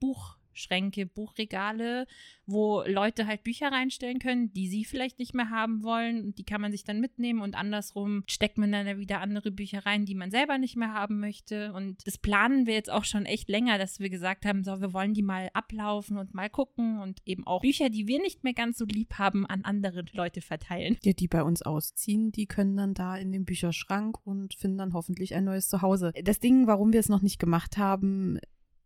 Buchschränke, 0.56 1.04
Buchregale, 1.04 2.06
wo 2.46 2.82
Leute 2.86 3.26
halt 3.26 3.42
Bücher 3.42 3.68
reinstellen 3.68 4.18
können, 4.18 4.52
die 4.54 4.68
sie 4.68 4.84
vielleicht 4.84 5.18
nicht 5.18 5.34
mehr 5.34 5.50
haben 5.50 5.82
wollen. 5.82 6.24
Und 6.24 6.38
die 6.38 6.44
kann 6.44 6.62
man 6.62 6.72
sich 6.72 6.84
dann 6.84 7.00
mitnehmen 7.00 7.42
und 7.42 7.54
andersrum 7.54 8.24
steckt 8.26 8.56
man 8.56 8.72
dann 8.72 8.98
wieder 8.98 9.20
andere 9.20 9.50
Bücher 9.50 9.84
rein, 9.84 10.06
die 10.06 10.14
man 10.14 10.30
selber 10.30 10.56
nicht 10.56 10.76
mehr 10.76 10.94
haben 10.94 11.20
möchte. 11.20 11.74
Und 11.74 12.06
das 12.06 12.16
planen 12.16 12.66
wir 12.66 12.72
jetzt 12.72 12.90
auch 12.90 13.04
schon 13.04 13.26
echt 13.26 13.50
länger, 13.50 13.76
dass 13.76 14.00
wir 14.00 14.08
gesagt 14.08 14.46
haben, 14.46 14.64
so, 14.64 14.80
wir 14.80 14.94
wollen 14.94 15.12
die 15.12 15.22
mal 15.22 15.50
ablaufen 15.52 16.16
und 16.16 16.32
mal 16.32 16.48
gucken 16.48 17.00
und 17.00 17.20
eben 17.26 17.46
auch 17.46 17.60
Bücher, 17.60 17.90
die 17.90 18.06
wir 18.06 18.20
nicht 18.22 18.42
mehr 18.42 18.54
ganz 18.54 18.78
so 18.78 18.86
lieb 18.86 19.14
haben, 19.14 19.44
an 19.44 19.62
andere 19.62 20.04
Leute 20.12 20.40
verteilen. 20.40 20.96
Die, 21.04 21.14
die 21.14 21.28
bei 21.28 21.42
uns 21.42 21.60
ausziehen, 21.60 22.32
die 22.32 22.46
können 22.46 22.76
dann 22.76 22.94
da 22.94 23.16
in 23.16 23.30
den 23.32 23.44
Bücherschrank 23.44 24.24
und 24.24 24.54
finden 24.54 24.78
dann 24.78 24.94
hoffentlich 24.94 25.34
ein 25.34 25.44
neues 25.44 25.68
Zuhause. 25.68 26.12
Das 26.22 26.40
Ding, 26.40 26.66
warum 26.66 26.94
wir 26.94 27.00
es 27.00 27.10
noch 27.10 27.20
nicht 27.20 27.38
gemacht 27.38 27.76
haben, 27.76 28.38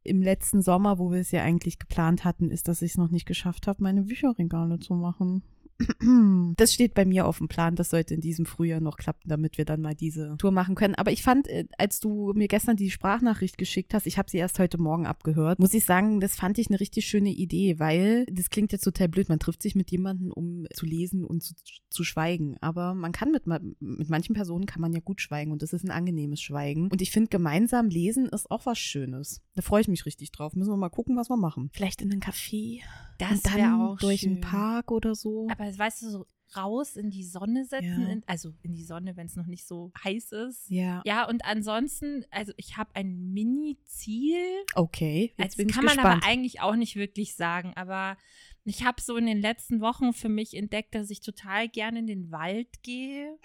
im 0.03 0.23
letzten 0.23 0.63
Sommer, 0.63 0.99
wo 0.99 1.11
wir 1.11 1.21
es 1.21 1.31
ja 1.31 1.43
eigentlich 1.43 1.79
geplant 1.79 2.25
hatten, 2.25 2.51
ist, 2.51 2.69
dass 2.69 2.83
ich 2.83 2.93
es 2.93 2.99
noch 2.99 3.11
nicht 3.11 3.27
geschafft 3.27 3.67
habe, 3.67 3.83
meine 3.83 4.03
Bücherregale 4.03 4.79
zu 4.79 4.95
machen. 4.95 5.43
Das 6.57 6.75
steht 6.75 6.95
bei 6.95 7.05
mir 7.05 7.27
auf 7.27 7.39
dem 7.39 7.49
Plan. 7.49 7.77
Das 7.77 7.91
sollte 7.91 8.15
in 8.15 8.21
diesem 8.21 8.45
Frühjahr 8.47 8.81
noch 8.81 8.97
klappen, 8.97 9.29
damit 9.29 9.59
wir 9.59 9.65
dann 9.65 9.81
mal 9.81 9.95
diese 9.95 10.37
Tour 10.39 10.51
machen 10.51 10.75
können. 10.75 10.95
Aber 10.95 11.13
ich 11.13 11.23
fand, 11.23 11.49
äh, 11.49 11.67
als 11.79 12.01
du 12.01 12.33
mir 12.35 12.49
gestern 12.49 12.77
die 12.77 12.91
Sprachnachricht 12.91 13.57
geschickt 13.59 13.95
hast, 13.95 14.07
ich 14.07 14.19
habe 14.19 14.31
sie 14.31 14.39
erst 14.39 14.59
heute 14.59 14.79
Morgen 14.79 15.07
abgehört, 15.07 15.59
muss 15.59 15.75
ich 15.75 15.85
sagen, 15.85 16.21
das 16.21 16.35
fand 16.35 16.59
ich 16.59 16.69
eine 16.69 16.81
richtig 16.81 17.07
schöne 17.07 17.31
Idee, 17.31 17.79
weil 17.79 18.27
das 18.27 18.51
klingt 18.51 18.73
jetzt 18.73 18.85
total 18.85 19.09
blöd. 19.09 19.29
Man 19.29 19.39
trifft 19.39 19.63
sich 19.63 19.75
mit 19.75 19.91
jemandem, 19.91 20.33
um 20.33 20.67
zu 20.75 20.87
lesen 20.87 21.25
und 21.25 21.43
zu, 21.43 21.55
zu 21.89 22.05
schweigen. 22.05 22.57
Aber 22.61 22.95
man 22.95 23.13
kann 23.13 23.31
mit, 23.31 23.47
mit 23.47 24.09
manchen 24.09 24.35
Personen 24.35 24.67
kann 24.67 24.81
man 24.81 24.93
ja 24.93 25.01
gut 25.01 25.21
schweigen 25.21 25.53
und 25.53 25.63
das 25.63 25.73
ist 25.73 25.85
ein 25.85 25.91
angenehmes 25.91 26.41
Schweigen. 26.41 26.89
Und 26.91 27.03
ich 27.03 27.11
finde, 27.11 27.29
gemeinsam 27.29 27.89
lesen 27.89 28.27
ist 28.27 28.51
auch 28.51 28.67
was 28.67 28.79
Schönes. 28.79 29.43
Da 29.55 29.63
freue 29.63 29.83
ich 29.83 29.89
mich 29.89 30.07
richtig 30.07 30.33
drauf. 30.33 30.55
Müssen 30.55 30.73
wir 30.73 30.77
mal 30.77 30.89
gucken, 30.89 31.17
was 31.17 31.31
wir 31.31 31.37
machen. 31.37 31.71
Vielleicht 31.73 32.03
in 32.03 32.13
einen 32.13 32.23
Café. 32.23 32.81
Das 33.21 33.43
dann 33.43 33.55
wäre 33.57 33.75
auch 33.77 33.99
durch 33.99 34.21
schön. 34.21 34.33
einen 34.33 34.41
Park 34.41 34.91
oder 34.91 35.15
so. 35.15 35.47
Aber 35.51 35.65
weißt 35.79 36.03
du, 36.03 36.11
so 36.11 36.27
raus 36.57 36.97
in 36.97 37.11
die 37.11 37.23
Sonne 37.25 37.65
setzen, 37.65 38.03
Ja. 38.03 38.09
in, 38.09 38.23
also 38.27 38.53
in 38.63 38.73
die 38.75 38.83
Sonne, 38.83 39.17
wenn 39.17 39.27
es 39.27 39.37
noch 39.37 39.47
nicht 39.47 39.65
so 39.67 39.93
heiß 40.03 40.33
ist. 40.33 40.69
ja. 40.69 41.01
Ja, 41.07 41.29
und 41.29 41.45
ansonsten, 41.45 42.25
also 42.31 42.53
ich 42.57 42.77
habe 42.77 42.91
ein 42.95 43.33
Mini-Ziel. 43.33 44.43
Okay, 44.75 45.33
jetzt 45.39 45.41
Also 45.41 45.57
bin 45.59 45.69
das 45.69 45.71
ich 45.71 45.77
kann 45.77 45.85
man 45.85 45.97
gespannt. 45.97 46.23
aber 46.25 46.27
eigentlich 46.33 46.61
auch 46.61 46.75
nicht 46.77 46.97
wirklich 46.97 47.35
sagen, 47.37 47.73
aber 47.77 48.17
ich 48.65 48.85
habe 48.85 49.01
so 49.01 49.17
in 49.17 49.27
den 49.27 49.41
letzten 49.41 49.81
Wochen 49.81 50.13
für 50.13 50.29
mich 50.29 50.55
entdeckt, 50.55 50.95
dass 50.95 51.11
ich 51.11 51.21
total 51.21 51.69
gerne 51.69 52.01
in 52.01 52.07
den 52.07 52.31
Wald 52.31 52.83
gehe. 52.83 53.39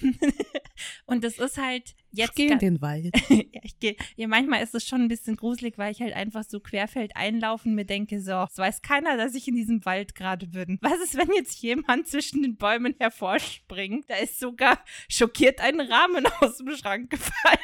und 1.06 1.24
das 1.24 1.38
ist 1.38 1.58
halt 1.58 1.94
jetzt 2.10 2.30
ich 2.30 2.34
gehe 2.34 2.52
in 2.52 2.58
den 2.58 2.80
Wald. 2.80 3.14
ja, 3.28 3.60
ich 3.62 3.78
gehe. 3.78 3.96
Ja, 4.16 4.28
manchmal 4.28 4.62
ist 4.62 4.74
es 4.74 4.86
schon 4.86 5.02
ein 5.02 5.08
bisschen 5.08 5.36
gruselig, 5.36 5.78
weil 5.78 5.92
ich 5.92 6.00
halt 6.00 6.14
einfach 6.14 6.44
so 6.44 6.60
querfeld 6.60 7.16
einlaufen 7.16 7.74
mir 7.74 7.84
denke, 7.84 8.20
so, 8.20 8.44
es 8.50 8.58
weiß 8.58 8.82
keiner, 8.82 9.16
dass 9.16 9.34
ich 9.34 9.48
in 9.48 9.54
diesem 9.54 9.84
Wald 9.84 10.14
gerade 10.14 10.46
bin. 10.46 10.78
Was 10.80 11.00
ist, 11.00 11.16
wenn 11.16 11.32
jetzt 11.34 11.60
jemand 11.62 12.08
zwischen 12.08 12.42
den 12.42 12.56
Bäumen 12.56 12.94
hervorspringt? 12.98 14.08
Da 14.08 14.16
ist 14.16 14.40
sogar 14.40 14.82
schockiert 15.08 15.60
ein 15.60 15.80
Rahmen 15.80 16.26
aus 16.40 16.58
dem 16.58 16.74
Schrank 16.76 17.10
gefallen. 17.10 17.58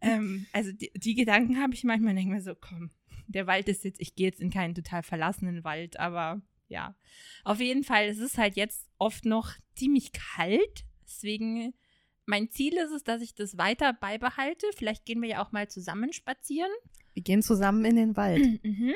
ähm, 0.00 0.46
also 0.52 0.72
die, 0.72 0.90
die 0.94 1.14
Gedanken 1.14 1.60
habe 1.60 1.74
ich 1.74 1.84
manchmal, 1.84 2.14
denke 2.14 2.34
mir 2.34 2.42
so, 2.42 2.54
komm, 2.54 2.90
der 3.26 3.46
Wald 3.46 3.68
ist 3.68 3.84
jetzt, 3.84 4.00
ich 4.00 4.14
gehe 4.14 4.26
jetzt 4.26 4.40
in 4.40 4.50
keinen 4.50 4.74
total 4.74 5.02
verlassenen 5.02 5.64
Wald, 5.64 5.98
aber 5.98 6.40
ja. 6.72 6.96
Auf 7.44 7.60
jeden 7.60 7.84
Fall, 7.84 8.06
es 8.06 8.18
ist 8.18 8.38
halt 8.38 8.56
jetzt 8.56 8.88
oft 8.98 9.24
noch 9.24 9.52
ziemlich 9.74 10.12
kalt, 10.12 10.84
deswegen 11.04 11.74
mein 12.26 12.50
Ziel 12.50 12.76
ist 12.78 12.90
es, 12.92 13.04
dass 13.04 13.20
ich 13.22 13.34
das 13.34 13.58
weiter 13.58 13.92
beibehalte. 13.92 14.66
Vielleicht 14.76 15.04
gehen 15.04 15.20
wir 15.22 15.28
ja 15.28 15.44
auch 15.44 15.52
mal 15.52 15.68
zusammen 15.68 16.12
spazieren. 16.12 16.70
Wir 17.14 17.22
gehen 17.22 17.42
zusammen 17.42 17.84
in 17.84 17.96
den 17.96 18.16
Wald. 18.16 18.42
Mhm. 18.62 18.94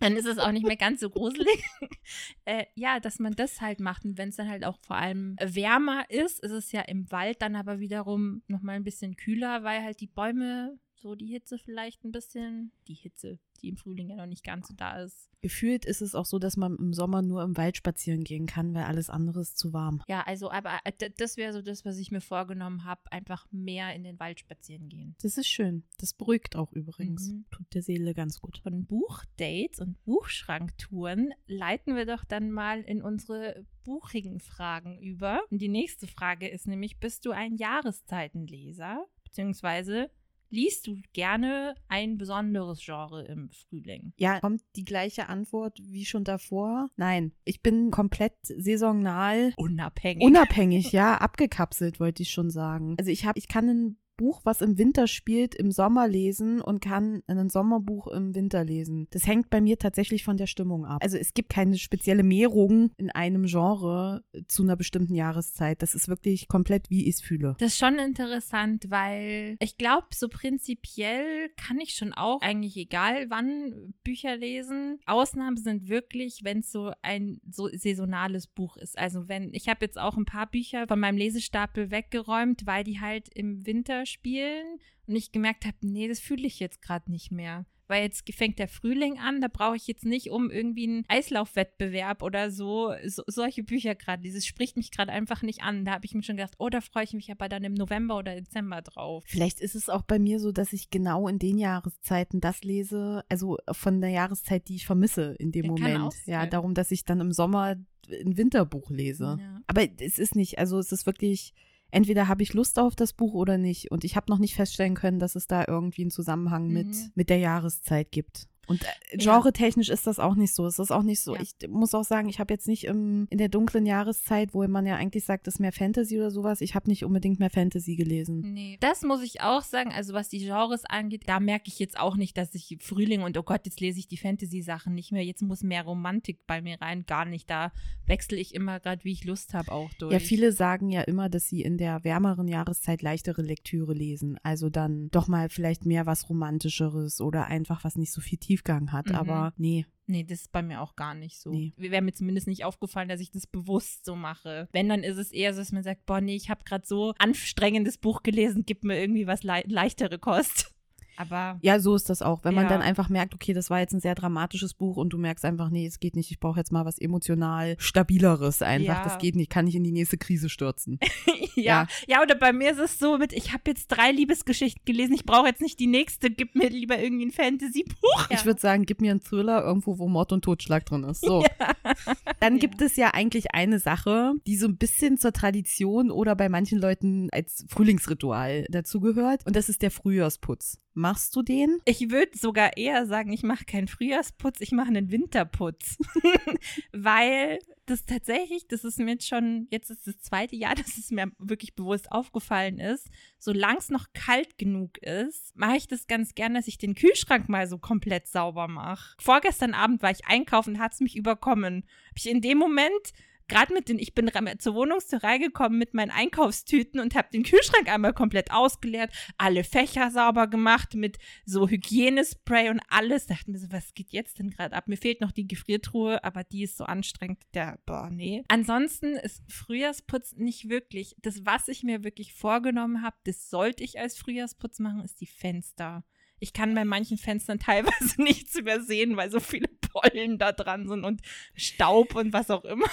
Dann 0.00 0.16
ist 0.16 0.26
es 0.26 0.38
auch 0.38 0.52
nicht 0.52 0.64
mehr 0.64 0.76
ganz 0.76 1.00
so 1.00 1.10
gruselig. 1.10 1.64
äh, 2.44 2.66
ja, 2.76 3.00
dass 3.00 3.18
man 3.18 3.32
das 3.32 3.60
halt 3.60 3.80
macht. 3.80 4.04
Und 4.04 4.16
wenn 4.16 4.28
es 4.28 4.36
dann 4.36 4.48
halt 4.48 4.64
auch 4.64 4.78
vor 4.86 4.94
allem 4.94 5.34
wärmer 5.40 6.08
ist, 6.08 6.38
ist 6.38 6.52
es 6.52 6.70
ja 6.70 6.82
im 6.82 7.10
Wald 7.10 7.42
dann 7.42 7.56
aber 7.56 7.80
wiederum 7.80 8.42
nochmal 8.46 8.76
ein 8.76 8.84
bisschen 8.84 9.16
kühler, 9.16 9.64
weil 9.64 9.82
halt 9.82 10.00
die 10.00 10.06
Bäume 10.06 10.78
so 11.00 11.14
die 11.14 11.26
Hitze 11.26 11.58
vielleicht 11.58 12.04
ein 12.04 12.12
bisschen, 12.12 12.72
die 12.86 12.94
Hitze, 12.94 13.38
die 13.62 13.68
im 13.68 13.76
Frühling 13.76 14.10
ja 14.10 14.16
noch 14.16 14.26
nicht 14.26 14.44
ganz 14.44 14.68
so 14.68 14.74
da 14.74 15.02
ist. 15.02 15.30
Gefühlt 15.40 15.84
ist 15.84 16.02
es 16.02 16.14
auch 16.14 16.24
so, 16.24 16.38
dass 16.38 16.56
man 16.56 16.76
im 16.76 16.92
Sommer 16.92 17.22
nur 17.22 17.42
im 17.42 17.56
Wald 17.56 17.76
spazieren 17.76 18.24
gehen 18.24 18.46
kann, 18.46 18.74
weil 18.74 18.84
alles 18.84 19.08
andere 19.08 19.40
ist 19.40 19.56
zu 19.56 19.72
warm. 19.72 20.02
Ja, 20.08 20.22
also, 20.22 20.50
aber 20.50 20.80
äh, 20.84 21.10
das 21.16 21.36
wäre 21.36 21.52
so 21.52 21.62
das, 21.62 21.84
was 21.84 21.98
ich 21.98 22.10
mir 22.10 22.20
vorgenommen 22.20 22.84
habe, 22.84 23.00
einfach 23.12 23.46
mehr 23.52 23.94
in 23.94 24.02
den 24.02 24.18
Wald 24.18 24.40
spazieren 24.40 24.88
gehen. 24.88 25.14
Das 25.22 25.38
ist 25.38 25.46
schön. 25.46 25.84
Das 25.98 26.12
beruhigt 26.12 26.56
auch 26.56 26.72
übrigens. 26.72 27.30
Mhm. 27.30 27.44
Tut 27.50 27.74
der 27.74 27.82
Seele 27.82 28.14
ganz 28.14 28.40
gut. 28.40 28.58
Von 28.58 28.86
Buchdates 28.86 29.78
und 29.78 30.02
Buchschranktouren 30.04 31.32
leiten 31.46 31.94
wir 31.94 32.06
doch 32.06 32.24
dann 32.24 32.50
mal 32.50 32.80
in 32.80 33.02
unsere 33.02 33.64
buchigen 33.84 34.40
Fragen 34.40 34.98
über. 34.98 35.40
Und 35.50 35.62
die 35.62 35.68
nächste 35.68 36.06
Frage 36.06 36.48
ist 36.48 36.66
nämlich, 36.66 36.98
bist 36.98 37.24
du 37.24 37.30
ein 37.30 37.56
Jahreszeitenleser? 37.56 39.06
Beziehungsweise 39.24 40.10
liest 40.50 40.86
du 40.86 40.96
gerne 41.12 41.74
ein 41.88 42.18
besonderes 42.18 42.84
Genre 42.84 43.24
im 43.26 43.50
Frühling? 43.50 44.12
Ja, 44.16 44.40
kommt 44.40 44.62
die 44.76 44.84
gleiche 44.84 45.28
Antwort 45.28 45.78
wie 45.82 46.04
schon 46.04 46.24
davor? 46.24 46.88
Nein, 46.96 47.32
ich 47.44 47.62
bin 47.62 47.90
komplett 47.90 48.34
saisonal 48.42 49.52
Unabhängig. 49.56 50.24
unabhängig, 50.24 50.92
ja, 50.92 51.16
abgekapselt 51.16 52.00
wollte 52.00 52.22
ich 52.22 52.30
schon 52.30 52.50
sagen. 52.50 52.96
Also 52.98 53.10
ich 53.10 53.24
habe, 53.24 53.38
ich 53.38 53.48
kann 53.48 53.68
ein 53.68 53.96
Buch, 54.18 54.42
was 54.44 54.60
im 54.60 54.76
Winter 54.76 55.06
spielt, 55.06 55.54
im 55.54 55.70
Sommer 55.70 56.06
lesen 56.06 56.60
und 56.60 56.80
kann 56.80 57.22
ein 57.26 57.48
Sommerbuch 57.48 58.08
im 58.08 58.34
Winter 58.34 58.64
lesen. 58.64 59.06
Das 59.10 59.26
hängt 59.26 59.48
bei 59.48 59.62
mir 59.62 59.78
tatsächlich 59.78 60.24
von 60.24 60.36
der 60.36 60.46
Stimmung 60.46 60.84
ab. 60.84 61.02
Also 61.02 61.16
es 61.16 61.32
gibt 61.32 61.48
keine 61.48 61.78
spezielle 61.78 62.24
Mehrung 62.24 62.90
in 62.98 63.10
einem 63.10 63.44
Genre 63.44 64.24
zu 64.48 64.64
einer 64.64 64.76
bestimmten 64.76 65.14
Jahreszeit. 65.14 65.80
Das 65.80 65.94
ist 65.94 66.08
wirklich 66.08 66.48
komplett, 66.48 66.90
wie 66.90 67.08
ich 67.08 67.14
es 67.14 67.20
fühle. 67.22 67.56
Das 67.58 67.72
ist 67.72 67.78
schon 67.78 67.98
interessant, 67.98 68.90
weil 68.90 69.56
ich 69.60 69.78
glaube, 69.78 70.08
so 70.12 70.28
prinzipiell 70.28 71.48
kann 71.56 71.78
ich 71.78 71.94
schon 71.94 72.12
auch 72.12 72.40
eigentlich 72.42 72.76
egal 72.76 73.30
wann 73.30 73.94
Bücher 74.02 74.36
lesen. 74.36 74.98
Ausnahmen 75.06 75.56
sind 75.56 75.88
wirklich, 75.88 76.40
wenn 76.42 76.58
es 76.58 76.72
so 76.72 76.92
ein 77.02 77.40
so 77.48 77.68
saisonales 77.72 78.48
Buch 78.48 78.76
ist. 78.76 78.98
Also 78.98 79.28
wenn 79.28 79.54
ich 79.54 79.68
habe 79.68 79.84
jetzt 79.84 79.98
auch 79.98 80.16
ein 80.16 80.24
paar 80.24 80.50
Bücher 80.50 80.88
von 80.88 80.98
meinem 80.98 81.18
Lesestapel 81.18 81.92
weggeräumt, 81.92 82.66
weil 82.66 82.82
die 82.82 83.00
halt 83.00 83.28
im 83.32 83.64
Winter 83.64 84.06
spielen 84.08 84.80
und 85.06 85.16
ich 85.16 85.32
gemerkt 85.32 85.64
habe, 85.64 85.76
nee, 85.82 86.08
das 86.08 86.20
fühle 86.20 86.46
ich 86.46 86.60
jetzt 86.60 86.82
gerade 86.82 87.10
nicht 87.10 87.30
mehr 87.30 87.66
weil 87.88 88.02
jetzt 88.02 88.30
fängt 88.34 88.58
der 88.58 88.68
Frühling 88.68 89.18
an, 89.18 89.40
da 89.40 89.48
brauche 89.48 89.76
ich 89.76 89.86
jetzt 89.86 90.04
nicht 90.04 90.30
um 90.30 90.50
irgendwie 90.50 90.86
einen 90.86 91.04
Eislaufwettbewerb 91.08 92.22
oder 92.22 92.50
so, 92.50 92.92
so 93.06 93.22
solche 93.26 93.64
Bücher 93.64 93.94
gerade. 93.94 94.22
Dieses 94.22 94.46
spricht 94.46 94.76
mich 94.76 94.90
gerade 94.90 95.10
einfach 95.10 95.42
nicht 95.42 95.62
an. 95.62 95.84
Da 95.84 95.92
habe 95.92 96.04
ich 96.04 96.14
mir 96.14 96.22
schon 96.22 96.36
gedacht, 96.36 96.54
oh, 96.58 96.68
da 96.68 96.80
freue 96.80 97.04
ich 97.04 97.14
mich 97.14 97.30
aber 97.30 97.48
dann 97.48 97.64
im 97.64 97.74
November 97.74 98.18
oder 98.18 98.34
Dezember 98.34 98.82
drauf. 98.82 99.24
Vielleicht 99.26 99.60
ist 99.60 99.74
es 99.74 99.88
auch 99.88 100.02
bei 100.02 100.18
mir 100.18 100.38
so, 100.38 100.52
dass 100.52 100.72
ich 100.72 100.90
genau 100.90 101.28
in 101.28 101.38
den 101.38 101.58
Jahreszeiten 101.58 102.40
das 102.40 102.62
lese, 102.62 103.24
also 103.28 103.56
von 103.72 104.00
der 104.00 104.10
Jahreszeit, 104.10 104.68
die 104.68 104.76
ich 104.76 104.86
vermisse 104.86 105.34
in 105.38 105.50
dem 105.50 105.74
kann 105.74 105.92
Moment. 105.92 106.14
Ja, 106.26 106.46
darum, 106.46 106.74
dass 106.74 106.90
ich 106.90 107.04
dann 107.04 107.20
im 107.20 107.32
Sommer 107.32 107.76
ein 108.10 108.36
Winterbuch 108.36 108.90
lese. 108.90 109.38
Ja. 109.40 109.60
Aber 109.66 109.86
es 109.98 110.18
ist 110.18 110.36
nicht, 110.36 110.58
also 110.58 110.78
es 110.78 110.92
ist 110.92 111.06
wirklich, 111.06 111.54
entweder 111.90 112.28
habe 112.28 112.42
ich 112.42 112.54
Lust 112.54 112.78
auf 112.78 112.94
das 112.96 113.12
Buch 113.12 113.34
oder 113.34 113.58
nicht. 113.58 113.90
Und 113.90 114.04
ich 114.04 114.16
habe 114.16 114.30
noch 114.30 114.38
nicht 114.38 114.54
feststellen 114.54 114.94
können, 114.94 115.18
dass 115.18 115.34
es 115.34 115.46
da 115.46 115.64
irgendwie 115.66 116.02
einen 116.02 116.10
Zusammenhang 116.10 116.68
mit, 116.68 116.88
Mhm. 116.88 117.10
mit 117.14 117.30
der 117.30 117.38
Jahreszeit 117.38 118.10
gibt. 118.12 118.46
Und 118.68 118.82
äh, 118.82 118.86
Ja. 119.18 119.32
genre-technisch 119.32 119.88
ist 119.88 120.06
das 120.06 120.18
auch 120.18 120.34
nicht 120.34 120.54
so. 120.54 120.66
Es 120.66 120.78
ist 120.78 120.90
auch 120.90 121.02
nicht 121.02 121.20
so. 121.20 121.34
Ja. 121.34 121.42
Ich 121.42 121.68
muss 121.68 121.94
auch 121.94 122.04
sagen, 122.04 122.28
ich 122.28 122.38
habe 122.38 122.52
jetzt 122.54 122.68
nicht 122.68 122.84
im, 122.84 123.26
in 123.30 123.38
der 123.38 123.48
dunklen 123.48 123.86
Jahreszeit, 123.86 124.54
wo 124.54 124.66
man 124.68 124.86
ja 124.86 124.96
eigentlich 124.96 125.24
sagt, 125.24 125.46
das 125.46 125.54
ist 125.54 125.60
mehr 125.60 125.72
Fantasy 125.72 126.16
oder 126.18 126.30
sowas, 126.30 126.60
ich 126.60 126.74
habe 126.74 126.88
nicht 126.88 127.04
unbedingt 127.04 127.40
mehr 127.40 127.50
Fantasy 127.50 127.96
gelesen. 127.96 128.40
Nee. 128.52 128.76
Das 128.80 129.02
muss 129.02 129.22
ich 129.22 129.40
auch 129.40 129.62
sagen, 129.62 129.90
also 129.92 130.12
was 130.14 130.28
die 130.28 130.38
Genres 130.38 130.84
angeht, 130.84 131.22
da 131.26 131.40
merke 131.40 131.64
ich 131.68 131.78
jetzt 131.78 131.98
auch 131.98 132.16
nicht, 132.16 132.36
dass 132.36 132.54
ich 132.54 132.76
Frühling 132.80 133.22
und 133.22 133.36
oh 133.38 133.42
Gott, 133.42 133.62
jetzt 133.64 133.80
lese 133.80 133.98
ich 133.98 134.06
die 134.08 134.16
Fantasy-Sachen 134.18 134.94
nicht 134.94 135.10
mehr, 135.12 135.24
jetzt 135.24 135.42
muss 135.42 135.62
mehr 135.62 135.82
Romantik 135.82 136.46
bei 136.46 136.60
mir 136.62 136.80
rein, 136.80 137.04
gar 137.06 137.24
nicht. 137.24 137.48
Da 137.50 137.72
wechsle 138.06 138.36
ich 138.36 138.54
immer 138.54 138.78
gerade, 138.80 139.04
wie 139.04 139.12
ich 139.12 139.24
Lust 139.24 139.54
habe, 139.54 139.72
auch 139.72 139.90
durch. 139.94 140.12
Ja, 140.12 140.18
viele 140.18 140.52
sagen 140.52 140.90
ja 140.90 141.02
immer, 141.02 141.28
dass 141.28 141.46
sie 141.48 141.62
in 141.62 141.78
der 141.78 142.04
wärmeren 142.04 142.48
Jahreszeit 142.48 143.02
leichtere 143.02 143.42
Lektüre 143.42 143.94
lesen. 143.94 144.38
Also 144.42 144.68
dann 144.70 145.08
doch 145.10 145.28
mal 145.28 145.48
vielleicht 145.48 145.86
mehr 145.86 146.06
was 146.06 146.28
Romantischeres 146.28 147.20
oder 147.20 147.46
einfach 147.46 147.84
was 147.84 147.96
nicht 147.96 148.12
so 148.12 148.20
viel 148.20 148.38
Tiefgang 148.58 148.92
hat. 148.92 149.08
Mhm. 149.08 149.14
Aber 149.14 149.52
nee, 149.56 149.86
Nee, 150.10 150.24
das 150.24 150.40
ist 150.40 150.52
bei 150.52 150.62
mir 150.62 150.80
auch 150.80 150.96
gar 150.96 151.14
nicht 151.14 151.38
so. 151.38 151.50
Nee. 151.50 151.74
Wäre 151.76 152.00
mir 152.00 152.14
zumindest 152.14 152.46
nicht 152.46 152.64
aufgefallen, 152.64 153.10
dass 153.10 153.20
ich 153.20 153.30
das 153.30 153.46
bewusst 153.46 154.06
so 154.06 154.16
mache. 154.16 154.66
Wenn, 154.72 154.88
dann 154.88 155.02
ist 155.02 155.18
es 155.18 155.32
eher 155.32 155.52
so, 155.52 155.60
dass 155.60 155.70
man 155.70 155.82
sagt, 155.82 156.06
boah, 156.06 156.22
nee, 156.22 156.34
ich 156.34 156.48
habe 156.48 156.64
gerade 156.64 156.86
so 156.86 157.12
anstrengendes 157.18 157.98
Buch 157.98 158.22
gelesen, 158.22 158.64
gib 158.64 158.84
mir 158.84 158.98
irgendwie 158.98 159.26
was 159.26 159.42
lei 159.42 159.64
leichtere 159.66 160.18
Kost. 160.18 160.72
Aber 161.18 161.58
ja, 161.62 161.80
so 161.80 161.94
ist 161.96 162.08
das 162.10 162.22
auch. 162.22 162.44
Wenn 162.44 162.54
man 162.54 162.64
Ja. 162.64 162.70
dann 162.70 162.80
einfach 162.82 163.08
merkt, 163.08 163.34
okay, 163.34 163.52
das 163.52 163.70
war 163.70 163.80
jetzt 163.80 163.92
ein 163.92 164.00
sehr 164.00 164.14
dramatisches 164.14 164.72
Buch 164.74 164.96
und 164.96 165.10
du 165.12 165.18
merkst 165.18 165.44
einfach, 165.44 165.68
nee, 165.70 165.84
es 165.86 165.98
geht 165.98 166.14
nicht, 166.16 166.30
ich 166.30 166.38
brauche 166.38 166.58
jetzt 166.60 166.70
mal 166.70 166.84
was 166.84 166.98
emotional 166.98 167.74
stabileres 167.78 168.62
einfach. 168.62 168.98
Ja. 168.98 169.04
Das 169.04 169.18
geht 169.18 169.34
nicht, 169.36 169.50
kann 169.50 169.66
ich 169.66 169.74
in 169.74 169.82
die 169.84 169.90
nächste 169.92 170.16
Krise 170.18 170.48
stürzen. 170.48 170.98
ja. 171.56 171.86
ja, 172.06 172.22
oder 172.22 172.34
bei 172.36 172.52
mir 172.52 172.70
ist 172.70 172.78
es 172.78 172.98
so 172.98 173.18
mit, 173.18 173.32
ich 173.32 173.52
habe 173.52 173.62
jetzt 173.66 173.88
drei 173.88 174.12
Liebesgeschichten 174.12 174.84
gelesen, 174.84 175.14
ich 175.14 175.24
brauche 175.24 175.48
jetzt 175.48 175.60
nicht 175.60 175.80
die 175.80 175.86
nächste, 175.88 176.30
gib 176.30 176.54
mir 176.54 176.70
lieber 176.70 176.98
irgendwie 176.98 177.26
ein 177.26 177.32
Fantasy-Buch. 177.32 178.26
Ich 178.30 178.44
würde 178.44 178.60
sagen, 178.60 178.84
gib 178.86 179.00
mir 179.00 179.10
einen 179.10 179.20
Thriller 179.20 179.64
irgendwo, 179.64 179.98
wo 179.98 180.08
Mord 180.08 180.32
und 180.32 180.42
Totschlag 180.44 180.86
drin 180.86 181.02
ist. 181.04 181.22
So. 181.24 181.44
Dann 182.40 182.54
Ja. 182.54 182.58
gibt 182.60 182.80
es 182.80 182.96
ja 182.96 183.10
eigentlich 183.14 183.54
eine 183.54 183.78
Sache, 183.80 184.34
die 184.46 184.56
so 184.56 184.68
ein 184.68 184.76
bisschen 184.76 185.18
zur 185.18 185.32
Tradition 185.32 186.10
oder 186.10 186.36
bei 186.36 186.48
manchen 186.48 186.78
Leuten 186.78 187.28
als 187.32 187.64
Frühlingsritual 187.68 188.66
dazugehört. 188.70 189.44
Und 189.46 189.56
das 189.56 189.68
ist 189.68 189.82
der 189.82 189.90
Frühjahrsputz. 189.90 190.78
Machst 190.98 191.36
du 191.36 191.42
den? 191.42 191.80
Ich 191.84 192.10
würde 192.10 192.36
sogar 192.36 192.76
eher 192.76 193.06
sagen, 193.06 193.32
ich 193.32 193.44
mache 193.44 193.64
keinen 193.64 193.86
Frühjahrsputz, 193.86 194.60
ich 194.60 194.72
mache 194.72 194.88
einen 194.88 195.12
Winterputz. 195.12 195.96
Weil 196.92 197.60
das 197.86 198.04
tatsächlich, 198.04 198.66
das 198.66 198.82
ist 198.82 198.98
mir 198.98 199.12
jetzt 199.12 199.28
schon, 199.28 199.68
jetzt 199.70 199.90
ist 199.90 200.08
das 200.08 200.18
zweite 200.18 200.56
Jahr, 200.56 200.74
dass 200.74 200.98
es 200.98 201.12
mir 201.12 201.30
wirklich 201.38 201.76
bewusst 201.76 202.10
aufgefallen 202.10 202.80
ist, 202.80 203.06
solange 203.38 203.78
es 203.78 203.90
noch 203.90 204.06
kalt 204.12 204.58
genug 204.58 204.98
ist, 204.98 205.56
mache 205.56 205.76
ich 205.76 205.86
das 205.86 206.08
ganz 206.08 206.34
gern, 206.34 206.54
dass 206.54 206.66
ich 206.66 206.78
den 206.78 206.96
Kühlschrank 206.96 207.48
mal 207.48 207.68
so 207.68 207.78
komplett 207.78 208.26
sauber 208.26 208.66
mache. 208.66 209.14
Vorgestern 209.20 209.74
Abend 209.74 210.02
war 210.02 210.10
ich 210.10 210.26
einkaufen, 210.26 210.80
hat 210.80 210.94
es 210.94 211.00
mich 211.00 211.14
überkommen. 211.14 211.84
Hab 212.08 212.16
ich 212.16 212.28
in 212.28 212.40
dem 212.40 212.58
Moment 212.58 213.12
gerade 213.48 213.72
mit 213.72 213.88
den, 213.88 213.98
ich 213.98 214.14
bin 214.14 214.30
zur 214.58 214.74
Wohnungstür 214.74 215.22
reingekommen 215.22 215.78
mit 215.78 215.94
meinen 215.94 216.10
Einkaufstüten 216.10 217.00
und 217.00 217.14
habe 217.14 217.28
den 217.32 217.42
Kühlschrank 217.42 217.88
einmal 217.92 218.12
komplett 218.12 218.50
ausgeleert, 218.50 219.12
alle 219.38 219.64
Fächer 219.64 220.10
sauber 220.10 220.46
gemacht 220.46 220.94
mit 220.94 221.18
so 221.44 221.68
Hygienespray 221.68 222.70
und 222.70 222.80
alles. 222.88 223.26
Dachte 223.26 223.50
mir 223.50 223.58
so, 223.58 223.72
was 223.72 223.94
geht 223.94 224.12
jetzt 224.12 224.38
denn 224.38 224.50
gerade 224.50 224.76
ab? 224.76 224.86
Mir 224.86 224.96
fehlt 224.96 225.20
noch 225.20 225.32
die 225.32 225.48
Gefriertruhe, 225.48 226.22
aber 226.22 226.44
die 226.44 226.62
ist 226.64 226.76
so 226.76 226.84
anstrengend. 226.84 227.38
Der, 227.54 227.78
boah, 227.86 228.10
nee. 228.10 228.44
Ansonsten 228.48 229.14
ist 229.14 229.42
Frühjahrsputz 229.50 230.34
nicht 230.36 230.68
wirklich. 230.68 231.16
Das, 231.22 231.44
was 231.44 231.68
ich 231.68 231.82
mir 231.82 232.04
wirklich 232.04 232.34
vorgenommen 232.34 233.02
habe, 233.02 233.16
das 233.24 233.50
sollte 233.50 233.82
ich 233.82 233.98
als 233.98 234.16
Frühjahrsputz 234.18 234.78
machen, 234.78 235.02
ist 235.02 235.20
die 235.20 235.26
Fenster. 235.26 236.04
Ich 236.40 236.52
kann 236.52 236.74
bei 236.74 236.84
manchen 236.84 237.18
Fenstern 237.18 237.58
teilweise 237.58 238.20
nichts 238.22 238.54
übersehen, 238.56 239.16
weil 239.16 239.30
so 239.30 239.40
viele 239.40 239.68
Pollen 239.68 240.38
da 240.38 240.52
dran 240.52 240.86
sind 240.88 241.04
und 241.04 241.20
Staub 241.54 242.14
und 242.14 242.32
was 242.32 242.50
auch 242.50 242.64
immer. 242.64 242.86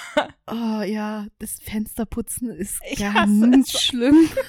Oh 0.48 0.82
ja, 0.82 1.28
das 1.40 1.60
Fensterputzen 1.62 2.50
ist 2.50 2.80
Ich 2.92 3.00
ganz 3.00 3.80
schlimm. 3.80 4.30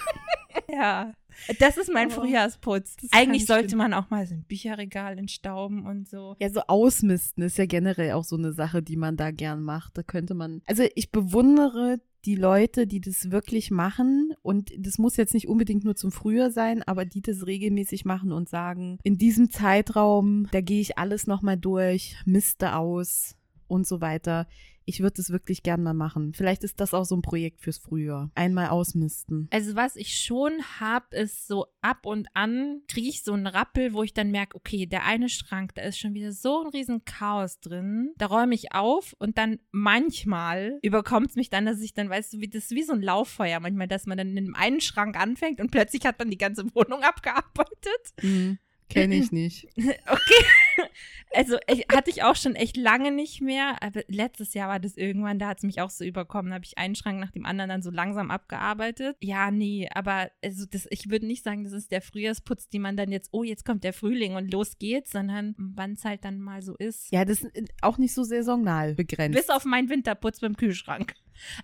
Ja. 0.71 1.13
Das 1.59 1.77
ist 1.77 1.93
mein 1.93 2.09
Oh, 2.09 2.13
Frühjahrsputz. 2.13 2.97
Eigentlich 3.13 3.43
ich 3.43 3.47
sollte 3.47 3.69
stimmen. 3.69 3.91
man 3.91 3.95
auch 3.95 4.09
mal 4.09 4.27
so 4.27 4.35
ein 4.35 4.45
Bücherregal 4.45 5.19
entstauben 5.19 5.85
und 5.85 6.09
so. 6.09 6.35
Ja, 6.41 6.49
so 6.49 6.63
ausmisten 6.67 7.43
ist 7.45 7.59
ja 7.59 7.67
generell 7.67 8.13
auch 8.13 8.25
so 8.25 8.37
eine 8.37 8.53
Sache, 8.55 8.83
die 8.83 8.97
man 8.97 9.19
da 9.19 9.31
gern 9.33 9.63
macht. 9.63 9.99
Da 9.99 10.03
könnte 10.03 10.33
man. 10.35 10.63
Also 10.67 10.85
ich 10.95 11.11
bewundere 11.13 12.01
die 12.27 12.35
Leute, 12.35 12.87
die 12.87 13.01
das 13.01 13.31
wirklich 13.31 13.71
machen. 13.71 14.35
Und 14.43 14.73
das 14.79 14.99
muss 14.99 15.17
jetzt 15.17 15.35
nicht 15.35 15.49
unbedingt 15.49 15.85
nur 15.85 15.95
zum 15.97 16.13
Frühjahr 16.13 16.51
sein, 16.51 16.83
aber 16.83 17.05
die 17.05 17.23
das 17.23 17.47
regelmäßig 17.47 18.05
machen 18.05 18.33
und 18.33 18.49
sagen, 18.49 18.99
in 19.05 19.17
diesem 19.17 19.51
Zeitraum, 19.51 20.49
da 20.51 20.61
gehe 20.61 20.81
ich 20.81 20.99
alles 20.99 21.27
nochmal 21.27 21.57
durch, 21.57 22.17
miste 22.25 22.75
aus 22.75 23.37
und 23.69 23.87
so 23.87 24.01
weiter. 24.01 24.47
Ich 24.89 25.01
würde 25.01 25.15
das 25.17 25.31
wirklich 25.31 25.65
gern 25.65 25.83
mal 25.83 25.95
machen. 25.95 26.33
Vielleicht 26.33 26.63
ist 26.63 26.81
das 26.81 26.95
auch 26.95 27.05
so 27.05 27.17
ein 27.17 27.23
Projekt 27.23 27.61
fürs 27.61 27.79
Frühjahr. 27.79 28.31
Einmal 28.37 28.69
ausmisten. 28.69 29.49
Also 29.51 29.75
was 29.75 29.97
ich 29.97 30.17
schon 30.21 30.53
habe, 30.79 31.17
ist 31.17 31.49
so 31.49 31.67
ab 31.81 32.07
und 32.07 32.29
an 32.35 32.83
kriege 32.87 33.09
ich 33.09 33.25
so 33.25 33.33
einen 33.33 33.49
Rappel, 33.49 33.95
wo 33.95 34.05
ich 34.05 34.15
dann 34.15 34.31
merke, 34.31 34.57
okay, 34.57 34.87
der 34.87 35.05
eine 35.05 35.29
Schrank, 35.29 35.75
da 35.75 35.83
ist 35.83 35.99
schon 35.99 36.15
wieder 36.15 36.31
so 36.31 36.63
ein 36.63 36.69
riesen 36.69 37.05
Chaos 37.05 37.59
drin. 37.59 38.13
Da 38.17 38.27
räume 38.27 38.55
ich 38.55 38.73
auf 38.73 39.17
und 39.19 39.39
dann 39.39 39.59
manchmal 39.73 40.79
überkommt 40.83 41.31
es 41.31 41.37
mich 41.37 41.51
dann, 41.51 41.67
dass 41.67 41.81
ich 41.81 41.93
dann, 41.93 42.09
weißt 42.09 42.35
du, 42.35 42.41
wie 42.41 42.49
das 42.49 42.65
ist 42.65 42.71
wie 42.71 42.85
so 42.85 42.93
ein 42.93 43.03
Lauffeuer 43.03 43.59
manchmal, 43.59 43.89
dass 43.89 44.07
man 44.07 44.17
dann 44.17 44.37
in 44.37 44.45
dem 44.47 44.55
einen 44.55 44.81
Schrank 44.81 45.19
anfängt 45.21 45.61
und 45.61 45.73
plötzlich 45.73 46.07
hat 46.07 46.21
man 46.21 46.31
die 46.31 46.39
ganze 46.39 46.65
Wohnung 46.77 47.03
abgearbeitet. 47.03 48.15
Hm, 48.21 48.59
Kenne 48.89 49.17
ich 49.17 49.33
nicht. 49.33 49.67
Okay. 49.77 50.45
Also 51.35 51.57
ich, 51.71 51.87
hatte 51.93 52.11
ich 52.11 52.23
auch 52.23 52.37
schon 52.37 52.55
echt 52.55 52.77
lange 52.77 53.11
nicht 53.11 53.43
mehr. 53.43 53.83
Aber 53.83 54.03
letztes 54.09 54.55
Jahr 54.55 54.69
war 54.69 54.81
das 54.81 54.97
irgendwann, 54.97 55.39
da 55.39 55.49
hat 55.49 55.59
es 55.59 55.65
mich 55.65 55.81
auch 55.81 55.91
so 55.91 56.05
überkommen. 56.05 56.51
Da 56.51 56.55
habe 56.55 56.65
ich 56.65 56.79
einen 56.79 56.95
Schrank 56.95 57.19
nach 57.19 57.31
dem 57.31 57.45
anderen 57.45 57.69
dann 57.69 57.83
so 57.83 57.91
langsam 57.91 58.31
abgearbeitet. 58.31 59.17
Ja, 59.21 59.51
nee, 59.51 59.89
aber 59.93 60.31
also 60.43 60.65
das, 60.71 60.87
ich 60.91 61.11
würde 61.11 61.27
nicht 61.27 61.43
sagen, 61.43 61.65
das 61.65 61.73
ist 61.73 61.91
der 61.91 62.01
Frühjahrsputz, 62.01 62.69
die 62.69 62.79
man 62.79 62.97
dann 62.97 63.13
jetzt, 63.13 63.31
oh, 63.33 63.43
jetzt 63.43 63.65
kommt 63.65 63.85
der 63.85 63.93
Frühling 63.93 64.35
und 64.35 64.53
los 64.53 64.79
geht's, 64.79 65.11
sondern 65.11 65.55
wann 65.59 65.93
es 65.93 66.05
halt 66.05 66.25
dann 66.25 66.39
mal 66.39 66.63
so 66.63 66.77
ist. 66.77 67.11
Ja, 67.11 67.25
das 67.25 67.43
ist 67.43 67.73
auch 67.83 67.99
nicht 67.99 68.15
so 68.15 68.23
saisonal 68.23 68.95
begrenzt. 68.95 69.37
Bis 69.37 69.51
auf 69.51 69.65
meinen 69.65 69.91
Winterputz 69.91 70.41
beim 70.41 70.57
Kühlschrank. 70.57 71.15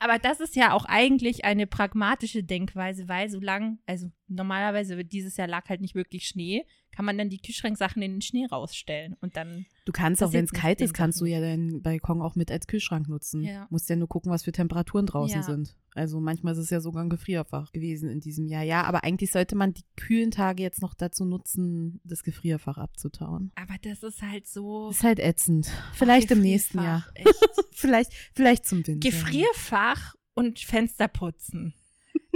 Aber 0.00 0.18
das 0.18 0.40
ist 0.40 0.56
ja 0.56 0.72
auch 0.72 0.84
eigentlich 0.84 1.44
eine 1.44 1.66
pragmatische 1.66 2.44
Denkweise, 2.44 3.08
weil 3.08 3.30
solange, 3.30 3.78
also 3.86 4.10
normalerweise 4.28 4.96
wird 4.96 5.12
dieses 5.12 5.36
Jahr 5.36 5.48
lag 5.48 5.68
halt 5.68 5.80
nicht 5.80 5.94
wirklich 5.94 6.26
Schnee, 6.26 6.66
kann 6.94 7.04
man 7.04 7.18
dann 7.18 7.28
die 7.30 7.38
Kühlschranksachen 7.40 8.02
in 8.02 8.12
den 8.12 8.20
Schnee 8.22 8.46
rausstellen 8.50 9.16
und 9.20 9.36
dann 9.36 9.66
Du 9.84 9.92
kannst 9.92 10.22
auch, 10.22 10.32
wenn 10.32 10.44
es 10.44 10.52
kalt 10.52 10.80
ist, 10.80 10.94
kannst 10.94 11.20
du 11.20 11.24
ja 11.24 11.40
deinen 11.40 11.82
Balkon 11.82 12.22
auch 12.22 12.36
mit 12.36 12.50
als 12.52 12.66
Kühlschrank 12.66 13.08
nutzen. 13.08 13.42
Ja. 13.42 13.66
Musst 13.70 13.88
ja 13.90 13.96
nur 13.96 14.08
gucken, 14.08 14.30
was 14.30 14.44
für 14.44 14.52
Temperaturen 14.52 15.06
draußen 15.06 15.38
Ja. 15.38 15.42
sind. 15.42 15.76
Also 15.94 16.20
manchmal 16.20 16.52
ist 16.52 16.58
es 16.60 16.70
ja 16.70 16.80
sogar 16.80 17.02
ein 17.04 17.10
Gefrierfach 17.10 17.72
gewesen 17.72 18.08
in 18.08 18.20
diesem 18.20 18.46
Jahr. 18.46 18.62
Ja, 18.62 18.84
aber 18.84 19.04
eigentlich 19.04 19.30
sollte 19.32 19.56
man 19.56 19.74
die 19.74 19.82
kühlen 19.96 20.30
Tage 20.30 20.62
jetzt 20.62 20.80
noch 20.80 20.94
dazu 20.94 21.24
nutzen, 21.24 22.00
das 22.04 22.22
Gefrierfach 22.22 22.78
abzutauen. 22.78 23.50
Aber 23.56 23.74
das 23.82 24.02
ist 24.02 24.22
halt 24.22 24.46
so. 24.46 24.88
Ist 24.90 25.02
halt 25.02 25.18
ätzend. 25.18 25.70
Vielleicht 25.94 26.30
im 26.30 26.40
nächsten 26.40 26.78
Jahr. 26.78 27.04
Vielleicht, 27.72 28.12
vielleicht 28.34 28.64
zum 28.66 28.86
Winter. 28.86 29.08
Gefrierfach 29.08 30.14
und 30.34 30.60
Fenster 30.60 31.08
putzen. 31.08 31.74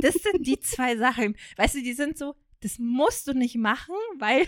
Das 0.03 0.14
sind 0.14 0.47
die 0.47 0.59
zwei 0.61 0.97
Sachen. 0.97 1.37
Weißt 1.57 1.75
du, 1.77 1.83
die 1.83 1.92
sind 1.92 2.19
so, 2.19 2.35
das 2.61 2.79
musst 2.79 3.29
du 3.29 3.33
nicht 3.33 3.57
machen, 3.57 3.95
weil 4.19 4.47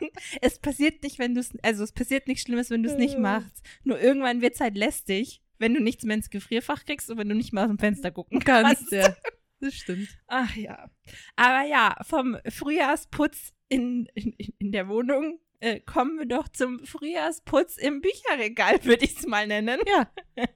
es 0.40 0.58
passiert 0.58 1.02
nicht, 1.02 1.18
wenn 1.18 1.34
du 1.34 1.40
es, 1.40 1.52
also 1.62 1.84
es 1.84 1.92
passiert 1.92 2.28
nichts 2.28 2.44
Schlimmes, 2.44 2.70
wenn 2.70 2.82
du 2.82 2.90
es 2.90 2.96
nicht 2.96 3.18
machst. 3.18 3.62
Nur 3.84 4.00
irgendwann 4.00 4.40
wird 4.40 4.54
es 4.54 4.60
halt 4.60 4.76
lästig, 4.76 5.42
wenn 5.58 5.74
du 5.74 5.80
nichts 5.80 6.04
mehr 6.04 6.16
ins 6.16 6.30
Gefrierfach 6.30 6.84
kriegst 6.84 7.10
und 7.10 7.18
wenn 7.18 7.28
du 7.28 7.34
nicht 7.34 7.52
mal 7.52 7.62
aus 7.62 7.68
dem 7.68 7.78
Fenster 7.78 8.10
gucken 8.10 8.40
kannst. 8.40 8.92
ja. 8.92 9.14
Das 9.60 9.74
stimmt. 9.74 10.08
Ach 10.28 10.54
ja. 10.54 10.88
Aber 11.36 11.66
ja, 11.66 11.96
vom 12.02 12.36
Frühjahrsputz 12.48 13.52
in, 13.68 14.06
in, 14.14 14.32
in 14.58 14.72
der 14.72 14.88
Wohnung 14.88 15.40
äh, 15.60 15.80
kommen 15.80 16.18
wir 16.18 16.26
doch 16.26 16.48
zum 16.48 16.84
Frühjahrsputz 16.84 17.76
im 17.76 18.00
Bücherregal, 18.00 18.78
würde 18.84 19.04
ich 19.04 19.18
es 19.18 19.26
mal 19.26 19.46
nennen. 19.46 19.80
Ja. 19.86 20.10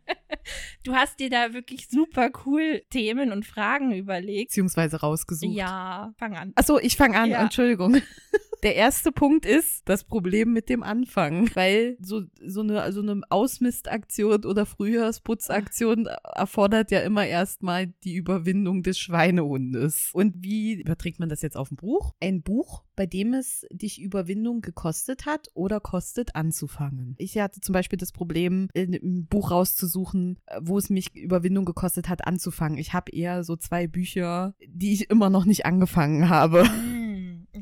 Du 0.84 0.94
hast 0.94 1.20
dir 1.20 1.30
da 1.30 1.52
wirklich 1.52 1.88
super 1.88 2.30
cool 2.44 2.82
Themen 2.90 3.32
und 3.32 3.46
Fragen 3.46 3.92
überlegt. 3.92 4.50
Beziehungsweise 4.50 5.00
rausgesucht. 5.00 5.54
Ja, 5.54 6.12
fang 6.18 6.36
an. 6.36 6.52
Achso, 6.56 6.78
ich 6.78 6.96
fange 6.96 7.18
an, 7.18 7.30
Ja. 7.30 7.42
Entschuldigung. 7.42 8.00
Der 8.62 8.76
erste 8.76 9.10
Punkt 9.10 9.44
ist 9.44 9.82
das 9.86 10.04
Problem 10.04 10.52
mit 10.52 10.68
dem 10.68 10.84
Anfang, 10.84 11.50
weil 11.54 11.96
so, 12.00 12.22
so, 12.46 12.60
eine, 12.60 12.92
so 12.92 13.00
eine 13.00 13.22
Ausmistaktion 13.28 14.44
oder 14.44 14.66
Frühjahrsputzaktion 14.66 16.06
erfordert 16.06 16.92
ja 16.92 17.00
immer 17.00 17.26
erstmal 17.26 17.88
die 18.04 18.14
Überwindung 18.14 18.84
des 18.84 19.00
Schweinehundes. 19.00 20.10
Und 20.12 20.44
wie 20.44 20.74
überträgt 20.74 21.18
man 21.18 21.28
das 21.28 21.42
jetzt 21.42 21.56
auf 21.56 21.72
ein 21.72 21.76
Buch? 21.76 22.14
Ein 22.20 22.42
Buch, 22.42 22.84
bei 22.94 23.06
dem 23.06 23.34
es 23.34 23.66
dich 23.72 24.00
Überwindung 24.00 24.60
gekostet 24.60 25.26
hat 25.26 25.48
oder 25.54 25.80
kostet 25.80 26.36
anzufangen. 26.36 27.16
Ich 27.18 27.36
hatte 27.38 27.60
zum 27.60 27.72
Beispiel 27.72 27.98
das 27.98 28.12
Problem, 28.12 28.68
ein 28.76 29.26
Buch 29.28 29.50
rauszusuchen, 29.50 30.38
wo 30.60 30.78
es 30.78 30.88
mich 30.88 31.16
Überwindung 31.16 31.64
gekostet 31.64 32.08
hat, 32.08 32.28
anzufangen. 32.28 32.78
Ich 32.78 32.92
habe 32.92 33.10
eher 33.10 33.42
so 33.42 33.56
zwei 33.56 33.88
Bücher, 33.88 34.54
die 34.64 34.92
ich 34.92 35.10
immer 35.10 35.30
noch 35.30 35.46
nicht 35.46 35.66
angefangen 35.66 36.28
habe. 36.28 36.64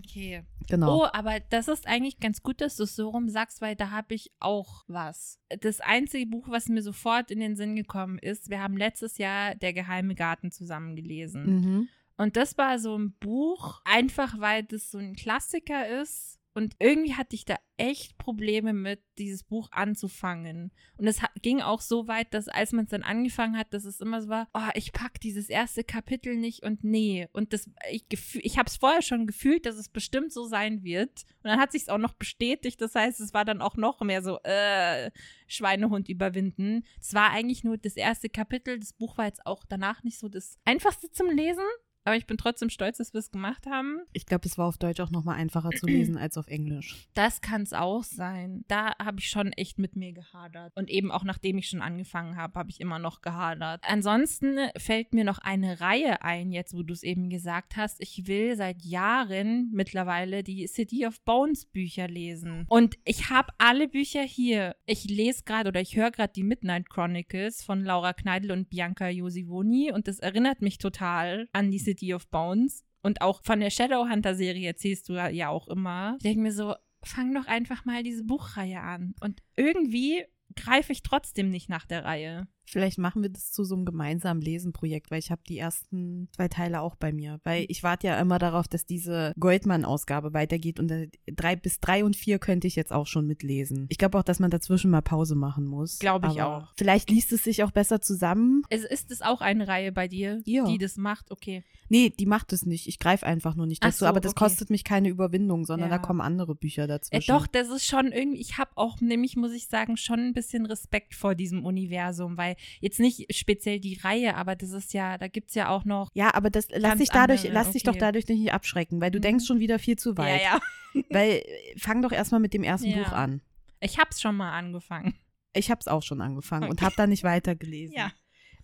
Okay. 0.04 0.42
Genau. 0.68 1.02
Oh, 1.02 1.08
aber 1.12 1.40
das 1.40 1.68
ist 1.68 1.86
eigentlich 1.86 2.20
ganz 2.20 2.42
gut, 2.42 2.60
dass 2.60 2.76
du 2.76 2.84
es 2.84 2.94
so 2.94 3.10
rum 3.10 3.28
sagst, 3.28 3.60
weil 3.60 3.76
da 3.76 3.90
habe 3.90 4.14
ich 4.14 4.32
auch 4.38 4.84
was. 4.86 5.38
Das 5.60 5.80
einzige 5.80 6.26
Buch, 6.26 6.48
was 6.48 6.68
mir 6.68 6.82
sofort 6.82 7.30
in 7.30 7.40
den 7.40 7.56
Sinn 7.56 7.76
gekommen 7.76 8.18
ist, 8.18 8.50
wir 8.50 8.62
haben 8.62 8.76
letztes 8.76 9.18
Jahr 9.18 9.54
Der 9.54 9.72
geheime 9.72 10.14
Garten 10.14 10.50
zusammen 10.50 10.96
gelesen. 10.96 11.44
Mhm. 11.44 11.88
Und 12.16 12.36
das 12.36 12.58
war 12.58 12.78
so 12.78 12.96
ein 12.96 13.12
Buch, 13.12 13.80
einfach 13.84 14.38
weil 14.38 14.62
das 14.62 14.90
so 14.90 14.98
ein 14.98 15.14
Klassiker 15.14 16.02
ist. 16.02 16.39
Und 16.52 16.74
irgendwie 16.78 17.14
hatte 17.14 17.36
ich 17.36 17.44
da 17.44 17.56
echt 17.76 18.18
Probleme 18.18 18.72
mit, 18.72 19.02
dieses 19.18 19.44
Buch 19.44 19.68
anzufangen. 19.70 20.72
Und 20.98 21.06
es 21.06 21.20
ging 21.42 21.60
auch 21.60 21.80
so 21.80 22.08
weit, 22.08 22.34
dass 22.34 22.48
als 22.48 22.72
man 22.72 22.84
es 22.84 22.90
dann 22.90 23.02
angefangen 23.02 23.56
hat, 23.56 23.72
dass 23.72 23.84
es 23.84 24.00
immer 24.00 24.20
so 24.20 24.28
war, 24.28 24.48
oh, 24.52 24.68
ich 24.74 24.92
pack 24.92 25.20
dieses 25.20 25.48
erste 25.48 25.84
Kapitel 25.84 26.36
nicht 26.36 26.62
und 26.62 26.84
nee. 26.84 27.28
Und 27.32 27.52
das, 27.52 27.70
ich, 27.90 28.04
ich 28.34 28.58
habe 28.58 28.68
es 28.68 28.76
vorher 28.76 29.02
schon 29.02 29.26
gefühlt, 29.26 29.64
dass 29.64 29.76
es 29.76 29.88
bestimmt 29.88 30.32
so 30.32 30.44
sein 30.44 30.82
wird. 30.82 31.22
Und 31.42 31.50
dann 31.50 31.60
hat 31.60 31.72
sich 31.72 31.88
auch 31.88 31.98
noch 31.98 32.14
bestätigt. 32.14 32.80
Das 32.80 32.94
heißt, 32.94 33.20
es 33.20 33.32
war 33.32 33.44
dann 33.44 33.62
auch 33.62 33.76
noch 33.76 34.00
mehr 34.00 34.22
so, 34.22 34.38
äh, 34.42 35.10
Schweinehund 35.46 36.08
überwinden. 36.08 36.84
Es 37.00 37.14
war 37.14 37.30
eigentlich 37.30 37.64
nur 37.64 37.78
das 37.78 37.96
erste 37.96 38.28
Kapitel. 38.28 38.78
Das 38.78 38.92
Buch 38.92 39.18
war 39.18 39.26
jetzt 39.26 39.44
auch 39.46 39.64
danach 39.68 40.02
nicht 40.02 40.18
so 40.18 40.28
das 40.28 40.58
einfachste 40.64 41.10
zum 41.10 41.28
Lesen. 41.30 41.64
Aber 42.04 42.16
ich 42.16 42.26
bin 42.26 42.38
trotzdem 42.38 42.70
stolz, 42.70 42.98
dass 42.98 43.12
wir 43.12 43.18
es 43.18 43.30
gemacht 43.30 43.66
haben. 43.66 44.00
Ich 44.12 44.26
glaube, 44.26 44.48
es 44.48 44.56
war 44.56 44.66
auf 44.66 44.78
Deutsch 44.78 45.00
auch 45.00 45.10
nochmal 45.10 45.36
einfacher 45.36 45.70
zu 45.70 45.86
lesen 45.86 46.16
als 46.16 46.38
auf 46.38 46.46
Englisch. 46.46 47.08
Das 47.14 47.40
kann 47.40 47.62
es 47.62 47.72
auch 47.72 48.04
sein. 48.04 48.64
Da 48.68 48.92
habe 48.98 49.20
ich 49.20 49.28
schon 49.28 49.52
echt 49.52 49.78
mit 49.78 49.96
mir 49.96 50.12
gehadert. 50.12 50.72
Und 50.76 50.88
eben 50.88 51.10
auch 51.10 51.24
nachdem 51.24 51.58
ich 51.58 51.68
schon 51.68 51.82
angefangen 51.82 52.36
habe, 52.36 52.58
habe 52.58 52.70
ich 52.70 52.80
immer 52.80 52.98
noch 52.98 53.20
gehadert. 53.20 53.82
Ansonsten 53.86 54.58
fällt 54.78 55.12
mir 55.12 55.24
noch 55.24 55.38
eine 55.38 55.80
Reihe 55.80 56.22
ein, 56.22 56.52
jetzt 56.52 56.74
wo 56.74 56.82
du 56.82 56.92
es 56.92 57.02
eben 57.02 57.28
gesagt 57.28 57.76
hast. 57.76 58.00
Ich 58.00 58.26
will 58.26 58.56
seit 58.56 58.82
Jahren 58.82 59.70
mittlerweile 59.72 60.42
die 60.42 60.66
City 60.66 61.06
of 61.06 61.20
Bones 61.22 61.66
Bücher 61.66 62.08
lesen. 62.08 62.64
Und 62.68 62.96
ich 63.04 63.28
habe 63.30 63.52
alle 63.58 63.88
Bücher 63.88 64.22
hier. 64.22 64.74
Ich 64.86 65.04
lese 65.04 65.42
gerade 65.44 65.68
oder 65.68 65.80
ich 65.80 65.96
höre 65.96 66.10
gerade 66.10 66.32
die 66.32 66.44
Midnight 66.44 66.88
Chronicles 66.88 67.62
von 67.62 67.84
Laura 67.84 68.14
Kneidl 68.14 68.52
und 68.52 68.70
Bianca 68.70 69.08
Josivoni. 69.08 69.92
Und 69.92 70.08
das 70.08 70.18
erinnert 70.18 70.62
mich 70.62 70.78
total 70.78 71.46
an 71.52 71.70
die 71.70 71.78
City 71.78 71.89
of 72.14 72.28
Bones. 72.28 72.84
Und 73.02 73.22
auch 73.22 73.42
von 73.42 73.60
der 73.60 73.70
Shadowhunter-Serie 73.70 74.68
erzählst 74.68 75.08
du 75.08 75.14
ja 75.14 75.48
auch 75.48 75.68
immer. 75.68 76.14
Ich 76.18 76.22
denke 76.22 76.40
mir 76.40 76.52
so, 76.52 76.74
fang 77.02 77.34
doch 77.34 77.46
einfach 77.46 77.84
mal 77.84 78.02
diese 78.02 78.24
Buchreihe 78.24 78.80
an. 78.80 79.14
Und 79.20 79.42
irgendwie 79.56 80.24
greife 80.56 80.92
ich 80.92 81.02
trotzdem 81.02 81.50
nicht 81.50 81.68
nach 81.68 81.86
der 81.86 82.04
Reihe. 82.04 82.46
Vielleicht 82.70 82.98
machen 82.98 83.22
wir 83.22 83.30
das 83.30 83.50
zu 83.52 83.64
so 83.64 83.74
einem 83.74 83.84
gemeinsamen 83.84 84.40
Lesenprojekt, 84.40 85.10
weil 85.10 85.18
ich 85.18 85.30
habe 85.30 85.42
die 85.48 85.58
ersten 85.58 86.28
zwei 86.34 86.48
Teile 86.48 86.80
auch 86.80 86.94
bei 86.96 87.12
mir. 87.12 87.40
Weil 87.44 87.66
ich 87.68 87.82
warte 87.82 88.06
ja 88.06 88.20
immer 88.20 88.38
darauf, 88.38 88.68
dass 88.68 88.86
diese 88.86 89.32
Goldmann-Ausgabe 89.38 90.32
weitergeht 90.32 90.80
und 90.80 90.90
äh, 90.90 91.08
drei 91.26 91.56
bis 91.56 91.80
drei 91.80 92.04
und 92.04 92.16
vier 92.16 92.38
könnte 92.38 92.66
ich 92.66 92.76
jetzt 92.76 92.92
auch 92.92 93.06
schon 93.06 93.26
mitlesen. 93.26 93.86
Ich 93.90 93.98
glaube 93.98 94.18
auch, 94.18 94.22
dass 94.22 94.38
man 94.40 94.50
dazwischen 94.50 94.90
mal 94.90 95.00
Pause 95.02 95.34
machen 95.34 95.66
muss. 95.66 95.98
Glaube 95.98 96.28
ich 96.32 96.42
auch. 96.42 96.68
Vielleicht 96.76 97.10
liest 97.10 97.32
es 97.32 97.44
sich 97.44 97.62
auch 97.62 97.70
besser 97.70 98.00
zusammen. 98.00 98.62
Es 98.70 98.84
ist 98.84 99.10
es 99.10 99.22
auch 99.22 99.40
eine 99.40 99.68
Reihe 99.68 99.92
bei 99.92 100.08
dir, 100.08 100.40
Ja. 100.46 100.64
die 100.64 100.78
das 100.78 100.96
macht? 100.96 101.30
Okay. 101.30 101.64
Nee, 101.88 102.10
die 102.10 102.26
macht 102.26 102.52
es 102.52 102.64
nicht. 102.66 102.86
Ich 102.86 102.98
greife 103.00 103.26
einfach 103.26 103.56
nur 103.56 103.66
nicht 103.66 103.82
Ach 103.82 103.88
dazu. 103.88 103.98
so, 104.00 104.06
aber 104.06 104.20
das 104.20 104.32
okay. 104.32 104.44
kostet 104.44 104.70
mich 104.70 104.84
keine 104.84 105.08
Überwindung, 105.08 105.64
sondern 105.64 105.90
Ja. 105.90 105.98
da 105.98 106.02
kommen 106.02 106.20
andere 106.20 106.54
Bücher 106.54 106.84
Äh, 106.84 106.88
dazwischen. 106.88 107.32
doch, 107.32 107.46
das 107.48 107.68
ist 107.68 107.84
schon 107.86 108.12
irgendwie, 108.12 108.40
ich 108.40 108.58
habe 108.58 108.70
auch 108.76 109.00
nämlich, 109.00 109.34
muss 109.36 109.52
ich 109.52 109.66
sagen, 109.66 109.96
schon 109.96 110.20
ein 110.20 110.32
bisschen 110.32 110.66
Respekt 110.66 111.14
vor 111.14 111.34
diesem 111.34 111.64
Universum, 111.64 112.36
weil 112.36 112.54
jetzt 112.80 113.00
nicht 113.00 113.34
speziell 113.34 113.80
die 113.80 113.94
Reihe, 114.02 114.36
aber 114.36 114.56
das 114.56 114.70
ist 114.70 114.92
ja, 114.92 115.18
da 115.18 115.28
gibt 115.28 115.48
es 115.50 115.54
ja 115.54 115.68
auch 115.68 115.84
noch. 115.84 116.10
Ja, 116.14 116.34
aber 116.34 116.50
das 116.50 116.68
lass 116.70 116.98
dich 116.98 117.08
dadurch, 117.10 117.40
andere, 117.40 117.54
lass 117.54 117.70
dich 117.72 117.82
doch 117.82 117.92
okay. 117.92 118.00
dadurch 118.00 118.26
nicht 118.28 118.52
abschrecken, 118.52 119.00
weil 119.00 119.10
du 119.10 119.18
Mhm. 119.18 119.22
denkst 119.22 119.46
schon 119.46 119.60
wieder 119.60 119.78
viel 119.78 119.96
zu 119.96 120.16
weit. 120.16 120.40
Ja, 120.42 120.60
ja. 120.94 121.02
Weil 121.10 121.30
äh, 121.44 121.44
fang 121.78 122.02
doch 122.02 122.10
erstmal 122.12 122.40
mit 122.40 122.52
dem 122.52 122.62
ersten 122.64 122.88
Ja. 122.88 122.98
Buch 123.04 123.12
an. 123.12 123.40
Ich 123.80 123.98
hab's 123.98 124.20
schon 124.20 124.36
mal 124.36 124.52
angefangen. 124.52 125.14
Ich 125.52 125.70
habe 125.70 125.80
es 125.80 125.88
auch 125.88 126.02
schon 126.02 126.20
angefangen 126.20 126.64
und 126.64 126.72
Okay. 126.78 126.84
habe 126.84 126.94
da 126.96 127.06
nicht 127.06 127.24
weitergelesen. 127.24 127.94
Ja. 127.96 128.12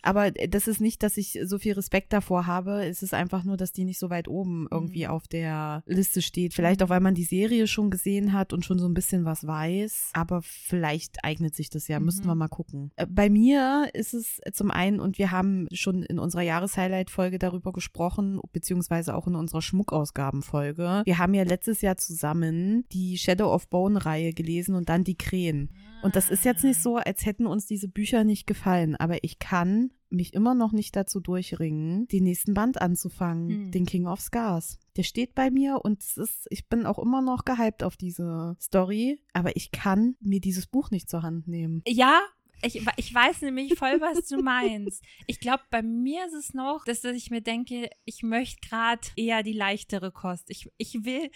Aber 0.07 0.35
äh, 0.39 0.49
das 0.49 0.69
ist 0.69 0.81
nicht, 0.81 1.03
dass 1.03 1.17
ich 1.17 1.39
so 1.45 1.59
viel 1.59 1.75
Respekt 1.75 2.13
davor 2.13 2.47
habe. 2.47 2.85
Es 2.87 3.03
ist 3.03 3.13
einfach 3.15 3.45
nur, 3.45 3.57
dass 3.57 3.73
die 3.73 3.85
nicht 3.85 3.99
so 3.99 4.09
weit 4.11 4.29
oben 4.29 4.67
irgendwie 4.71 5.05
Mhm. 5.05 5.11
auf 5.11 5.29
der 5.29 5.83
Liste 5.87 6.23
steht. 6.23 6.55
Vielleicht 6.55 6.83
auch, 6.83 6.89
weil 6.89 7.01
man 7.01 7.15
die 7.15 7.25
Serie 7.25 7.67
schon 7.67 7.91
gesehen 7.91 8.33
hat 8.33 8.53
und 8.53 8.65
schon 8.65 8.79
so 8.79 8.87
ein 8.87 8.95
bisschen 8.95 9.25
was 9.25 9.47
weiß. 9.47 10.11
Aber 10.15 10.41
vielleicht 10.43 11.25
eignet 11.25 11.55
sich 11.55 11.69
das 11.71 11.89
ja. 11.89 12.01
Müssten 12.01 12.25
Mhm. 12.25 12.31
wir 12.31 12.35
mal 12.37 12.49
gucken. 12.49 12.93
Äh, 12.97 13.07
Bei 13.09 13.29
mir 13.29 13.89
ist 13.93 14.15
es 14.15 14.41
zum 14.53 14.71
einen, 14.71 15.01
und 15.01 15.19
wir 15.19 15.31
haben 15.31 15.67
schon 15.73 16.03
in 16.03 16.19
unserer 16.19 16.43
Jahreshighlight-Folge 16.43 17.39
darüber 17.39 17.73
gesprochen, 17.73 18.41
beziehungsweise 18.53 19.15
auch 19.15 19.27
in 19.27 19.35
unserer 19.35 19.63
Schmuckausgaben-Folge. 19.63 21.03
Wir 21.05 21.19
haben 21.19 21.35
ja 21.35 21.43
letztes 21.43 21.81
Jahr 21.81 21.97
zusammen 21.97 22.85
die 22.93 23.19
Shadow 23.19 23.53
of 23.53 23.69
Bone-Reihe 23.69 24.33
gelesen 24.33 24.75
und 24.75 24.89
dann 24.89 25.05
die 25.05 25.17
Krähen. 25.17 25.71
Und 26.03 26.15
das 26.17 26.31
ist 26.31 26.45
jetzt 26.45 26.63
nicht 26.65 26.81
so, 26.81 26.97
als 26.97 27.25
hätten 27.27 27.47
uns 27.47 27.67
diese 27.67 27.89
Bücher 27.89 28.25
nicht 28.25 28.47
gefallen, 28.47 28.97
aber 28.97 29.25
ich 29.25 29.39
kann 29.39 29.91
mich 30.09 30.35
immer 30.35 30.55
noch 30.55 30.73
nicht 30.73 30.95
dazu 30.97 31.21
durchringen, 31.21 32.07
den 32.09 32.25
nächsten 32.25 32.55
Band 32.55 32.81
anzufangen, 32.81 33.49
Hm. 33.49 33.71
den 33.73 33.87
King 33.87 34.07
of 34.07 34.21
Scars. 34.21 34.79
Der 34.97 35.03
steht 35.03 35.35
bei 35.35 35.51
mir 35.51 35.81
und 35.83 36.03
es 36.03 36.17
ist, 36.17 36.47
ich 36.51 36.69
bin 36.69 36.87
auch 36.87 36.99
immer 36.99 37.23
noch 37.23 37.45
gehypt 37.45 37.83
auf 37.83 37.97
diese 37.97 38.57
Story, 38.61 39.21
aber 39.33 39.57
ich 39.57 39.71
kann 39.73 40.17
mir 40.21 40.41
dieses 40.41 40.67
Buch 40.67 40.91
nicht 40.91 41.11
zur 41.11 41.23
Hand 41.23 41.49
nehmen. 41.49 41.83
Ja, 41.87 42.21
ich, 42.63 42.81
ich 42.97 43.15
weiß 43.15 43.43
nämlich 43.43 43.75
voll, 43.79 44.01
was 44.01 44.27
du 44.29 44.43
meinst. 44.43 45.03
Ich 45.27 45.41
glaube, 45.41 45.63
bei 45.71 45.83
mir 45.83 46.25
ist 46.27 46.33
es 46.35 46.55
noch, 46.55 46.85
dass 46.85 47.05
ich 47.05 47.31
mir 47.31 47.43
denke, 47.43 47.91
ich 48.05 48.23
möchte 48.23 48.67
gerade 48.67 49.07
eher 49.17 49.43
die 49.43 49.53
leichtere 49.53 50.11
Kost. 50.11 50.49
Ich, 50.51 50.71
ich 50.79 51.05
will. 51.05 51.31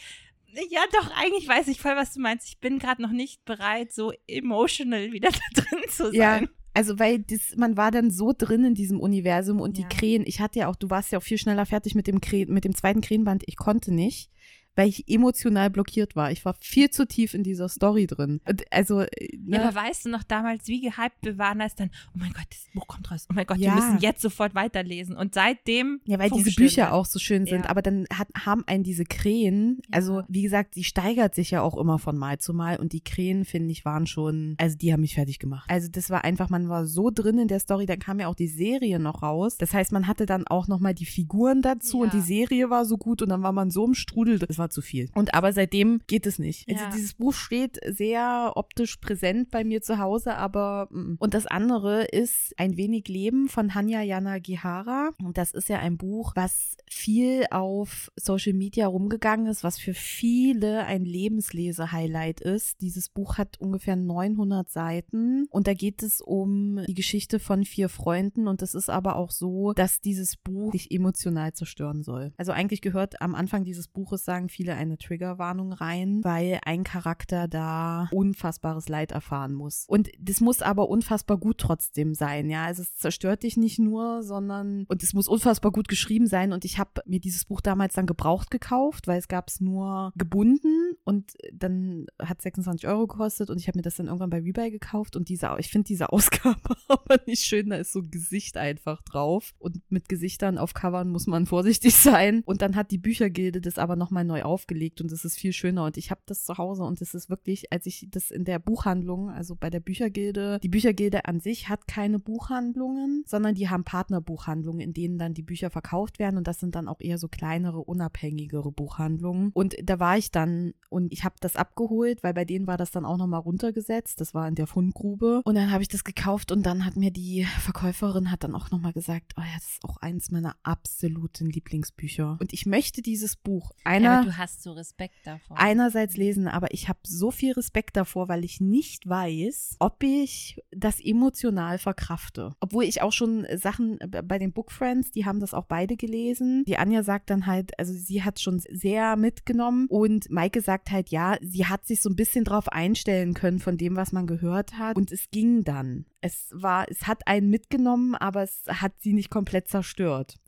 Ja, 0.71 0.81
doch, 0.93 1.11
eigentlich 1.17 1.47
weiß 1.47 1.69
ich 1.69 1.81
voll, 1.81 1.95
was 1.95 2.15
du 2.15 2.21
meinst. 2.21 2.49
Ich 2.49 2.59
bin 2.59 2.79
gerade 2.79 3.03
noch 3.03 3.13
nicht 3.13 3.45
bereit, 3.45 3.93
so 3.93 4.13
emotional 4.27 5.13
wieder 5.13 5.29
da 5.55 5.63
drin 5.63 5.83
zu 5.91 6.05
sein. 6.11 6.15
Ja, 6.15 6.41
also 6.75 6.99
weil 6.99 7.19
das, 7.21 7.57
man 7.57 7.77
war 7.77 7.91
dann 7.91 8.11
so 8.11 8.33
drin 8.37 8.65
in 8.65 8.75
diesem 8.75 9.01
Universum 9.01 9.61
und 9.61 9.77
Ja. 9.79 9.87
die 9.87 9.97
Krähen, 9.97 10.25
ich 10.27 10.41
hatte 10.41 10.61
ja 10.61 10.69
auch, 10.69 10.77
du 10.77 10.91
warst 10.91 11.13
ja 11.13 11.19
auch 11.19 11.23
viel 11.23 11.39
schneller 11.39 11.67
fertig 11.67 11.95
mit 11.95 12.07
dem 12.07 12.21
Krähen, 12.21 12.53
mit 12.53 12.65
dem 12.65 12.75
zweiten 12.75 13.01
Krähenband, 13.01 13.43
ich 13.47 13.57
konnte 13.57 13.93
nicht, 13.93 14.31
weil 14.77 14.89
ich 14.89 15.09
emotional 15.09 15.71
blockiert 15.71 16.17
war. 16.17 16.31
Ich 16.31 16.45
war 16.45 16.55
viel 16.61 16.91
zu 16.91 17.07
tief 17.07 17.35
in 17.35 17.43
dieser 17.43 17.69
Story 17.69 18.07
drin. 18.07 18.41
Also, 18.71 19.01
äh, 19.01 19.09
ne? 19.39 19.57
Ja, 19.57 19.69
aber 19.69 19.75
weißt 19.75 20.07
du 20.07 20.11
noch 20.11 20.23
damals, 20.23 20.67
wie 20.69 20.81
gehypt 20.81 21.17
wir 21.23 21.39
waren, 21.39 21.61
als 21.61 21.75
dann, 21.75 21.91
oh 22.15 22.19
mein 22.19 22.33
Gott, 22.33 22.47
das 22.51 22.67
Buch 22.73 22.87
kommt 22.87 23.11
raus. 23.11 23.27
Oh 23.31 23.35
mein 23.35 23.47
Gott, 23.47 23.59
Ja. 23.59 23.75
wir 23.75 23.83
müssen 23.83 23.99
jetzt 24.01 24.23
sofort 24.23 24.55
weiterlesen. 24.55 25.17
Und 25.17 25.35
seitdem. 25.35 26.01
Ja, 26.07 26.19
weil 26.19 26.31
diese 26.31 26.53
Bücher 26.55 26.93
auch 26.93 27.07
so 27.07 27.19
schön 27.19 27.47
sind, 27.47 27.65
Ja. 27.65 27.71
aber 27.71 27.83
dann 27.83 28.07
hat, 28.13 28.29
haben 28.39 28.63
einen 28.67 28.85
diese 28.85 29.05
Krähen, 29.05 29.81
also 29.91 30.23
wie 30.29 30.43
gesagt, 30.43 30.77
die 30.77 30.85
steigert 30.85 31.35
sich 31.35 31.51
ja 31.51 31.63
auch 31.63 31.77
immer 31.77 31.99
von 31.99 32.17
Mal 32.17 32.39
zu 32.39 32.55
Mal 32.55 32.79
und 32.79 32.93
die 32.93 33.01
Krähen, 33.03 33.45
finde 33.45 33.73
ich, 33.73 33.85
waren 33.85 34.07
schon, 34.07 34.55
also 34.59 34.77
die 34.77 34.93
haben 34.93 35.01
mich 35.01 35.15
fertig 35.15 35.39
gemacht. 35.39 35.69
Also 35.69 35.89
das 35.91 36.11
war 36.11 36.25
einfach, 36.25 36.49
man 36.49 36.69
war 36.69 36.87
so 36.87 37.11
drin 37.11 37.39
in 37.39 37.49
der 37.49 37.61
Story, 37.61 37.87
dann 37.87 37.99
kam 37.99 38.21
ja 38.21 38.29
auch 38.29 38.35
die 38.35 38.47
Serie 38.49 38.99
noch 38.99 39.23
raus. 39.23 39.57
Das 39.59 39.73
heißt, 39.75 39.93
man 39.93 40.07
hatte 40.07 40.27
dann 40.27 40.47
auch 40.47 40.69
nochmal 40.69 40.95
die 40.95 41.07
Figuren 41.07 41.61
dazu 41.63 42.01
und 42.01 42.13
die 42.13 42.21
Serie 42.21 42.71
war 42.71 42.85
so 42.85 42.97
gut 42.97 43.23
und 43.23 43.29
dann 43.31 43.43
war 43.43 43.53
man 43.53 43.71
so 43.71 43.85
im 43.85 43.95
Strudel. 43.95 44.39
Das 44.39 44.59
war 44.61 44.71
zu 44.71 44.83
viel. 44.83 45.11
Und 45.17 45.35
aber 45.35 45.53
seitdem 45.53 46.01
geht 46.07 46.27
es 46.27 46.39
nicht. 46.39 46.69
Also 46.69 46.85
Ja. 46.85 46.91
dieses 46.91 47.15
Buch 47.15 47.35
steht 47.35 47.81
sehr 47.85 48.53
optisch 48.55 48.99
präsent 48.99 49.51
bei 49.51 49.65
mir 49.65 49.83
zu 49.83 49.99
Hause, 49.99 50.37
aber 50.37 50.87
mm. 50.93 51.17
und 51.19 51.35
das 51.35 51.47
andere 51.47 52.05
ist 52.05 52.55
Ein 52.57 52.77
wenig 52.77 53.09
Leben 53.09 53.49
von 53.49 53.75
Hanya 53.75 54.03
Yanagihara. 54.03 55.11
Und 55.23 55.39
das 55.39 55.53
ist 55.53 55.69
ja 55.69 55.79
ein 55.79 55.97
Buch, 55.97 56.33
was 56.37 56.77
viel 56.89 57.47
auf 57.51 58.11
Social 58.17 58.53
Media 58.53 58.87
rumgegangen 58.87 59.47
ist, 59.47 59.65
was 59.65 59.79
für 59.79 59.95
viele 59.95 60.85
ein 60.85 61.05
Lebenslese-Highlight 61.05 62.41
ist. 62.41 62.81
Dieses 62.81 63.09
Buch 63.09 63.39
hat 63.39 63.59
ungefähr 63.59 63.97
900 63.97 64.69
Seiten 64.69 65.47
und 65.51 65.67
da 65.67 65.75
geht 65.75 66.03
es 66.03 66.21
um 66.21 66.81
die 66.87 66.95
Geschichte 66.95 67.39
von 67.39 67.65
vier 67.65 67.89
Freunden 67.89 68.47
und 68.47 68.63
es 68.63 68.75
ist 68.75 68.91
aber 68.91 69.17
auch 69.17 69.31
so, 69.31 69.73
dass 69.73 70.01
dieses 70.01 70.37
Buch 70.37 70.73
dich 70.73 70.91
emotional 70.91 71.53
zerstören 71.53 72.03
soll. 72.03 72.33
Also 72.37 72.53
eigentlich 72.53 72.83
gehört 72.83 73.23
am 73.23 73.35
Anfang 73.35 73.65
dieses 73.65 73.89
Buches, 73.89 74.25
sagen 74.25 74.49
viele, 74.51 74.75
eine 74.75 74.99
Triggerwarnung 74.99 75.73
rein, 75.73 76.21
weil 76.23 76.61
ein 76.65 76.85
Charakter 76.85 77.49
da 77.49 78.09
unfassbares 78.13 78.89
Leid 78.89 79.13
erfahren 79.13 79.55
muss. 79.55 79.85
Und 79.89 80.11
das 80.19 80.41
muss 80.41 80.63
aber 80.63 80.89
unfassbar 80.89 81.39
gut 81.39 81.59
trotzdem 81.59 82.15
sein, 82.15 82.51
ja. 82.51 82.65
Also 82.65 82.83
es 82.83 82.97
zerstört 82.97 83.43
dich 83.43 83.57
nicht 83.57 83.79
nur, 83.79 84.23
sondern 84.23 84.85
und 84.89 85.03
es 85.03 85.13
muss 85.13 85.29
unfassbar 85.29 85.73
gut 85.73 85.89
geschrieben 85.89 86.27
sein. 86.27 86.53
Und 86.53 86.65
ich 86.65 86.79
habe 86.79 87.03
mir 87.07 87.21
dieses 87.21 87.45
Buch 87.45 87.61
damals 87.61 87.95
dann 87.95 88.07
gebraucht 88.07 88.51
gekauft, 88.51 89.07
weil 89.07 89.19
es 89.19 89.29
gab 89.29 89.49
es 89.49 89.61
nur 89.61 90.13
gebunden 90.17 90.97
und 91.05 91.33
dann 91.53 92.07
hat 92.21 92.43
26 92.43 92.87
Euro 92.89 93.07
gekostet. 93.07 93.51
Und 93.51 93.59
ich 93.59 93.69
habe 93.69 93.79
mir 93.79 93.83
das 93.83 93.97
dann 93.97 94.07
irgendwann 94.07 94.31
bei 94.31 94.39
Rebuy 94.41 94.71
gekauft. 94.71 95.17
Und 95.17 95.29
diese, 95.29 95.55
ich 95.59 95.71
finde 95.71 95.87
diese 95.87 96.11
Ausgabe 96.11 96.77
aber 96.89 97.21
nicht 97.27 97.45
schön, 97.45 97.71
da 97.71 97.77
ist 97.77 97.93
so 97.93 98.01
ein 98.01 98.11
Gesicht 98.11 98.57
einfach 98.57 99.03
drauf. 99.03 99.55
Und 99.59 99.81
mit 99.91 100.09
Gesichtern 100.09 100.59
auf 100.59 100.75
Covern 100.75 101.11
muss 101.11 101.27
man 101.27 101.47
vorsichtig 101.61 101.95
sein. 101.95 102.43
Und 102.45 102.63
dann 102.63 102.77
hat 102.77 102.91
die 102.91 102.99
Büchergilde 102.99 103.61
das 103.61 103.79
aber 103.79 103.97
nochmal 103.97 104.25
neu 104.25 104.40
aufgelegt 104.43 105.01
und 105.01 105.13
es 105.13 105.25
ist 105.25 105.37
viel 105.37 105.53
schöner 105.53 105.85
und 105.85 105.97
ich 105.97 106.11
habe 106.11 106.21
das 106.27 106.45
zu 106.45 106.59
Hause 106.59 106.85
und 106.85 107.01
es 107.01 107.15
ist 107.15 107.31
wirklich, 107.31 107.73
als 107.73 107.87
ich 107.87 108.09
das 108.11 108.31
in 108.31 108.45
der 108.45 108.59
Buchhandlung, 108.59 109.31
also 109.31 109.57
bei 109.57 109.71
der 109.71 109.81
Büchergilde, 109.81 110.59
die 110.63 110.69
Büchergilde 110.69 111.25
an 111.25 111.41
sich 111.41 111.69
hat 111.69 111.87
keine 111.87 112.19
Buchhandlungen, 112.19 113.25
sondern 113.27 113.55
die 113.55 113.69
haben 113.69 113.85
Partnerbuchhandlungen, 113.85 114.81
in 114.81 114.93
denen 114.93 115.19
dann 115.19 115.35
die 115.35 115.43
Bücher 115.43 115.71
verkauft 115.71 116.19
werden 116.19 116.37
und 116.37 116.47
das 116.47 116.61
sind 116.61 116.75
dann 116.75 116.89
auch 116.89 117.01
eher 117.01 117.19
so 117.19 117.29
kleinere, 117.29 117.79
unabhängigere 117.79 118.73
Buchhandlungen. 118.73 119.51
Und 119.55 119.77
da 119.83 119.99
war 119.99 120.17
ich 120.17 120.31
dann 120.31 120.73
und 120.89 121.13
ich 121.13 121.25
habe 121.25 121.37
das 121.41 121.57
abgeholt, 121.57 122.23
weil 122.23 122.35
bei 122.35 122.45
denen 122.45 122.67
war 122.67 122.77
das 122.77 122.91
dann 122.91 123.05
auch 123.05 123.17
nochmal 123.17 123.41
runtergesetzt. 123.41 124.21
Das 124.21 124.35
war 124.35 124.49
in 124.49 124.55
der 124.55 124.67
Fundgrube. 124.67 125.43
Und 125.45 125.55
dann 125.55 125.71
habe 125.71 125.83
ich 125.83 125.89
das 125.89 126.05
gekauft 126.05 126.53
und 126.53 126.65
dann 126.65 126.85
hat 126.85 126.97
mir 126.97 127.11
die 127.11 127.47
Verkäuferin 127.61 128.31
hat 128.31 128.45
dann 128.45 128.55
auch 128.55 128.71
nochmal 128.71 128.93
gesagt, 128.93 129.35
oh 129.37 129.41
ja, 129.41 129.55
das 129.55 129.71
ist 129.71 129.85
auch 129.85 129.99
eins 129.99 130.31
meiner 130.31 130.57
absoluten 130.63 131.49
Lieblingsbücher. 131.49 132.39
Und 132.41 132.53
ich 132.53 132.67
möchte 132.67 133.03
dieses 133.03 133.37
Buch 133.37 133.73
Ja, 133.85 133.91
einer 133.91 134.21
aber 134.21 134.30
du 134.31 134.37
hast 134.39 134.63
so 134.63 134.73
Respekt 134.73 135.17
davor. 135.25 135.59
einerseits 135.59 136.17
lesen, 136.17 136.49
aber 136.49 136.73
ich 136.73 136.89
habe 136.89 137.01
so 137.03 137.31
viel 137.31 137.53
Respekt 137.53 137.97
davor, 137.97 138.29
weil 138.29 138.45
ich 138.45 138.61
nicht 138.61 139.09
weiß, 139.09 139.77
ob 139.79 140.03
ich 140.03 140.61
das 140.71 141.01
emotional 141.01 141.79
verkrafte. 141.79 142.55
Obwohl 142.61 142.85
ich 142.85 143.03
auch 143.03 143.13
schon 143.13 143.47
Sachen 143.57 143.99
bei 144.09 144.39
den 144.39 144.53
Book 144.53 144.71
Friends, 144.71 145.11
die 145.11 145.25
haben 145.25 145.41
das 145.41 145.55
auch 145.55 145.65
beide 145.65 145.97
gelesen. 145.97 146.65
Die 146.67 146.77
Anja 146.77 147.03
sagt 147.03 147.31
dann 147.31 147.47
halt, 147.47 147.79
also 147.79 147.93
sie 147.93 148.23
hat 148.23 148.41
schon 148.41 148.61
sehr 148.61 149.17
mitgenommen 149.17 149.87
und 149.89 150.31
Maike 150.31 150.61
sagt 150.61 150.91
halt, 150.91 151.11
ja, 151.11 151.37
sie 151.41 151.67
hat 151.67 151.87
sich 151.87 152.01
so 152.01 152.09
ein 152.09 152.17
bisschen 152.17 152.45
drauf 152.45 152.69
einstellen 152.69 153.35
können 153.35 153.59
von 153.59 153.77
dem, 153.77 153.97
was 153.97 154.13
man 154.13 154.27
gehört 154.27 154.79
hat 154.79 154.97
und 154.97 155.13
es 155.13 155.31
ging 155.31 155.65
dann. 155.65 156.07
Es 156.21 156.51
war, 156.53 156.87
es 156.89 157.07
hat 157.07 157.27
einen 157.27 157.49
mitgenommen, 157.49 158.15
aber 158.15 158.43
es 158.43 158.63
hat 158.69 158.93
sie 158.99 159.15
nicht 159.15 159.31
komplett 159.31 159.69
zerstört. 159.69 160.39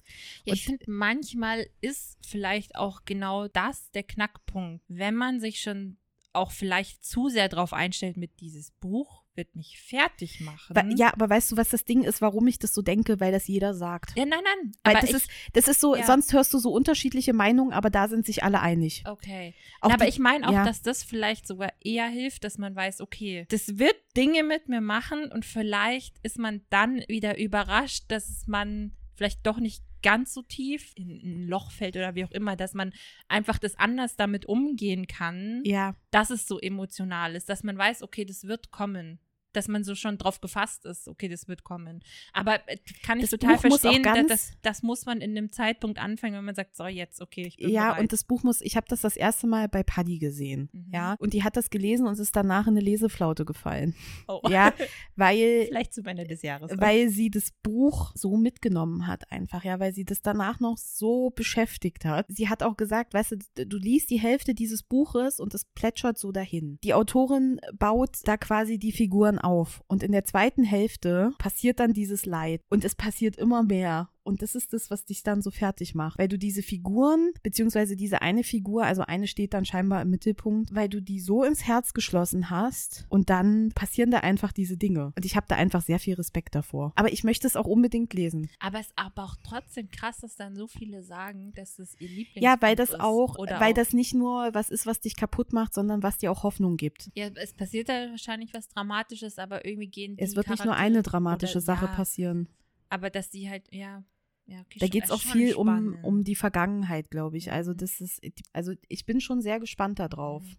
Ja, 0.44 0.54
ich 0.54 0.64
finde, 0.64 0.84
manchmal 0.88 1.66
ist 1.80 2.18
vielleicht 2.26 2.76
auch 2.76 3.04
genau 3.04 3.48
das 3.48 3.90
der 3.92 4.02
Knackpunkt. 4.02 4.84
Wenn 4.88 5.14
man 5.14 5.40
sich 5.40 5.60
schon 5.60 5.96
auch 6.32 6.50
vielleicht 6.50 7.04
zu 7.04 7.28
sehr 7.28 7.48
drauf 7.48 7.72
einstellt 7.72 8.16
mit 8.16 8.40
dieses 8.40 8.70
Buch, 8.70 9.22
wird 9.34 9.54
mich 9.56 9.80
fertig 9.80 10.40
machen. 10.40 10.96
Ja, 10.96 11.12
aber 11.12 11.30
weißt 11.30 11.52
du, 11.52 11.56
was 11.56 11.70
das 11.70 11.84
Ding 11.84 12.02
ist, 12.04 12.20
warum 12.20 12.46
ich 12.46 12.58
das 12.58 12.74
so 12.74 12.82
denke? 12.82 13.18
Weil 13.18 13.32
das 13.32 13.48
jeder 13.48 13.74
sagt. 13.74 14.16
Ja, 14.16 14.26
nein, 14.26 14.40
nein. 14.44 14.72
Weil 14.84 14.96
aber 14.96 15.00
das 15.00 15.10
ich, 15.10 15.16
ist, 15.16 15.30
das 15.54 15.68
ist 15.68 15.80
so, 15.80 15.96
ja. 15.96 16.04
sonst 16.04 16.32
hörst 16.32 16.52
du 16.52 16.58
so 16.58 16.70
unterschiedliche 16.70 17.32
Meinungen, 17.32 17.72
aber 17.72 17.88
da 17.88 18.08
sind 18.08 18.26
sich 18.26 18.44
alle 18.44 18.60
einig. 18.60 19.04
Okay. 19.06 19.54
Auch 19.80 19.90
aber 19.90 20.04
die- 20.04 20.10
ich 20.10 20.18
meine 20.18 20.48
auch, 20.48 20.52
ja. 20.52 20.64
dass 20.64 20.82
das 20.82 21.02
vielleicht 21.02 21.46
sogar 21.46 21.72
eher 21.80 22.08
hilft, 22.08 22.44
dass 22.44 22.58
man 22.58 22.76
weiß, 22.76 23.00
okay, 23.00 23.46
das 23.48 23.78
wird 23.78 23.96
Dinge 24.16 24.42
mit 24.42 24.68
mir 24.68 24.82
machen 24.82 25.32
und 25.32 25.46
vielleicht 25.46 26.18
ist 26.22 26.38
man 26.38 26.62
dann 26.68 27.02
wieder 27.08 27.38
überrascht, 27.38 28.04
dass 28.08 28.46
man 28.46 28.92
vielleicht 29.14 29.46
doch 29.46 29.58
nicht 29.58 29.82
ganz 30.02 30.34
so 30.34 30.42
tief 30.42 30.92
in 30.96 31.10
ein 31.22 31.48
Loch 31.48 31.70
fällt 31.70 31.96
oder 31.96 32.14
wie 32.14 32.24
auch 32.24 32.30
immer, 32.30 32.56
dass 32.56 32.74
man 32.74 32.92
einfach 33.28 33.58
das 33.58 33.78
anders 33.78 34.16
damit 34.16 34.46
umgehen 34.46 35.06
kann, 35.06 35.62
Ja, 35.64 35.94
dass 36.10 36.30
es 36.30 36.46
so 36.46 36.58
emotional 36.58 37.34
ist, 37.34 37.48
dass 37.48 37.62
man 37.62 37.78
weiß, 37.78 38.02
okay, 38.02 38.24
das 38.24 38.44
wird 38.44 38.70
kommen. 38.70 39.18
Dass 39.52 39.68
man 39.68 39.84
so 39.84 39.94
schon 39.94 40.18
drauf 40.18 40.40
gefasst 40.40 40.84
ist, 40.84 41.08
okay, 41.08 41.28
das 41.28 41.48
wird 41.48 41.64
kommen. 41.64 42.02
Aber 42.32 42.56
äh, 42.68 42.78
kann 43.02 43.18
ich 43.18 43.30
Das 43.30 43.38
total 43.38 43.56
Buch 43.56 43.64
auch 43.64 43.78
verstehen, 43.80 44.02
dass 44.02 44.26
das, 44.26 44.52
das 44.62 44.82
muss 44.82 45.06
man 45.06 45.20
in 45.20 45.36
einem 45.36 45.52
Zeitpunkt 45.52 45.98
anfangen, 45.98 46.34
wenn 46.34 46.44
man 46.44 46.54
sagt, 46.54 46.76
so 46.76 46.86
jetzt, 46.86 47.20
okay, 47.20 47.46
ich 47.46 47.56
bin 47.56 47.70
ja, 47.70 47.90
bereit. 47.90 48.00
und 48.00 48.12
das 48.12 48.24
Buch 48.24 48.42
muss, 48.42 48.60
ich 48.60 48.76
habe 48.76 48.86
das 48.88 49.00
das 49.00 49.16
erste 49.16 49.46
Mal 49.46 49.68
bei 49.68 49.82
Paddy 49.82 50.18
gesehen. 50.18 50.68
Mhm. 50.72 50.90
Ja, 50.92 51.14
und 51.18 51.32
die 51.32 51.44
hat 51.44 51.56
das 51.56 51.70
gelesen 51.70 52.06
und 52.06 52.14
es 52.14 52.18
ist 52.20 52.36
danach 52.36 52.66
in 52.66 52.74
eine 52.74 52.80
Leseflaute 52.80 53.44
gefallen. 53.44 53.94
oh. 54.28 54.40
Ja, 54.48 54.72
weil 55.16 55.66
Vielleicht 55.66 55.94
zum 55.94 56.06
Ende 56.06 56.24
des 56.24 56.42
Jahres. 56.42 56.70
weil 56.76 57.08
sie 57.08 57.30
das 57.30 57.52
Buch 57.62 58.12
so 58.14 58.36
mitgenommen 58.36 59.06
hat 59.06 59.30
einfach, 59.30 59.64
ja, 59.64 59.78
weil 59.80 59.92
sie 59.92 60.04
das 60.04 60.22
danach 60.22 60.60
noch 60.60 60.78
so 60.78 61.30
beschäftigt 61.30 62.04
hat. 62.04 62.26
Sie 62.28 62.48
hat 62.48 62.62
auch 62.62 62.76
gesagt, 62.76 63.14
weißt 63.14 63.36
du, 63.54 63.66
du 63.66 63.76
liest 63.76 64.10
die 64.10 64.20
Hälfte 64.20 64.54
dieses 64.54 64.82
Buches 64.82 65.40
und 65.40 65.54
es 65.54 65.64
plätschert 65.64 66.18
so 66.18 66.32
dahin. 66.32 66.78
Die 66.84 66.94
Autorin 66.94 67.60
baut 67.78 68.18
da 68.24 68.36
quasi 68.36 68.78
die 68.78 68.92
Figuren 68.92 69.38
auf 69.42 69.82
und 69.86 70.02
in 70.02 70.12
der 70.12 70.24
zweiten 70.24 70.64
Hälfte 70.64 71.32
passiert 71.38 71.80
dann 71.80 71.92
dieses 71.92 72.26
Leid 72.26 72.60
und 72.68 72.84
es 72.84 72.94
passiert 72.94 73.36
immer 73.36 73.62
mehr. 73.62 74.08
Und 74.24 74.42
das 74.42 74.54
ist 74.54 74.72
das, 74.72 74.90
was 74.90 75.04
dich 75.04 75.22
dann 75.22 75.42
so 75.42 75.50
fertig 75.50 75.94
macht, 75.94 76.18
weil 76.18 76.28
du 76.28 76.38
diese 76.38 76.62
Figuren, 76.62 77.32
beziehungsweise 77.42 77.96
diese 77.96 78.22
eine 78.22 78.44
Figur, 78.44 78.84
also 78.84 79.02
eine 79.02 79.26
steht 79.26 79.52
dann 79.52 79.64
scheinbar 79.64 80.02
im 80.02 80.10
Mittelpunkt, 80.10 80.74
weil 80.74 80.88
du 80.88 81.00
die 81.02 81.18
so 81.20 81.42
ins 81.42 81.64
Herz 81.64 81.92
geschlossen 81.92 82.48
hast 82.50 83.04
und 83.08 83.30
dann 83.30 83.70
passieren 83.74 84.10
da 84.10 84.18
einfach 84.18 84.52
diese 84.52 84.76
Dinge. 84.76 85.12
Und 85.16 85.24
ich 85.24 85.34
habe 85.36 85.46
da 85.48 85.56
einfach 85.56 85.82
sehr 85.82 85.98
viel 85.98 86.14
Respekt 86.14 86.54
davor. 86.54 86.92
Aber 86.96 87.12
ich 87.12 87.24
möchte 87.24 87.46
es 87.46 87.56
auch 87.56 87.66
unbedingt 87.66 88.14
lesen. 88.14 88.48
aber 88.60 88.78
es 88.80 88.86
ist 88.86 88.92
aber 88.96 89.24
auch 89.24 89.36
trotzdem 89.42 89.90
krass, 89.90 90.18
dass 90.20 90.36
dann 90.36 90.54
so 90.56 90.66
viele 90.68 91.02
sagen, 91.02 91.52
dass 91.54 91.78
es 91.78 91.94
ihr 92.00 92.08
Lieblingsbuch 92.08 92.42
Ja, 92.42 92.56
weil 92.60 92.76
das 92.76 92.94
auch, 92.94 93.38
Oder 93.38 93.58
weil 93.60 93.72
auch, 93.72 93.76
das 93.76 93.92
nicht 93.92 94.14
nur 94.14 94.50
was 94.54 94.70
ist, 94.70 94.86
was 94.86 95.00
dich 95.00 95.16
kaputt 95.16 95.52
macht, 95.52 95.74
sondern 95.74 96.02
was 96.02 96.18
dir 96.18 96.30
auch 96.30 96.42
Hoffnung 96.44 96.76
gibt. 96.76 97.10
Ja, 97.14 97.28
es 97.34 97.54
passiert 97.54 97.88
da 97.88 98.10
wahrscheinlich 98.10 98.54
was 98.54 98.68
Dramatisches, 98.68 99.38
aber 99.38 99.64
irgendwie 99.64 99.88
gehen 99.88 100.16
die 100.16 100.22
Es 100.22 100.36
wird 100.36 100.48
nicht 100.48 100.64
nur 100.64 100.74
Charaktere- 100.74 100.86
eine 100.86 101.02
dramatische 101.02 101.58
oder, 101.58 101.60
Sache 101.62 101.86
ja, 101.86 101.92
passieren. 101.92 102.48
Aber 102.92 103.08
dass 103.08 103.30
die 103.30 103.48
halt, 103.48 103.72
ja, 103.72 104.04
ja, 104.44 104.60
okay. 104.60 104.78
Da 104.80 104.86
geht 104.86 105.04
es 105.04 105.10
auch 105.10 105.20
viel 105.20 105.54
um, 105.54 105.66
spannend. 105.66 106.04
um 106.04 106.24
die 106.24 106.34
Vergangenheit, 106.34 107.10
glaube 107.10 107.38
ich. 107.38 107.50
Also 107.50 107.72
Mhm. 107.72 107.76
das 107.78 108.00
ist, 108.02 108.20
also 108.52 108.72
ich 108.88 109.06
bin 109.06 109.20
schon 109.20 109.40
sehr 109.40 109.60
gespannt 109.60 109.98
darauf. 109.98 110.42
Mhm. 110.42 110.56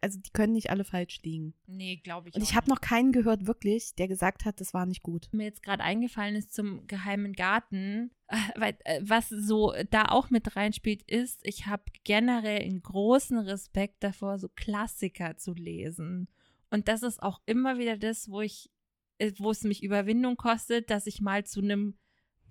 Also 0.00 0.18
die 0.18 0.30
können 0.30 0.54
nicht 0.54 0.70
alle 0.70 0.82
falsch 0.82 1.20
liegen. 1.22 1.52
Nee, 1.66 1.96
glaube 1.96 2.30
ich 2.30 2.34
Und 2.34 2.42
ich 2.42 2.54
habe 2.56 2.70
noch 2.70 2.80
keinen 2.80 3.12
gehört, 3.12 3.46
wirklich, 3.46 3.94
der 3.96 4.08
gesagt 4.08 4.46
hat, 4.46 4.60
das 4.62 4.72
war 4.72 4.86
nicht 4.86 5.02
gut. 5.02 5.28
mir 5.32 5.44
jetzt 5.44 5.62
gerade 5.62 5.84
eingefallen 5.84 6.36
ist 6.36 6.54
zum 6.54 6.86
geheimen 6.86 7.34
Garten, 7.34 8.10
äh, 8.28 8.36
weil, 8.56 8.76
äh, 8.86 9.00
was 9.02 9.28
so 9.28 9.74
da 9.90 10.04
auch 10.06 10.30
mit 10.30 10.56
reinspielt, 10.56 11.02
ist, 11.02 11.40
ich 11.42 11.66
habe 11.66 11.84
generell 12.02 12.62
einen 12.62 12.82
großen 12.82 13.38
Respekt 13.38 14.02
davor, 14.02 14.38
so 14.38 14.48
Klassiker 14.48 15.36
zu 15.36 15.52
lesen. 15.52 16.28
Und 16.70 16.88
das 16.88 17.02
ist 17.02 17.22
auch 17.22 17.40
immer 17.44 17.78
wieder 17.78 17.98
das, 17.98 18.30
wo 18.30 18.40
ich, 18.40 18.70
wo 19.38 19.50
es 19.50 19.62
mich 19.62 19.82
Überwindung 19.82 20.36
kostet, 20.36 20.90
dass 20.90 21.06
ich 21.06 21.20
mal 21.20 21.44
zu 21.44 21.60
einem 21.60 21.98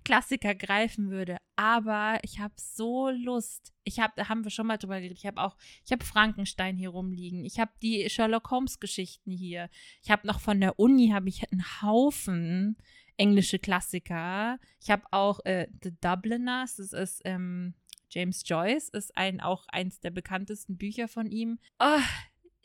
Klassiker 0.04 0.54
greifen 0.54 1.10
würde. 1.10 1.36
Aber 1.56 2.18
ich 2.22 2.38
habe 2.38 2.54
so 2.56 3.10
Lust. 3.10 3.72
Ich 3.84 4.00
habe, 4.00 4.12
da 4.16 4.28
haben 4.28 4.44
wir 4.44 4.50
schon 4.50 4.66
mal 4.66 4.78
drüber 4.78 4.96
geredet. 5.00 5.18
Ich 5.18 5.26
habe 5.26 5.40
auch, 5.40 5.56
ich 5.84 5.92
habe 5.92 6.04
Frankenstein 6.04 6.76
hier 6.76 6.90
rumliegen. 6.90 7.44
Ich 7.44 7.58
habe 7.58 7.72
die 7.82 8.08
Sherlock 8.08 8.50
Holmes 8.50 8.80
Geschichten 8.80 9.30
hier. 9.30 9.68
Ich 10.02 10.10
habe 10.10 10.26
noch 10.26 10.40
von 10.40 10.60
der 10.60 10.78
Uni 10.78 11.10
habe 11.10 11.28
ich 11.28 11.50
einen 11.50 11.82
Haufen 11.82 12.76
englische 13.18 13.58
Klassiker. 13.58 14.58
Ich 14.80 14.90
habe 14.90 15.02
auch 15.10 15.44
äh, 15.44 15.68
The 15.82 15.92
Dubliners. 16.00 16.76
Das 16.76 16.92
ist 16.92 17.20
ähm, 17.24 17.74
James 18.08 18.42
Joyce. 18.46 18.88
Ist 18.90 19.16
ein 19.16 19.40
auch 19.40 19.66
eins 19.68 20.00
der 20.00 20.10
bekanntesten 20.10 20.78
Bücher 20.78 21.08
von 21.08 21.30
ihm. 21.30 21.58
Oh, 21.80 22.00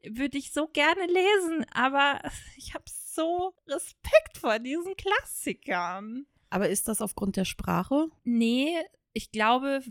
würde 0.08 0.38
ich 0.38 0.54
so 0.54 0.68
gerne 0.68 1.06
lesen, 1.08 1.66
aber 1.74 2.22
ich 2.58 2.74
habe 2.74 2.86
so 3.13 3.54
Respekt 3.67 4.38
vor 4.38 4.60
diesen 4.60 4.95
Klassikern. 4.95 6.26
Aber 6.49 6.69
ist 6.69 6.88
das 6.88 7.02
aufgrund 7.02 7.36
der 7.36 7.45
Sprache? 7.45 8.08
Nee, 8.23 8.76
ich 9.13 9.32
glaube, 9.32 9.82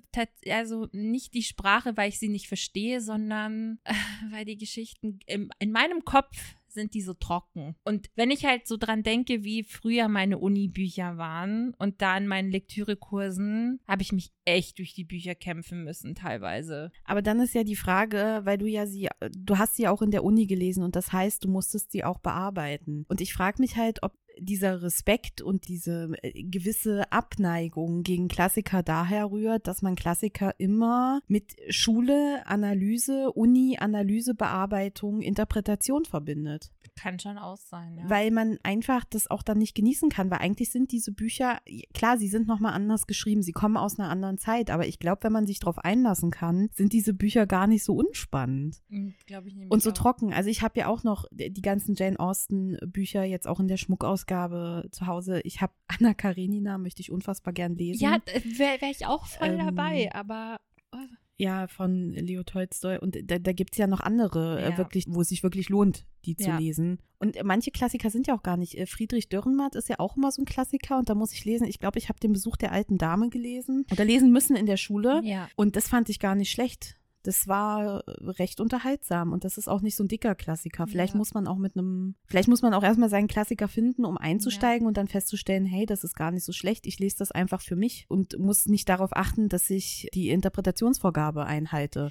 also 0.48 0.88
nicht 0.92 1.34
die 1.34 1.42
Sprache, 1.42 1.96
weil 1.96 2.08
ich 2.08 2.18
sie 2.18 2.28
nicht 2.28 2.48
verstehe, 2.48 3.00
sondern 3.00 3.78
äh, 3.84 3.94
weil 4.30 4.44
die 4.44 4.58
Geschichten 4.58 5.20
im, 5.26 5.50
in 5.58 5.72
meinem 5.72 6.04
Kopf 6.04 6.36
sind 6.72 6.94
die 6.94 7.02
so 7.02 7.14
trocken. 7.14 7.76
Und 7.84 8.08
wenn 8.14 8.30
ich 8.30 8.44
halt 8.44 8.66
so 8.66 8.76
dran 8.76 9.02
denke, 9.02 9.44
wie 9.44 9.64
früher 9.64 10.08
meine 10.08 10.38
Uni-Bücher 10.38 11.16
waren 11.16 11.74
und 11.78 12.02
da 12.02 12.16
in 12.16 12.26
meinen 12.26 12.50
Lektürekursen, 12.50 13.80
habe 13.86 14.02
ich 14.02 14.12
mich 14.12 14.32
echt 14.44 14.78
durch 14.78 14.94
die 14.94 15.04
Bücher 15.04 15.34
kämpfen 15.34 15.84
müssen 15.84 16.14
teilweise. 16.14 16.90
Aber 17.04 17.22
dann 17.22 17.40
ist 17.40 17.54
ja 17.54 17.64
die 17.64 17.76
Frage, 17.76 18.40
weil 18.44 18.58
du 18.58 18.66
ja 18.66 18.86
sie, 18.86 19.08
du 19.30 19.58
hast 19.58 19.76
sie 19.76 19.88
auch 19.88 20.02
in 20.02 20.10
der 20.10 20.24
Uni 20.24 20.46
gelesen 20.46 20.82
und 20.82 20.96
das 20.96 21.12
heißt, 21.12 21.44
du 21.44 21.48
musstest 21.48 21.92
sie 21.92 22.04
auch 22.04 22.18
bearbeiten. 22.18 23.04
Und 23.08 23.20
ich 23.20 23.32
frage 23.32 23.60
mich 23.60 23.76
halt, 23.76 24.02
ob 24.02 24.12
dieser 24.38 24.82
Respekt 24.82 25.42
und 25.42 25.68
diese 25.68 26.12
äh, 26.22 26.42
gewisse 26.42 27.10
Abneigung 27.12 28.02
gegen 28.02 28.28
Klassiker 28.28 28.82
daher 28.82 29.30
rührt, 29.30 29.66
dass 29.66 29.82
man 29.82 29.96
Klassiker 29.96 30.54
immer 30.58 31.20
mit 31.28 31.56
Schule, 31.68 32.46
Analyse, 32.46 33.32
Uni, 33.32 33.76
Analyse, 33.78 34.34
Bearbeitung, 34.34 35.20
Interpretation 35.20 36.04
verbindet. 36.04 36.70
Kann 36.94 37.18
schon 37.18 37.38
aus 37.38 37.68
sein, 37.68 37.96
ja. 37.96 38.10
Weil 38.10 38.30
man 38.30 38.58
einfach 38.62 39.04
das 39.04 39.30
auch 39.30 39.42
dann 39.42 39.58
nicht 39.58 39.74
genießen 39.74 40.10
kann, 40.10 40.30
weil 40.30 40.38
eigentlich 40.38 40.70
sind 40.70 40.92
diese 40.92 41.10
Bücher, 41.10 41.58
klar, 41.94 42.18
sie 42.18 42.28
sind 42.28 42.46
nochmal 42.46 42.74
anders 42.74 43.06
geschrieben, 43.06 43.42
sie 43.42 43.52
kommen 43.52 43.76
aus 43.76 43.98
einer 43.98 44.10
anderen 44.10 44.38
Zeit, 44.38 44.70
aber 44.70 44.86
ich 44.86 44.98
glaube, 44.98 45.24
wenn 45.24 45.32
man 45.32 45.46
sich 45.46 45.58
darauf 45.58 45.78
einlassen 45.78 46.30
kann, 46.30 46.68
sind 46.74 46.92
diese 46.92 47.14
Bücher 47.14 47.46
gar 47.46 47.66
nicht 47.66 47.84
so 47.84 47.94
unspannend. 47.94 48.82
Mhm, 48.88 49.14
glaube 49.26 49.48
ich 49.48 49.56
Und 49.70 49.82
so 49.82 49.90
auch. 49.90 49.94
trocken. 49.94 50.32
Also 50.32 50.50
ich 50.50 50.62
habe 50.62 50.80
ja 50.80 50.86
auch 50.88 51.02
noch 51.02 51.24
die 51.32 51.62
ganzen 51.62 51.94
Jane 51.94 52.20
Austen 52.20 52.76
Bücher 52.86 53.24
jetzt 53.24 53.48
auch 53.48 53.60
in 53.60 53.68
der 53.68 53.78
Schmuckausgabe 54.26 54.88
zu 54.90 55.06
Hause. 55.06 55.40
Ich 55.44 55.60
habe 55.60 55.72
Anna 55.88 56.14
Karenina, 56.14 56.78
möchte 56.78 57.00
ich 57.00 57.10
unfassbar 57.10 57.52
gern 57.52 57.74
lesen. 57.76 58.02
Ja, 58.02 58.18
wäre 58.56 58.80
wär 58.80 58.90
ich 58.90 59.06
auch 59.06 59.26
voll 59.26 59.48
Ähm, 59.48 59.58
dabei, 59.58 60.10
aber 60.14 60.60
oh, 60.92 60.98
Ja, 61.38 61.66
von 61.66 62.12
Leo 62.12 62.42
Tolstoy. 62.44 62.98
Und 62.98 63.18
da, 63.30 63.38
da 63.38 63.52
gibt 63.52 63.72
es 63.74 63.78
ja 63.78 63.86
noch 63.86 64.00
andere, 64.00 64.60
Ja. 64.60 64.68
äh, 64.70 64.78
wirklich, 64.78 65.06
wo 65.08 65.20
es 65.22 65.28
sich 65.28 65.42
wirklich 65.42 65.68
lohnt, 65.68 66.06
die 66.24 66.36
zu 66.36 66.48
Ja. 66.48 66.58
lesen. 66.58 66.98
Und 67.18 67.36
äh, 67.36 67.42
manche 67.44 67.70
Klassiker 67.70 68.10
sind 68.10 68.26
ja 68.26 68.34
auch 68.36 68.42
gar 68.42 68.56
nicht. 68.56 68.76
Äh, 68.78 68.86
Friedrich 68.86 69.28
Dürrenmatt 69.28 69.74
ist 69.74 69.88
ja 69.88 69.98
auch 69.98 70.16
immer 70.16 70.30
so 70.30 70.42
ein 70.42 70.46
Klassiker 70.46 70.98
und 70.98 71.08
da 71.08 71.14
muss 71.14 71.32
ich 71.32 71.44
lesen. 71.44 71.66
Ich 71.66 71.78
glaube, 71.78 71.98
ich 71.98 72.08
habe 72.08 72.20
den 72.20 72.32
Besuch 72.32 72.56
der 72.56 72.72
alten 72.72 72.98
Dame 72.98 73.28
gelesen 73.28 73.86
oder 73.90 74.04
lesen 74.04 74.30
müssen 74.30 74.56
in 74.56 74.66
der 74.66 74.76
Schule. 74.76 75.20
ja. 75.24 75.48
Und 75.56 75.76
das 75.76 75.88
fand 75.88 76.08
ich 76.08 76.18
gar 76.20 76.34
nicht 76.34 76.50
schlecht. 76.50 76.96
Das 77.24 77.46
war 77.46 78.02
recht 78.20 78.60
unterhaltsam 78.60 79.32
und 79.32 79.44
das 79.44 79.58
ist 79.58 79.68
auch 79.68 79.80
nicht 79.80 79.96
so 79.96 80.02
ein 80.04 80.08
dicker 80.08 80.34
Klassiker. 80.34 80.86
Vielleicht 80.86 81.14
Ja. 81.14 81.18
muss 81.18 81.34
man 81.34 81.46
auch 81.46 81.56
mit 81.58 81.76
einem, 81.76 82.16
vielleicht 82.26 82.48
muss 82.48 82.62
man 82.62 82.74
auch 82.74 82.82
erstmal 82.82 83.08
seinen 83.08 83.28
Klassiker 83.28 83.68
finden, 83.68 84.04
um 84.04 84.18
einzusteigen 84.18 84.86
und 84.88 84.96
dann 84.96 85.06
festzustellen, 85.08 85.64
hey, 85.64 85.86
das 85.86 86.02
ist 86.04 86.14
gar 86.14 86.30
nicht 86.32 86.44
so 86.44 86.52
schlecht. 86.52 86.86
Ich 86.86 86.98
lese 86.98 87.16
das 87.18 87.30
einfach 87.30 87.60
für 87.62 87.76
mich 87.76 88.06
und 88.08 88.38
muss 88.38 88.66
nicht 88.66 88.88
darauf 88.88 89.14
achten, 89.16 89.48
dass 89.48 89.70
ich 89.70 90.08
die 90.14 90.30
Interpretationsvorgabe 90.30 91.44
einhalte. 91.46 92.10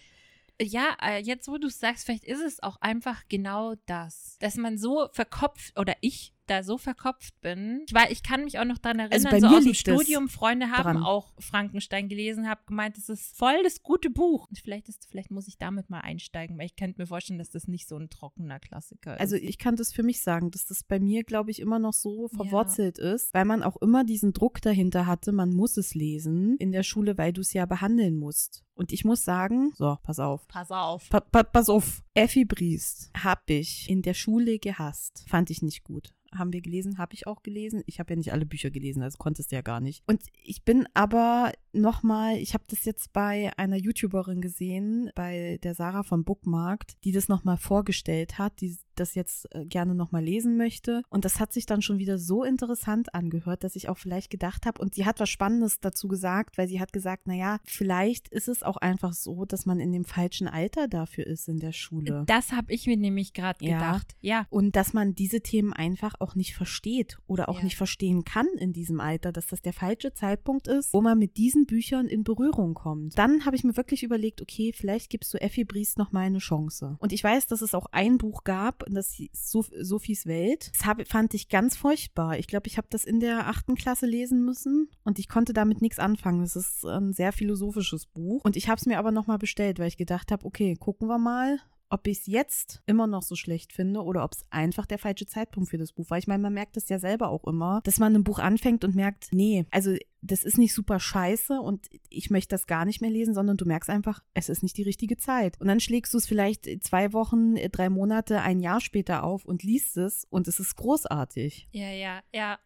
Ja, 0.62 0.96
äh, 1.02 1.20
jetzt 1.22 1.48
wo 1.48 1.58
du 1.58 1.68
es 1.68 1.80
sagst, 1.80 2.06
vielleicht 2.06 2.24
ist 2.26 2.42
es 2.42 2.62
auch 2.62 2.78
einfach 2.82 3.24
genau 3.30 3.74
das, 3.88 4.38
dass 4.40 4.56
man 4.58 4.78
so 4.78 5.08
verkopft 5.12 5.80
oder 5.80 5.96
ich 6.02 6.34
da 6.52 6.64
so 6.64 6.78
verkopft 6.78 7.40
bin, 7.42 7.86
weil 7.92 8.12
ich 8.12 8.24
kann 8.24 8.44
mich 8.44 8.60
auch 8.60 8.66
noch 8.66 8.78
daran 8.78 9.00
erinnern, 9.00 9.26
Also 9.34 9.48
so 9.48 9.56
aus 9.56 9.64
dem 9.64 9.74
Studium 9.74 10.28
Freunde 10.28 10.70
haben 10.72 10.98
dran. 10.98 11.04
auch 11.04 11.34
Frankenstein 11.40 12.10
gelesen, 12.10 12.50
habe 12.50 12.62
gemeint, 12.68 12.98
das 12.98 13.10
ist 13.10 13.36
voll 13.38 13.64
das 13.64 13.82
gute 13.84 14.10
Buch. 14.10 14.48
Und 14.50 14.60
vielleicht 14.60 14.90
ist, 14.90 15.08
vielleicht 15.10 15.32
muss 15.32 15.48
ich 15.48 15.58
damit 15.58 15.90
mal 15.90 16.02
einsteigen, 16.02 16.58
weil 16.58 16.66
ich 16.66 16.76
könnte 16.76 17.00
mir 17.02 17.08
vorstellen, 17.08 17.40
dass 17.40 17.50
das 17.50 17.68
nicht 17.68 17.88
so 17.88 17.98
ein 17.98 18.10
trockener 18.10 18.60
Klassiker 18.60 19.16
ist. 19.16 19.22
Also 19.22 19.36
ich 19.36 19.58
kann 19.58 19.76
das 19.76 19.94
für 19.94 20.04
mich 20.04 20.22
sagen, 20.22 20.52
dass 20.52 20.66
das 20.66 20.84
bei 20.84 21.00
mir, 21.00 21.24
glaube 21.24 21.52
ich, 21.52 21.60
immer 21.60 21.80
noch 21.80 21.94
so 21.94 22.28
verwurzelt 22.28 22.98
ist, 22.98 23.34
weil 23.34 23.46
man 23.46 23.64
auch 23.64 23.78
immer 23.78 24.04
diesen 24.04 24.34
Druck 24.34 24.62
dahinter 24.62 25.06
hatte, 25.06 25.32
man 25.32 25.52
muss 25.52 25.78
es 25.78 25.96
lesen 25.96 26.58
in 26.58 26.72
der 26.72 26.84
Schule, 26.84 27.18
weil 27.18 27.34
du 27.34 27.42
es 27.42 27.54
ja 27.54 27.66
behandeln 27.66 28.18
musst. 28.18 28.64
Und 28.74 28.92
ich 28.92 29.06
muss 29.06 29.24
sagen, 29.24 29.72
so, 29.76 29.98
pass 30.02 30.20
auf. 30.20 30.48
pass 30.48 30.72
auf. 30.72 31.08
Pa 31.10 31.20
pa 31.20 31.44
pass 31.44 31.70
auf. 31.70 32.02
Effi 32.16 32.46
Briest 32.46 33.12
habe 33.16 33.54
ich 33.54 33.88
in 33.90 34.02
der 34.02 34.14
Schule 34.16 34.58
gehasst. 34.60 35.24
Fand 35.28 35.50
ich 35.50 35.62
nicht 35.62 35.84
gut. 35.84 36.14
Haben 36.34 36.54
wir 36.54 36.62
gelesen, 36.62 36.98
habe 36.98 37.14
ich 37.14 37.28
auch 37.28 37.44
gelesen. 37.44 37.84
Ich 37.86 38.00
habe 38.00 38.14
ja 38.14 38.18
nicht 38.18 38.32
alle 38.34 38.46
Bücher 38.46 38.72
gelesen, 38.72 39.04
also 39.04 39.18
konntest 39.18 39.52
du 39.52 39.56
ja 39.56 39.62
gar 39.62 39.82
nicht. 39.82 40.04
Und 40.08 40.24
ich 40.44 40.64
bin 40.64 40.88
aber 40.94 41.52
nochmal, 41.74 42.38
ich 42.38 42.54
habe 42.54 42.64
das 42.68 42.86
jetzt 42.86 43.14
bei 43.14 43.52
einer 43.58 43.78
YouTuberin 43.78 44.42
gesehen, 44.42 45.10
bei 45.16 45.60
der 45.64 45.76
Sarah 45.76 46.04
von 46.04 46.24
Bookmarkt, 46.24 46.96
die 47.04 47.12
das 47.12 47.28
nochmal 47.28 47.58
vorgestellt 47.58 48.38
hat, 48.38 48.62
die 48.62 48.78
das 48.96 49.16
jetzt 49.16 49.48
äh, 49.56 49.66
gerne 49.66 49.96
nochmal 49.96 50.24
lesen 50.24 50.58
möchte. 50.58 51.02
Und 51.10 51.24
das 51.26 51.40
hat 51.40 51.54
sich 51.54 51.66
dann 51.66 51.82
schon 51.82 51.98
wieder 51.98 52.18
so 52.18 52.44
interessant 52.44 53.16
angehört, 53.16 53.64
dass 53.64 53.76
ich 53.76 53.88
auch 53.90 53.98
vielleicht 53.98 54.30
gedacht 54.30 54.66
habe, 54.66 54.82
und 54.82 54.94
sie 54.94 55.06
hat 55.06 55.20
was 55.20 55.30
Spannendes 55.30 55.80
dazu 55.80 56.08
gesagt, 56.08 56.58
weil 56.58 56.68
sie 56.68 56.80
hat 56.82 56.92
gesagt, 56.94 57.26
naja, 57.26 57.60
vielleicht 57.64 58.28
ist 58.28 58.48
es 58.50 58.64
auch 58.64 58.78
einfach 58.78 59.14
so, 59.14 59.46
dass 59.46 59.66
man 59.66 59.80
in 59.80 59.92
dem 59.92 60.04
falschen 60.06 60.48
Alter 60.48 60.88
dafür 60.88 61.26
ist 61.26 61.48
in 61.48 61.60
der 61.60 61.72
Schule. 61.72 62.24
Das 62.28 62.52
habe 62.52 62.72
ich 62.74 62.86
mir 62.86 62.98
nämlich 62.98 63.34
gerade 63.34 63.64
Ja. 63.66 63.78
gedacht. 63.78 64.16
Ja. 64.20 64.46
Und 64.50 64.76
dass 64.76 64.94
man 64.94 65.16
diese 65.16 65.42
Themen 65.42 65.74
einfach 65.74 66.16
auch 66.20 66.36
nicht 66.36 66.54
versteht 66.56 67.18
oder 67.28 67.48
auch 67.50 67.60
Ja. 67.60 67.64
nicht 67.64 67.78
verstehen 67.78 68.24
kann 68.26 68.48
in 68.58 68.74
diesem 68.74 69.00
Alter, 69.00 69.32
dass 69.32 69.48
das 69.48 69.62
der 69.62 69.74
falsche 69.74 70.14
Zeitpunkt 70.14 70.68
ist, 70.68 70.94
wo 70.94 71.02
man 71.02 71.18
mit 71.18 71.38
diesen 71.38 71.61
Büchern 71.66 72.08
in 72.08 72.24
Berührung 72.24 72.74
kommt. 72.74 73.18
Dann 73.18 73.46
habe 73.46 73.56
ich 73.56 73.64
mir 73.64 73.78
wirklich 73.78 74.04
überlegt, 74.04 74.42
okay, 74.42 74.74
vielleicht 74.74 75.10
gibst 75.10 75.34
du 75.34 75.42
Effi 75.42 75.64
Briest 75.64 75.98
noch 75.98 76.12
mal 76.12 76.22
eine 76.22 76.40
Chance. 76.40 76.98
Und 77.00 77.14
ich 77.14 77.24
weiß, 77.24 77.48
dass 77.48 77.62
es 77.62 77.74
auch 77.74 77.88
ein 77.92 78.18
Buch 78.18 78.44
gab, 78.44 78.84
das 78.90 79.12
hieß 79.14 79.52
Sophies 79.52 80.26
Welt. 80.26 80.72
Das 80.74 80.86
hab, 80.86 81.08
fand 81.08 81.34
ich 81.34 81.50
ganz 81.50 81.78
furchtbar. 81.78 82.38
Ich 82.38 82.48
glaube, 82.48 82.68
ich 82.68 82.78
habe 82.78 82.88
das 82.90 83.06
in 83.06 83.20
der 83.20 83.48
achten 83.48 83.76
Klasse 83.76 84.06
lesen 84.06 84.44
müssen 84.46 84.90
und 85.04 85.20
ich 85.20 85.30
konnte 85.30 85.54
damit 85.54 85.82
nichts 85.82 86.00
anfangen. 86.00 86.42
Das 86.42 86.56
ist 86.56 86.86
ein 86.86 87.14
sehr 87.14 87.32
philosophisches 87.34 88.06
Buch. 88.06 88.44
Und 88.44 88.56
ich 88.56 88.70
habe 88.70 88.80
es 88.80 88.86
mir 88.86 89.00
aber 89.00 89.12
noch 89.12 89.28
mal 89.28 89.38
bestellt, 89.38 89.80
weil 89.80 89.88
ich 89.88 89.98
gedacht 89.98 90.32
habe, 90.32 90.46
okay, 90.46 90.76
gucken 90.76 91.08
wir 91.08 91.18
mal, 91.18 91.60
ob 91.92 92.08
ich 92.08 92.20
es 92.20 92.28
jetzt 92.28 92.82
immer 92.86 93.06
noch 93.06 93.22
so 93.22 93.36
schlecht 93.36 93.74
finde 93.74 94.02
oder 94.04 94.24
ob 94.24 94.34
es 94.34 94.46
einfach 94.50 94.86
der 94.86 94.98
falsche 94.98 95.28
Zeitpunkt 95.28 95.70
für 95.70 95.78
das 95.78 95.92
Buch 95.92 96.10
war. 96.10 96.18
Ich 96.18 96.28
meine, 96.28 96.42
man 96.42 96.54
merkt 96.54 96.78
es 96.78 96.90
ja 96.90 97.00
selber 97.00 97.30
auch 97.30 97.46
immer, 97.46 97.82
dass 97.84 98.00
man 98.00 98.16
ein 98.16 98.24
Buch 98.24 98.40
anfängt 98.40 98.84
und 98.84 98.96
merkt, 98.96 99.28
nee, 99.32 99.66
also 99.72 99.96
das 100.22 100.44
ist 100.44 100.58
nicht 100.58 100.74
super 100.74 101.00
scheiße 101.00 101.60
und 101.60 101.90
ich 102.10 102.30
möchte 102.30 102.54
das 102.54 102.68
gar 102.68 102.86
nicht 102.86 103.02
mehr 103.02 103.10
lesen, 103.10 103.34
sondern 103.34 103.58
du 103.58 103.66
merkst 103.66 103.90
einfach, 103.90 104.24
es 104.34 104.50
ist 104.50 104.64
nicht 104.64 104.78
die 104.78 104.84
richtige 104.84 105.18
Zeit. 105.18 105.60
Und 105.60 105.68
dann 105.68 105.80
schlägst 105.80 106.14
du 106.14 106.18
es 106.18 106.28
vielleicht 106.28 106.68
zwei 106.84 107.12
Wochen, 107.12 107.56
drei 107.72 107.90
Monate, 107.90 108.42
ein 108.42 108.60
Jahr 108.60 108.82
später 108.82 109.24
auf 109.24 109.46
und 109.46 109.64
liest 109.64 109.98
es 109.98 110.26
und 110.30 110.48
es 110.48 110.60
ist 110.60 110.76
großartig. 110.76 111.68
Ja, 111.72 111.90
ja, 111.90 112.20
ja. 112.34 112.60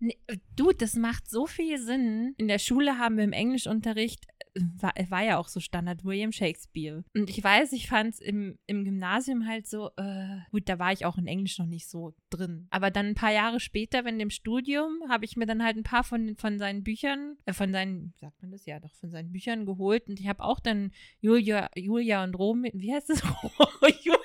Nee, 0.00 0.18
du, 0.56 0.72
das 0.72 0.94
macht 0.94 1.30
so 1.30 1.46
viel 1.46 1.78
Sinn. 1.78 2.34
In 2.36 2.48
der 2.48 2.58
Schule 2.58 2.98
haben 2.98 3.16
wir 3.16 3.24
im 3.24 3.32
Englischunterricht, 3.32 4.26
äh, 4.54 4.60
war, 4.80 4.92
war 5.08 5.22
ja 5.22 5.38
auch 5.38 5.48
so 5.48 5.60
Standard 5.60 6.04
William 6.04 6.32
Shakespeare. 6.32 7.04
Und 7.14 7.30
ich 7.30 7.42
weiß, 7.42 7.72
ich 7.72 7.88
fand 7.88 8.14
es 8.14 8.20
im, 8.20 8.58
im 8.66 8.84
Gymnasium 8.84 9.46
halt 9.46 9.66
so, 9.66 9.90
äh, 9.96 10.38
gut, 10.50 10.68
da 10.68 10.78
war 10.78 10.92
ich 10.92 11.04
auch 11.04 11.18
in 11.18 11.26
Englisch 11.26 11.58
noch 11.58 11.66
nicht 11.66 11.88
so 11.88 12.14
drin. 12.30 12.66
Aber 12.70 12.90
dann 12.90 13.06
ein 13.06 13.14
paar 13.14 13.32
Jahre 13.32 13.60
später, 13.60 14.04
wenn 14.04 14.20
im 14.20 14.30
Studium, 14.30 14.98
habe 15.08 15.24
ich 15.24 15.36
mir 15.36 15.46
dann 15.46 15.62
halt 15.62 15.76
ein 15.76 15.84
paar 15.84 16.04
von, 16.04 16.36
von 16.36 16.58
seinen 16.58 16.82
Büchern, 16.82 17.36
äh, 17.46 17.52
von 17.52 17.72
seinen, 17.72 18.14
sagt 18.20 18.40
man 18.42 18.50
das 18.50 18.66
ja 18.66 18.80
doch, 18.80 18.94
von 18.94 19.10
seinen 19.10 19.32
Büchern 19.32 19.66
geholt. 19.66 20.08
Und 20.08 20.20
ich 20.20 20.28
habe 20.28 20.42
auch 20.42 20.60
dann 20.60 20.92
Julia, 21.20 21.68
Julia 21.74 22.24
und 22.24 22.34
Romeo, 22.34 22.72
wie 22.74 22.92
heißt 22.92 23.10
ich 23.10 23.18
habe 23.18 24.21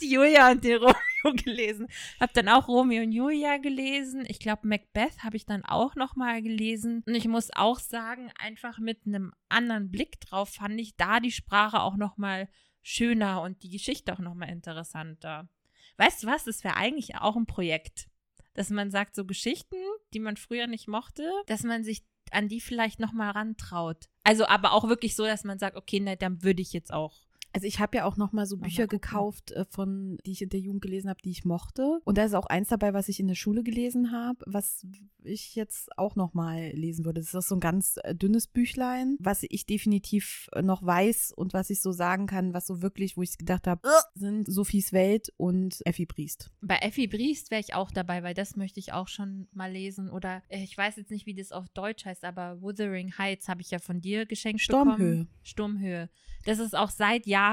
die 0.00 0.10
Julia 0.10 0.50
und 0.50 0.64
den 0.64 0.78
Romeo 0.78 0.94
gelesen. 1.44 1.88
Hab 2.20 2.32
dann 2.34 2.48
auch 2.48 2.68
Romeo 2.68 3.02
und 3.02 3.12
Julia 3.12 3.58
gelesen. 3.58 4.24
Ich 4.28 4.38
glaube, 4.38 4.66
Macbeth 4.66 5.22
habe 5.22 5.36
ich 5.36 5.46
dann 5.46 5.64
auch 5.64 5.94
noch 5.94 6.16
mal 6.16 6.42
gelesen. 6.42 7.02
Und 7.06 7.14
ich 7.14 7.28
muss 7.28 7.50
auch 7.54 7.78
sagen, 7.78 8.30
einfach 8.38 8.78
mit 8.78 9.06
einem 9.06 9.32
anderen 9.48 9.90
Blick 9.90 10.20
drauf 10.20 10.50
fand 10.50 10.80
ich 10.80 10.96
da 10.96 11.20
die 11.20 11.32
Sprache 11.32 11.80
auch 11.80 11.96
noch 11.96 12.16
mal 12.16 12.48
schöner 12.82 13.42
und 13.42 13.62
die 13.62 13.70
Geschichte 13.70 14.12
auch 14.12 14.20
noch 14.20 14.34
mal 14.34 14.48
interessanter. 14.48 15.48
Weißt 15.96 16.22
du 16.22 16.26
was? 16.28 16.44
Das 16.44 16.62
wäre 16.62 16.76
eigentlich 16.76 17.16
auch 17.16 17.36
ein 17.36 17.46
Projekt, 17.46 18.08
dass 18.54 18.70
man 18.70 18.90
sagt, 18.90 19.14
so 19.14 19.24
Geschichten, 19.24 19.76
die 20.14 20.20
man 20.20 20.36
früher 20.36 20.66
nicht 20.66 20.86
mochte, 20.86 21.28
dass 21.46 21.62
man 21.62 21.84
sich 21.84 22.04
an 22.30 22.48
die 22.48 22.60
vielleicht 22.60 23.00
noch 23.00 23.12
mal 23.12 23.30
rantraut. 23.30 24.08
Also 24.24 24.46
aber 24.46 24.72
auch 24.72 24.88
wirklich 24.88 25.16
so, 25.16 25.24
dass 25.24 25.44
man 25.44 25.58
sagt, 25.58 25.76
okay, 25.76 26.00
na, 26.00 26.16
dann 26.16 26.42
würde 26.42 26.62
ich 26.62 26.72
jetzt 26.72 26.92
auch 26.92 27.25
Also 27.56 27.66
ich 27.68 27.80
habe 27.80 27.96
ja 27.96 28.04
auch 28.04 28.18
noch 28.18 28.32
mal 28.32 28.44
so 28.44 28.58
Bücher 28.58 28.86
gekauft, 28.86 29.52
äh, 29.52 29.64
von 29.70 30.18
die 30.26 30.32
ich 30.32 30.42
in 30.42 30.50
der 30.50 30.60
Jugend 30.60 30.82
gelesen 30.82 31.08
habe, 31.08 31.22
die 31.24 31.30
ich 31.30 31.46
mochte. 31.46 32.00
Und 32.04 32.18
da 32.18 32.24
ist 32.24 32.34
auch 32.34 32.44
eins 32.44 32.68
dabei, 32.68 32.92
was 32.92 33.08
ich 33.08 33.18
in 33.18 33.28
der 33.28 33.34
Schule 33.34 33.62
gelesen 33.62 34.12
habe, 34.12 34.40
was 34.44 34.86
ich 35.24 35.54
jetzt 35.54 35.96
auch 35.96 36.16
noch 36.16 36.34
mal 36.34 36.68
lesen 36.74 37.06
würde. 37.06 37.22
Das 37.22 37.32
ist 37.32 37.48
so 37.48 37.54
ein 37.56 37.60
ganz 37.60 37.98
äh, 38.02 38.14
dünnes 38.14 38.46
Büchlein, 38.46 39.16
was 39.20 39.42
ich 39.42 39.64
definitiv 39.64 40.50
äh, 40.52 40.60
noch 40.60 40.84
weiß 40.84 41.32
und 41.34 41.54
was 41.54 41.70
ich 41.70 41.80
so 41.80 41.92
sagen 41.92 42.26
kann, 42.26 42.52
was 42.52 42.66
so 42.66 42.82
wirklich, 42.82 43.16
wo 43.16 43.22
ich 43.22 43.38
gedacht 43.38 43.66
habe, 43.66 43.88
sind 44.14 44.46
Sophies 44.52 44.92
Welt 44.92 45.32
und 45.38 45.80
Effi 45.86 46.04
Briest. 46.04 46.50
Bei 46.60 46.76
Effi 46.82 47.06
Briest 47.06 47.50
wäre 47.50 47.62
ich 47.62 47.72
auch 47.72 47.90
dabei, 47.90 48.22
weil 48.22 48.34
das 48.34 48.56
möchte 48.56 48.80
ich 48.80 48.92
auch 48.92 49.08
schon 49.08 49.48
mal 49.54 49.72
lesen. 49.72 50.10
Oder 50.10 50.42
äh, 50.48 50.62
ich 50.62 50.76
weiß 50.76 50.96
jetzt 50.96 51.10
nicht, 51.10 51.24
wie 51.24 51.34
das 51.34 51.52
auf 51.52 51.70
Deutsch 51.70 52.04
heißt, 52.04 52.22
aber 52.22 52.60
Wuthering 52.60 53.16
Heights 53.16 53.48
habe 53.48 53.62
ich 53.62 53.70
ja 53.70 53.78
von 53.78 54.02
dir 54.02 54.26
geschenkt 54.26 54.60
Sturmhöhe. 54.60 54.96
bekommen. 54.96 55.28
Sturmhöhe. 55.42 56.10
Das 56.44 56.60
ist 56.60 56.76
auch 56.76 56.90
seit 56.90 57.26
Jahren 57.26 57.45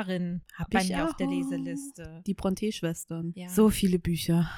Hab 0.55 0.69
bei 0.71 0.81
ich 0.81 0.89
mir 0.89 1.05
auf 1.05 1.15
der 1.15 1.27
auch. 1.27 1.31
Leseliste. 1.31 2.21
Die 2.25 2.33
Bronte-Schwestern. 2.33 3.31
Ja. 3.35 3.49
So 3.49 3.69
viele 3.69 3.99
Bücher. 3.99 4.49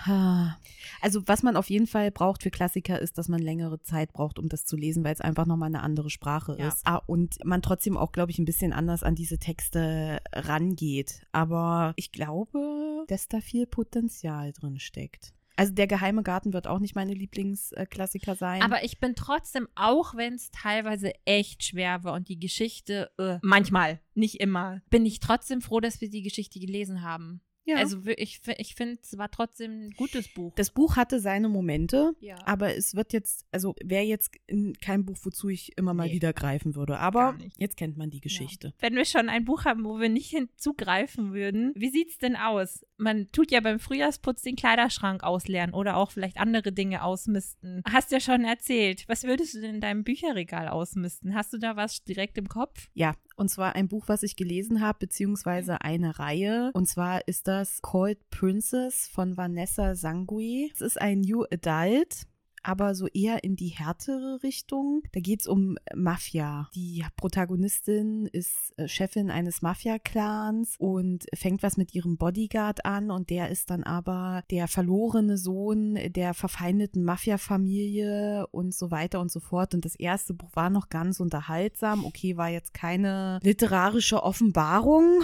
Also 1.01 1.21
was 1.27 1.43
man 1.43 1.55
auf 1.55 1.69
jeden 1.69 1.87
Fall 1.87 2.11
braucht 2.11 2.43
für 2.43 2.51
Klassiker 2.51 2.99
ist, 2.99 3.17
dass 3.17 3.27
man 3.27 3.39
längere 3.41 3.81
Zeit 3.81 4.13
braucht, 4.13 4.39
um 4.39 4.49
das 4.49 4.65
zu 4.65 4.75
lesen, 4.75 5.03
weil 5.03 5.13
es 5.13 5.21
einfach 5.21 5.45
nochmal 5.45 5.67
eine 5.67 5.83
andere 5.83 6.09
Sprache 6.09 6.55
Ja. 6.57 6.67
ist. 6.69 6.81
Ah, 6.85 7.01
und 7.05 7.37
man 7.45 7.61
trotzdem 7.61 7.97
auch, 7.97 8.11
glaube 8.11 8.31
ich, 8.31 8.39
ein 8.39 8.45
bisschen 8.45 8.73
anders 8.73 9.03
an 9.03 9.15
diese 9.15 9.37
Texte 9.37 10.19
rangeht. 10.33 11.21
Aber 11.31 11.93
ich 11.97 12.11
glaube, 12.11 13.05
dass 13.07 13.27
da 13.27 13.41
viel 13.41 13.67
Potenzial 13.67 14.51
drin 14.53 14.79
steckt. 14.79 15.33
Also 15.55 15.73
der 15.73 15.87
geheime 15.87 16.23
Garten 16.23 16.53
wird 16.53 16.67
auch 16.67 16.79
nicht 16.79 16.95
meine 16.95 17.13
Lieblingsklassiker 17.13 18.35
sein. 18.35 18.61
Aber 18.61 18.83
ich 18.83 18.99
bin 18.99 19.15
trotzdem, 19.15 19.67
auch 19.75 20.15
wenn 20.15 20.35
es 20.35 20.51
teilweise 20.51 21.13
echt 21.25 21.63
schwer 21.63 22.03
war 22.03 22.13
und 22.13 22.27
die 22.27 22.39
Geschichte, 22.39 23.11
äh, 23.17 23.37
manchmal, 23.41 23.99
nicht 24.13 24.39
immer, 24.41 24.81
bin 24.89 25.05
ich 25.05 25.19
trotzdem 25.19 25.61
froh, 25.61 25.79
dass 25.79 26.01
wir 26.01 26.09
die 26.09 26.23
Geschichte 26.23 26.59
gelesen 26.59 27.01
haben. 27.01 27.41
Ja. 27.65 27.77
Also 27.77 27.99
ich, 28.17 28.41
ich 28.57 28.75
finde, 28.75 28.99
es 29.01 29.17
war 29.17 29.29
trotzdem 29.29 29.87
ein 29.87 29.89
gutes 29.91 30.27
Buch. 30.33 30.53
das 30.55 30.69
Buch 30.71 30.95
hatte 30.95 31.19
seine 31.19 31.49
Momente, 31.49 32.13
ja. 32.19 32.35
aber 32.45 32.75
es 32.75 32.95
wird 32.95 33.11
jetzt, 33.13 33.45
also 33.51 33.75
wäre 33.83 34.03
jetzt 34.03 34.31
in 34.47 34.73
kein 34.73 35.05
Buch, 35.05 35.17
wozu 35.23 35.49
ich 35.49 35.77
immer 35.77 35.93
mal 35.93 36.07
Nee. 36.07 36.13
wieder 36.13 36.31
greifen 36.33 36.75
würde. 36.75 36.93
Gar 36.93 37.01
Aber 37.01 37.33
nicht. 37.33 37.59
jetzt 37.59 37.77
kennt 37.77 37.97
man 37.97 38.09
die 38.09 38.21
Geschichte. 38.21 38.73
Wenn 38.79 38.95
wir 38.95 39.05
schon 39.05 39.29
ein 39.29 39.45
Buch 39.45 39.65
haben, 39.65 39.83
wo 39.83 39.99
wir 39.99 40.09
nicht 40.09 40.29
hinzugreifen 40.29 41.33
würden, 41.33 41.73
wie 41.75 41.89
sieht's 41.89 42.17
denn 42.17 42.35
aus? 42.35 42.85
Man 42.97 43.27
tut 43.31 43.51
ja 43.51 43.59
beim 43.61 43.79
Frühjahrsputz 43.79 44.41
den 44.43 44.55
Kleiderschrank 44.55 45.23
ausleeren 45.23 45.73
oder 45.73 45.97
auch 45.97 46.11
vielleicht 46.11 46.37
andere 46.37 46.71
Dinge 46.71 47.03
ausmisten. 47.03 47.81
Hast 47.89 48.11
ja 48.11 48.19
schon 48.19 48.45
erzählt. 48.45 49.03
Was 49.07 49.23
würdest 49.23 49.53
du 49.53 49.61
denn 49.61 49.75
in 49.75 49.81
deinem 49.81 50.03
Bücherregal 50.03 50.67
ausmisten? 50.67 51.33
Hast 51.35 51.51
du 51.53 51.57
da 51.57 51.75
was 51.75 52.03
direkt 52.03 52.37
im 52.37 52.47
Kopf? 52.47 52.89
Ja, 52.93 53.13
und 53.35 53.49
zwar 53.49 53.75
ein 53.75 53.87
Buch, 53.87 54.05
was 54.07 54.23
ich 54.23 54.35
gelesen 54.35 54.81
habe, 54.81 54.99
beziehungsweise 54.99 55.81
eine 55.81 56.19
Reihe. 56.19 56.71
Und 56.73 56.87
zwar 56.87 57.27
ist 57.27 57.47
das 57.47 57.81
Called 57.81 58.29
Princess 58.29 59.07
von 59.07 59.37
Vanessa 59.37 59.95
Sangui. 59.95 60.71
Es 60.73 60.81
ist 60.81 60.99
ein 61.01 61.21
New 61.21 61.43
Adult. 61.51 62.27
Aber 62.65 62.95
so 62.95 63.05
eher 63.07 63.43
in 63.43 63.55
die 63.55 63.67
härtere 63.67 64.41
Richtung. 64.41 65.03
Da 65.11 65.19
geht 65.19 65.41
es 65.41 65.47
um 65.47 65.77
Mafia. 65.93 66.67
Die 66.73 67.05
Protagonistin 67.15 68.25
ist 68.25 68.73
äh, 68.77 68.87
Chefin 68.87 69.29
eines 69.29 69.61
Mafia-Clans 69.61 70.75
und 70.79 71.27
fängt 71.35 71.61
was 71.61 71.77
mit 71.77 71.93
ihrem 71.93 72.17
Bodyguard 72.17 72.83
an 72.83 73.11
und 73.11 73.29
der 73.29 73.49
ist 73.49 73.69
dann 73.69 73.83
aber 73.83 74.43
der 74.49 74.67
verlorene 74.67 75.37
Sohn 75.37 75.99
der 76.07 76.33
verfeindeten 76.33 77.03
Mafia-Familie 77.03 78.47
und 78.47 78.73
so 78.73 78.89
weiter 78.89 79.19
und 79.19 79.31
so 79.31 79.39
fort. 79.39 79.75
Und 79.75 79.85
das 79.85 79.95
erste 79.95 80.33
Buch 80.33 80.49
war 80.55 80.71
noch 80.71 80.89
ganz 80.89 81.19
unterhaltsam. 81.19 82.03
Okay, 82.03 82.35
war 82.35 82.49
jetzt 82.49 82.73
keine 82.73 83.39
literarische 83.43 84.23
Offenbarung. 84.23 85.21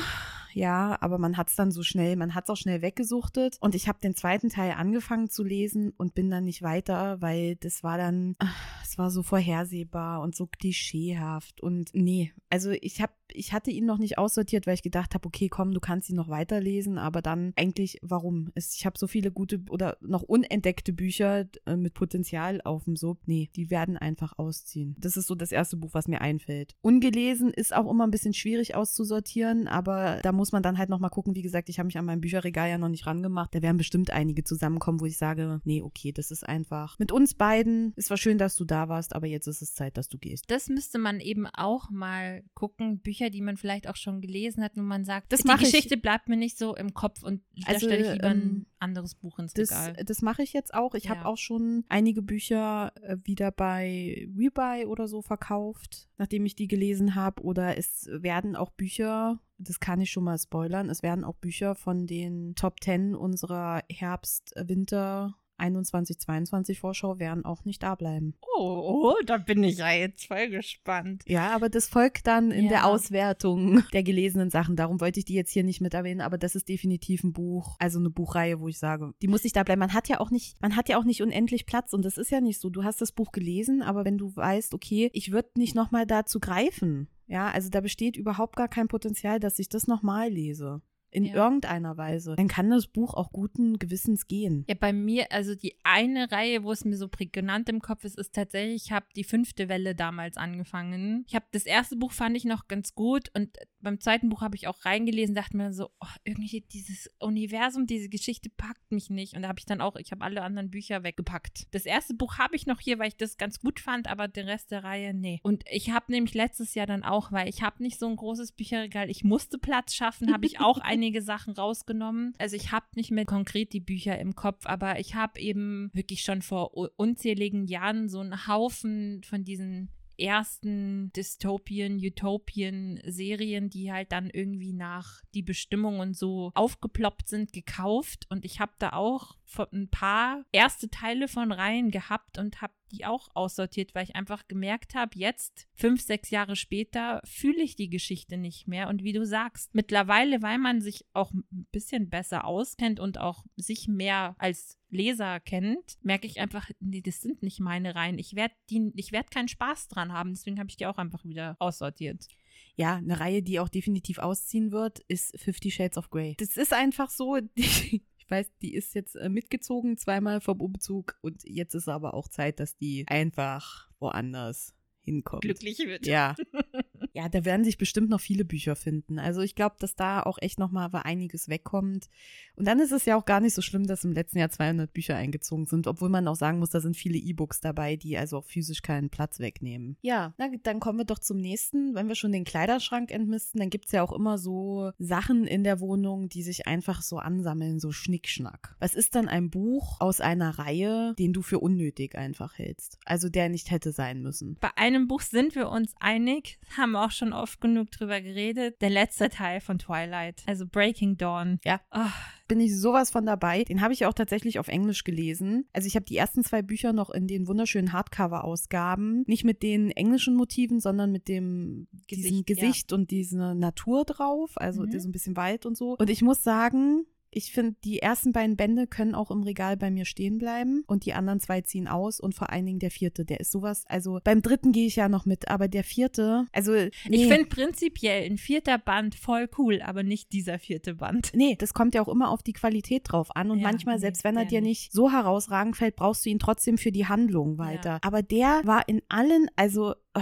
Ja, 0.53 0.97
aber 1.01 1.17
man 1.17 1.37
hat 1.37 1.49
es 1.49 1.55
dann 1.55 1.71
so 1.71 1.83
schnell, 1.83 2.15
man 2.15 2.33
hat 2.33 2.45
es 2.45 2.49
auch 2.49 2.57
schnell 2.57 2.81
weggesuchtet. 2.81 3.57
Und 3.59 3.75
ich 3.75 3.87
habe 3.87 3.99
den 3.99 4.15
zweiten 4.15 4.49
Teil 4.49 4.71
angefangen 4.71 5.29
zu 5.29 5.43
lesen 5.43 5.91
und 5.97 6.13
bin 6.13 6.29
dann 6.29 6.43
nicht 6.43 6.61
weiter, 6.61 7.21
weil 7.21 7.55
das 7.57 7.83
war 7.83 7.97
dann, 7.97 8.35
ah, 8.39 8.47
es 8.83 8.97
war 8.97 9.11
so 9.11 9.23
vorhersehbar 9.23 10.21
und 10.21 10.35
so 10.35 10.47
klischeehaft. 10.47 11.61
Und 11.61 11.89
nee, 11.93 12.33
also 12.49 12.71
ich 12.71 13.01
habe 13.01 13.13
ich 13.33 13.53
hatte 13.53 13.71
ihn 13.71 13.85
noch 13.85 13.97
nicht 13.97 14.17
aussortiert, 14.17 14.67
weil 14.67 14.75
ich 14.75 14.83
gedacht 14.83 15.13
habe, 15.13 15.25
okay, 15.25 15.49
komm, 15.49 15.73
du 15.73 15.79
kannst 15.79 16.09
ihn 16.09 16.15
noch 16.15 16.29
weiterlesen, 16.29 16.97
aber 16.97 17.21
dann 17.21 17.53
eigentlich, 17.55 17.99
warum? 18.01 18.51
Ich 18.55 18.85
habe 18.85 18.97
so 18.97 19.07
viele 19.07 19.31
gute 19.31 19.61
oder 19.69 19.97
noch 20.01 20.23
unentdeckte 20.23 20.93
Bücher 20.93 21.47
äh, 21.65 21.75
mit 21.75 21.93
Potenzial 21.93 22.61
auf 22.63 22.85
dem 22.85 22.95
Sub. 22.95 23.19
Nee, 23.25 23.49
die 23.55 23.69
werden 23.69 23.97
einfach 23.97 24.37
ausziehen. 24.37 24.95
Das 24.99 25.17
ist 25.17 25.27
so 25.27 25.35
das 25.35 25.51
erste 25.51 25.77
Buch, 25.77 25.93
was 25.93 26.07
mir 26.07 26.21
einfällt. 26.21 26.75
Ungelesen 26.81 27.51
ist 27.51 27.75
auch 27.75 27.89
immer 27.89 28.05
ein 28.05 28.11
bisschen 28.11 28.33
schwierig 28.33 28.75
auszusortieren, 28.75 29.67
aber 29.67 30.19
da 30.23 30.31
muss 30.31 30.51
man 30.51 30.63
dann 30.63 30.77
halt 30.77 30.89
noch 30.89 30.99
mal 30.99 31.09
gucken. 31.09 31.35
Wie 31.35 31.41
gesagt, 31.41 31.69
ich 31.69 31.79
habe 31.79 31.87
mich 31.87 31.97
an 31.97 32.05
meinem 32.05 32.21
Bücherregal 32.21 32.69
ja 32.69 32.77
noch 32.77 32.89
nicht 32.89 33.05
rangemacht. 33.05 33.53
Da 33.55 33.61
werden 33.61 33.77
bestimmt 33.77 34.11
einige 34.11 34.43
zusammenkommen, 34.43 34.99
wo 34.99 35.05
ich 35.05 35.17
sage, 35.17 35.61
nee, 35.63 35.81
okay, 35.81 36.11
das 36.11 36.31
ist 36.31 36.47
einfach 36.47 36.97
mit 36.99 37.11
uns 37.11 37.33
beiden. 37.33 37.93
Es 37.95 38.09
war 38.09 38.17
schön, 38.17 38.37
dass 38.37 38.55
du 38.55 38.65
da 38.65 38.89
warst, 38.89 39.15
aber 39.15 39.27
jetzt 39.27 39.47
ist 39.47 39.61
es 39.61 39.73
Zeit, 39.73 39.97
dass 39.97 40.09
du 40.09 40.17
gehst. 40.17 40.45
Das 40.49 40.69
müsste 40.69 40.99
man 40.99 41.19
eben 41.19 41.47
auch 41.47 41.89
mal 41.89 42.43
gucken. 42.53 42.99
Bücher, 42.99 43.20
die 43.29 43.41
man 43.41 43.57
vielleicht 43.57 43.87
auch 43.87 43.95
schon 43.95 44.21
gelesen 44.21 44.63
hat, 44.63 44.75
wo 44.75 44.81
man 44.81 45.05
sagt, 45.05 45.31
Das 45.31 45.41
die 45.41 45.47
mach 45.47 45.61
ich. 45.61 45.71
Geschichte 45.71 45.97
bleibt 45.97 46.27
mir 46.29 46.37
nicht 46.37 46.57
so 46.57 46.75
im 46.75 46.93
Kopf 46.93 47.23
und 47.23 47.41
Also, 47.65 47.87
da 47.87 47.93
stelle 47.93 48.01
ich 48.07 48.11
lieber 48.13 48.27
ähm, 48.31 48.39
ein 48.39 48.65
anderes 48.79 49.15
Buch 49.15 49.37
ins 49.39 49.53
Das, 49.53 49.69
Regal. 49.71 50.03
das 50.05 50.21
mache 50.21 50.43
ich 50.43 50.53
jetzt 50.53 50.73
auch. 50.73 50.95
Ich 50.95 51.05
Ja. 51.05 51.11
habe 51.11 51.25
auch 51.25 51.37
schon 51.37 51.83
einige 51.89 52.21
Bücher 52.21 52.91
äh, 53.03 53.17
wieder 53.23 53.51
bei 53.51 54.27
Rebuy 54.37 54.85
oder 54.85 55.07
so 55.07 55.21
verkauft, 55.21 56.09
nachdem 56.17 56.45
ich 56.45 56.55
die 56.55 56.67
gelesen 56.67 57.15
habe. 57.15 57.41
Oder 57.43 57.77
es 57.77 58.07
werden 58.11 58.55
auch 58.55 58.71
Bücher, 58.71 59.39
das 59.57 59.79
kann 59.79 60.01
ich 60.01 60.09
schon 60.11 60.23
mal 60.23 60.37
spoilern, 60.39 60.89
es 60.89 61.03
werden 61.03 61.23
auch 61.23 61.35
Bücher 61.35 61.75
von 61.75 62.07
den 62.07 62.55
Top 62.55 62.81
10 62.81 63.13
unserer 63.15 63.81
Herbst-Winter 63.89 65.35
21-22 65.61 66.79
Vorschau 66.79 67.19
werden 67.19 67.45
auch 67.45 67.65
nicht 67.65 67.83
da 67.83 67.95
bleiben. 67.95 68.33
Oh, 68.57 69.13
oh, 69.15 69.15
da 69.25 69.37
bin 69.37 69.63
ich 69.63 69.77
ja 69.77 69.91
jetzt 69.91 70.25
voll 70.27 70.49
gespannt. 70.49 71.23
Ja, 71.27 71.49
aber 71.55 71.69
das 71.69 71.87
folgt 71.87 72.27
dann 72.27 72.51
in 72.51 72.65
Ja. 72.65 72.69
der 72.69 72.85
Auswertung 72.87 73.83
der 73.93 74.03
gelesenen 74.03 74.49
Sachen. 74.49 74.75
Darum 74.75 74.99
wollte 75.01 75.19
ich 75.19 75.25
die 75.25 75.33
jetzt 75.35 75.51
hier 75.51 75.63
nicht 75.63 75.81
mit 75.81 75.93
erwähnen, 75.93 76.21
aber 76.21 76.37
das 76.37 76.55
ist 76.55 76.69
definitiv 76.69 77.23
ein 77.23 77.33
Buch, 77.33 77.75
also 77.79 77.99
eine 77.99 78.09
Buchreihe, 78.09 78.59
wo 78.59 78.67
ich 78.67 78.77
sage, 78.79 79.13
die 79.21 79.27
muss 79.27 79.45
ich 79.45 79.53
da 79.53 79.63
bleiben. 79.63 79.79
Man 79.79 79.93
hat 79.93 80.09
ja 80.09 80.19
auch 80.19 80.31
nicht, 80.31 80.61
man 80.61 80.75
hat 80.75 80.89
ja 80.89 80.97
auch 80.97 81.03
nicht 81.05 81.21
unendlich 81.21 81.65
Platz 81.65 81.93
und 81.93 82.03
das 82.05 82.17
ist 82.17 82.31
ja 82.31 82.41
nicht 82.41 82.59
so. 82.59 82.69
Du 82.69 82.83
hast 82.83 83.01
das 83.01 83.11
Buch 83.11 83.31
gelesen, 83.31 83.81
aber 83.81 84.05
wenn 84.05 84.17
du 84.17 84.35
weißt, 84.35 84.73
okay, 84.73 85.09
ich 85.13 85.31
würde 85.31 85.49
nicht 85.57 85.75
nochmal 85.75 86.05
dazu 86.05 86.39
greifen. 86.39 87.07
Ja, 87.27 87.49
also 87.49 87.69
da 87.69 87.79
besteht 87.79 88.17
überhaupt 88.17 88.57
gar 88.57 88.67
kein 88.67 88.89
Potenzial, 88.89 89.39
dass 89.39 89.57
ich 89.59 89.69
das 89.69 89.87
nochmal 89.87 90.29
lese. 90.29 90.81
In 91.13 91.25
Ja. 91.25 91.35
irgendeiner 91.35 91.97
Weise. 91.97 92.35
Dann 92.37 92.47
kann 92.47 92.69
das 92.69 92.87
Buch 92.87 93.13
auch 93.13 93.31
guten 93.31 93.77
Gewissens 93.79 94.27
gehen. 94.27 94.63
Ja, 94.69 94.75
bei 94.79 94.93
mir, 94.93 95.31
also 95.31 95.55
die 95.55 95.75
eine 95.83 96.31
Reihe, 96.31 96.63
wo 96.63 96.71
es 96.71 96.85
mir 96.85 96.95
so 96.95 97.09
prägnant 97.09 97.67
im 97.67 97.81
Kopf 97.81 98.05
ist, 98.05 98.17
ist 98.17 98.33
tatsächlich, 98.33 98.85
ich 98.85 98.91
habe 98.93 99.05
die 99.15 99.25
fünfte 99.25 99.67
Welle 99.67 99.93
damals 99.93 100.37
angefangen. 100.37 101.25
Ich 101.27 101.35
habe 101.35 101.45
das 101.51 101.65
erste 101.65 101.97
Buch 101.97 102.13
fand 102.13 102.37
ich 102.37 102.45
noch 102.45 102.67
ganz 102.69 102.95
gut 102.95 103.29
und 103.35 103.57
beim 103.81 103.99
zweiten 103.99 104.29
Buch 104.29 104.41
habe 104.41 104.55
ich 104.55 104.67
auch 104.67 104.85
reingelesen, 104.85 105.35
dachte 105.35 105.57
mir 105.57 105.73
so, 105.73 105.89
oh, 105.99 106.07
irgendwie 106.23 106.61
dieses 106.61 107.09
Universum, 107.19 107.87
diese 107.87 108.09
Geschichte 108.09 108.49
packt 108.49 108.91
mich 108.91 109.09
nicht. 109.09 109.35
Und 109.35 109.43
da 109.43 109.47
habe 109.47 109.59
ich 109.59 109.65
dann 109.65 109.81
auch, 109.81 109.95
ich 109.95 110.11
habe 110.11 110.23
alle 110.23 110.41
anderen 110.43 110.69
Bücher 110.69 111.03
weggepackt. 111.03 111.67
Das 111.71 111.85
erste 111.85 112.13
Buch 112.13 112.37
habe 112.37 112.55
ich 112.55 112.67
noch 112.67 112.79
hier, 112.79 112.99
weil 112.99 113.09
ich 113.09 113.17
das 113.17 113.37
ganz 113.37 113.59
gut 113.59 113.79
fand, 113.79 114.07
aber 114.07 114.27
den 114.27 114.47
Rest 114.47 114.71
der 114.71 114.83
Reihe, 114.83 115.13
nee. 115.13 115.39
Und 115.43 115.63
ich 115.69 115.91
habe 115.91 116.11
nämlich 116.11 116.33
letztes 116.33 116.73
Jahr 116.75 116.87
dann 116.87 117.03
auch, 117.03 117.31
weil 117.31 117.49
ich 117.49 117.61
habe 117.61 117.83
nicht 117.83 117.99
so 117.99 118.07
ein 118.07 118.15
großes 118.15 118.53
Bücherregal, 118.53 119.09
ich 119.09 119.23
musste 119.23 119.57
Platz 119.57 119.93
schaffen, 119.93 120.33
habe 120.33 120.45
ich 120.45 120.59
auch 120.59 120.77
einige 120.81 121.21
Sachen 121.21 121.53
rausgenommen. 121.53 122.33
Also 122.37 122.55
ich 122.55 122.71
habe 122.71 122.85
nicht 122.95 123.11
mehr 123.11 123.25
konkret 123.25 123.73
die 123.73 123.79
Bücher 123.79 124.17
im 124.19 124.35
Kopf, 124.35 124.65
aber 124.65 124.99
ich 124.99 125.15
habe 125.15 125.39
eben 125.39 125.89
wirklich 125.93 126.21
schon 126.23 126.41
vor 126.41 126.73
unzähligen 126.97 127.65
Jahren 127.67 128.09
so 128.09 128.19
einen 128.19 128.47
Haufen 128.47 129.21
von 129.23 129.43
diesen 129.43 129.89
ersten 130.21 131.11
Dystopien, 131.13 131.97
Utopien 131.97 133.01
Serien, 133.05 133.69
die 133.69 133.91
halt 133.91 134.11
dann 134.11 134.29
irgendwie 134.29 134.73
nach 134.73 135.21
die 135.33 135.43
Bestimmung 135.43 135.99
und 135.99 136.15
so 136.15 136.51
aufgeploppt 136.55 137.27
sind, 137.27 137.53
gekauft. 137.53 138.27
Und 138.29 138.45
ich 138.45 138.59
habe 138.59 138.73
da 138.79 138.93
auch 138.93 139.35
ein 139.71 139.89
paar 139.89 140.43
erste 140.51 140.89
Teile 140.89 141.27
von 141.27 141.51
Reihen 141.51 141.91
gehabt 141.91 142.37
und 142.37 142.61
habe 142.61 142.73
die 142.91 143.05
auch 143.05 143.29
aussortiert, 143.33 143.95
weil 143.95 144.03
ich 144.03 144.15
einfach 144.15 144.47
gemerkt 144.47 144.95
habe, 144.95 145.17
jetzt, 145.17 145.67
fünf, 145.73 146.01
sechs 146.01 146.29
Jahre 146.29 146.55
später, 146.55 147.21
fühle 147.23 147.61
ich 147.61 147.75
die 147.75 147.89
Geschichte 147.89 148.37
nicht 148.37 148.67
mehr. 148.67 148.89
Und 148.89 149.03
wie 149.03 149.13
du 149.13 149.25
sagst, 149.25 149.73
mittlerweile, 149.73 150.41
weil 150.41 150.57
man 150.57 150.81
sich 150.81 151.05
auch 151.13 151.31
ein 151.31 151.67
bisschen 151.71 152.09
besser 152.09 152.45
auskennt 152.45 152.99
und 152.99 153.17
auch 153.17 153.45
sich 153.55 153.87
mehr 153.87 154.35
als 154.37 154.77
Leser 154.89 155.39
kennt, 155.39 155.97
merke 156.01 156.27
ich 156.27 156.39
einfach, 156.39 156.69
nee, 156.79 157.01
das 157.01 157.21
sind 157.21 157.41
nicht 157.41 157.59
meine 157.59 157.95
Reihen. 157.95 158.19
Ich 158.19 158.35
werde 158.35 158.53
werd 158.67 159.31
keinen 159.31 159.47
Spaß 159.47 159.87
dran 159.87 160.11
haben. 160.11 160.31
Deswegen 160.31 160.59
habe 160.59 160.69
ich 160.69 160.77
die 160.77 160.85
auch 160.85 160.97
einfach 160.97 161.23
wieder 161.23 161.55
aussortiert. 161.59 162.27
Ja, 162.75 162.95
eine 162.95 163.19
Reihe, 163.19 163.41
die 163.41 163.59
auch 163.59 163.69
definitiv 163.69 164.19
ausziehen 164.19 164.71
wird, 164.71 164.99
ist 165.07 165.37
Fifty 165.39 165.71
Shades 165.71 165.97
of 165.97 166.09
Grey. 166.09 166.35
Das 166.37 166.57
ist 166.57 166.73
einfach 166.73 167.09
so, 167.09 167.37
die, 167.57 168.03
weiß, 168.31 168.51
die 168.61 168.73
ist 168.73 168.95
jetzt 168.95 169.15
äh, 169.15 169.29
mitgezogen 169.29 169.97
zweimal 169.97 170.41
vom 170.41 170.61
Umzug 170.61 171.17
und 171.21 171.43
jetzt 171.45 171.75
ist 171.75 171.87
aber 171.87 172.13
auch 172.13 172.27
Zeit, 172.27 172.59
dass 172.59 172.77
die 172.77 173.05
einfach 173.07 173.89
woanders 173.99 174.73
hinkommt. 175.01 175.43
Glücklich 175.43 175.79
wird. 175.79 176.05
Ja. 176.05 176.35
ja, 177.13 177.29
da 177.29 177.45
werden 177.45 177.63
sich 177.63 177.77
bestimmt 177.77 178.09
noch 178.09 178.21
viele 178.21 178.45
Bücher 178.45 178.75
finden. 178.75 179.19
Also 179.19 179.41
ich 179.41 179.55
glaube, 179.55 179.75
dass 179.79 179.95
da 179.95 180.21
auch 180.21 180.37
echt 180.41 180.59
noch 180.59 180.71
mal 180.71 180.89
einiges 180.91 181.49
wegkommt. 181.49 182.09
Und 182.55 182.67
dann 182.67 182.79
ist 182.79 182.91
es 182.91 183.05
ja 183.05 183.15
auch 183.15 183.25
gar 183.25 183.39
nicht 183.39 183.53
so 183.53 183.61
schlimm, 183.61 183.87
dass 183.87 184.03
im 184.03 184.11
letzten 184.11 184.39
Jahr 184.39 184.49
200 184.49 184.91
Bücher 184.91 185.15
eingezogen 185.15 185.65
sind, 185.65 185.87
obwohl 185.87 186.09
man 186.09 186.27
auch 186.27 186.35
sagen 186.35 186.59
muss, 186.59 186.69
da 186.69 186.79
sind 186.79 186.97
viele 186.97 187.17
E-Books 187.17 187.61
dabei, 187.61 187.95
die 187.95 188.17
also 188.17 188.37
auch 188.37 188.45
physisch 188.45 188.81
keinen 188.81 189.09
Platz 189.09 189.39
wegnehmen. 189.39 189.97
Ja, 190.01 190.33
na, 190.37 190.49
dann 190.63 190.79
kommen 190.79 190.99
wir 190.99 191.05
doch 191.05 191.19
zum 191.19 191.37
nächsten. 191.37 191.95
Wenn 191.95 192.07
wir 192.07 192.15
schon 192.15 192.31
den 192.31 192.43
Kleiderschrank 192.43 193.11
entmisten, 193.11 193.59
dann 193.59 193.69
gibt 193.69 193.85
es 193.85 193.91
ja 193.91 194.03
auch 194.03 194.11
immer 194.11 194.37
so 194.37 194.91
Sachen 194.99 195.45
in 195.45 195.63
der 195.63 195.79
Wohnung, 195.79 196.29
die 196.29 196.43
sich 196.43 196.67
einfach 196.67 197.01
so 197.01 197.17
ansammeln, 197.17 197.79
so 197.79 197.91
Schnickschnack. 197.91 198.75
Was 198.79 198.93
ist 198.93 199.15
dann 199.15 199.27
ein 199.27 199.49
Buch 199.49 199.99
aus 199.99 200.21
einer 200.21 200.59
Reihe, 200.59 201.15
den 201.17 201.33
du 201.33 201.41
für 201.41 201.59
unnötig 201.59 202.15
einfach 202.15 202.57
hältst? 202.57 202.99
Also 203.05 203.29
der 203.29 203.49
nicht 203.49 203.71
hätte 203.71 203.91
sein 203.91 204.21
müssen. 204.21 204.57
Bei 204.59 204.75
einem 204.75 205.07
Buch 205.07 205.21
sind 205.21 205.55
wir 205.55 205.69
uns 205.69 205.93
einig, 205.99 206.59
haben 206.77 206.90
auch 206.95 207.11
schon 207.11 207.33
oft 207.33 207.61
genug 207.61 207.91
drüber 207.91 208.21
geredet. 208.21 208.81
Der 208.81 208.89
letzte 208.89 209.29
Teil 209.29 209.61
von 209.61 209.77
Twilight, 209.79 210.43
also 210.47 210.65
Breaking 210.67 211.17
Dawn. 211.17 211.59
Ja. 211.63 211.81
Oh, 211.93 211.99
bin 212.47 212.59
ich 212.59 212.77
sowas 212.77 213.11
von 213.11 213.25
dabei. 213.25 213.63
Den 213.63 213.81
habe 213.81 213.93
ich 213.93 214.05
auch 214.05 214.13
tatsächlich 214.13 214.59
auf 214.59 214.67
Englisch 214.67 215.03
gelesen. 215.03 215.65
Also 215.73 215.87
ich 215.87 215.95
habe 215.95 216.05
die 216.05 216.17
ersten 216.17 216.43
zwei 216.43 216.61
Bücher 216.61 216.93
noch 216.93 217.09
in 217.09 217.27
den 217.27 217.47
wunderschönen 217.47 217.93
Hardcover-Ausgaben. 217.93 219.23
Nicht 219.27 219.43
mit 219.43 219.63
den 219.63 219.91
englischen 219.91 220.35
Motiven, 220.35 220.79
sondern 220.79 221.11
mit 221.11 221.27
dem 221.27 221.87
diesem 222.09 222.43
Gesicht, 222.45 222.49
ja. 222.49 222.55
Gesicht 222.55 222.93
und 222.93 223.11
dieser 223.11 223.53
Natur 223.55 224.05
drauf. 224.05 224.51
Also 224.55 224.83
Mhm. 224.83 224.99
so 224.99 225.07
ein 225.07 225.11
bisschen 225.11 225.37
Wald 225.37 225.65
und 225.65 225.77
so. 225.77 225.95
Und 225.97 226.09
ich 226.09 226.21
muss 226.21 226.43
sagen, 226.43 227.05
Ich 227.31 227.51
finde, 227.51 227.75
die 227.83 227.99
ersten 227.99 228.33
beiden 228.33 228.57
Bände 228.57 228.87
können 228.87 229.15
auch 229.15 229.31
im 229.31 229.43
Regal 229.43 229.77
bei 229.77 229.89
mir 229.89 230.05
stehen 230.05 230.37
bleiben 230.37 230.83
und 230.87 231.05
die 231.05 231.13
anderen 231.13 231.39
zwei 231.39 231.61
ziehen 231.61 231.87
aus 231.87 232.19
und 232.19 232.35
vor 232.35 232.51
allen 232.51 232.65
Dingen 232.65 232.79
der 232.79 232.91
vierte, 232.91 233.23
der 233.23 233.39
ist 233.39 233.51
sowas, 233.51 233.85
also 233.87 234.19
beim 234.23 234.41
dritten 234.41 234.71
gehe 234.73 234.87
ich 234.87 234.97
ja 234.97 235.07
noch 235.07 235.25
mit, 235.25 235.49
aber 235.49 235.67
der 235.67 235.83
vierte, 235.83 236.45
also 236.51 236.73
nee. 236.73 236.91
Ich 237.07 237.27
finde 237.27 237.45
prinzipiell 237.45 238.29
ein 238.29 238.37
vierter 238.37 238.77
Band 238.77 239.15
voll 239.15 239.49
cool, 239.57 239.81
aber 239.81 240.03
nicht 240.03 240.33
dieser 240.33 240.59
vierte 240.59 240.95
Band. 240.95 241.31
Nee, 241.33 241.55
das 241.57 241.73
kommt 241.73 241.95
ja 241.95 242.01
auch 242.01 242.09
immer 242.09 242.29
auf 242.29 242.43
die 242.43 242.53
Qualität 242.53 243.03
drauf 243.05 243.35
an. 243.35 243.49
Und 243.51 243.59
Ja, 243.59 243.67
manchmal, 243.67 243.95
nee, 243.95 244.01
selbst 244.01 244.23
wenn 244.23 244.35
er 244.35 244.45
dir 244.45 244.61
nicht 244.61 244.91
so 244.91 245.11
herausragend 245.11 245.77
fällt, 245.77 245.95
brauchst 245.95 246.25
du 246.25 246.29
ihn 246.29 246.39
trotzdem 246.39 246.77
für 246.77 246.91
die 246.91 247.07
Handlung 247.07 247.57
weiter. 247.57 247.99
Aber 248.01 248.21
der 248.21 248.61
war 248.65 248.87
in 248.87 249.01
allen, 249.09 249.49
also 249.55 249.93
äh, 250.13 250.19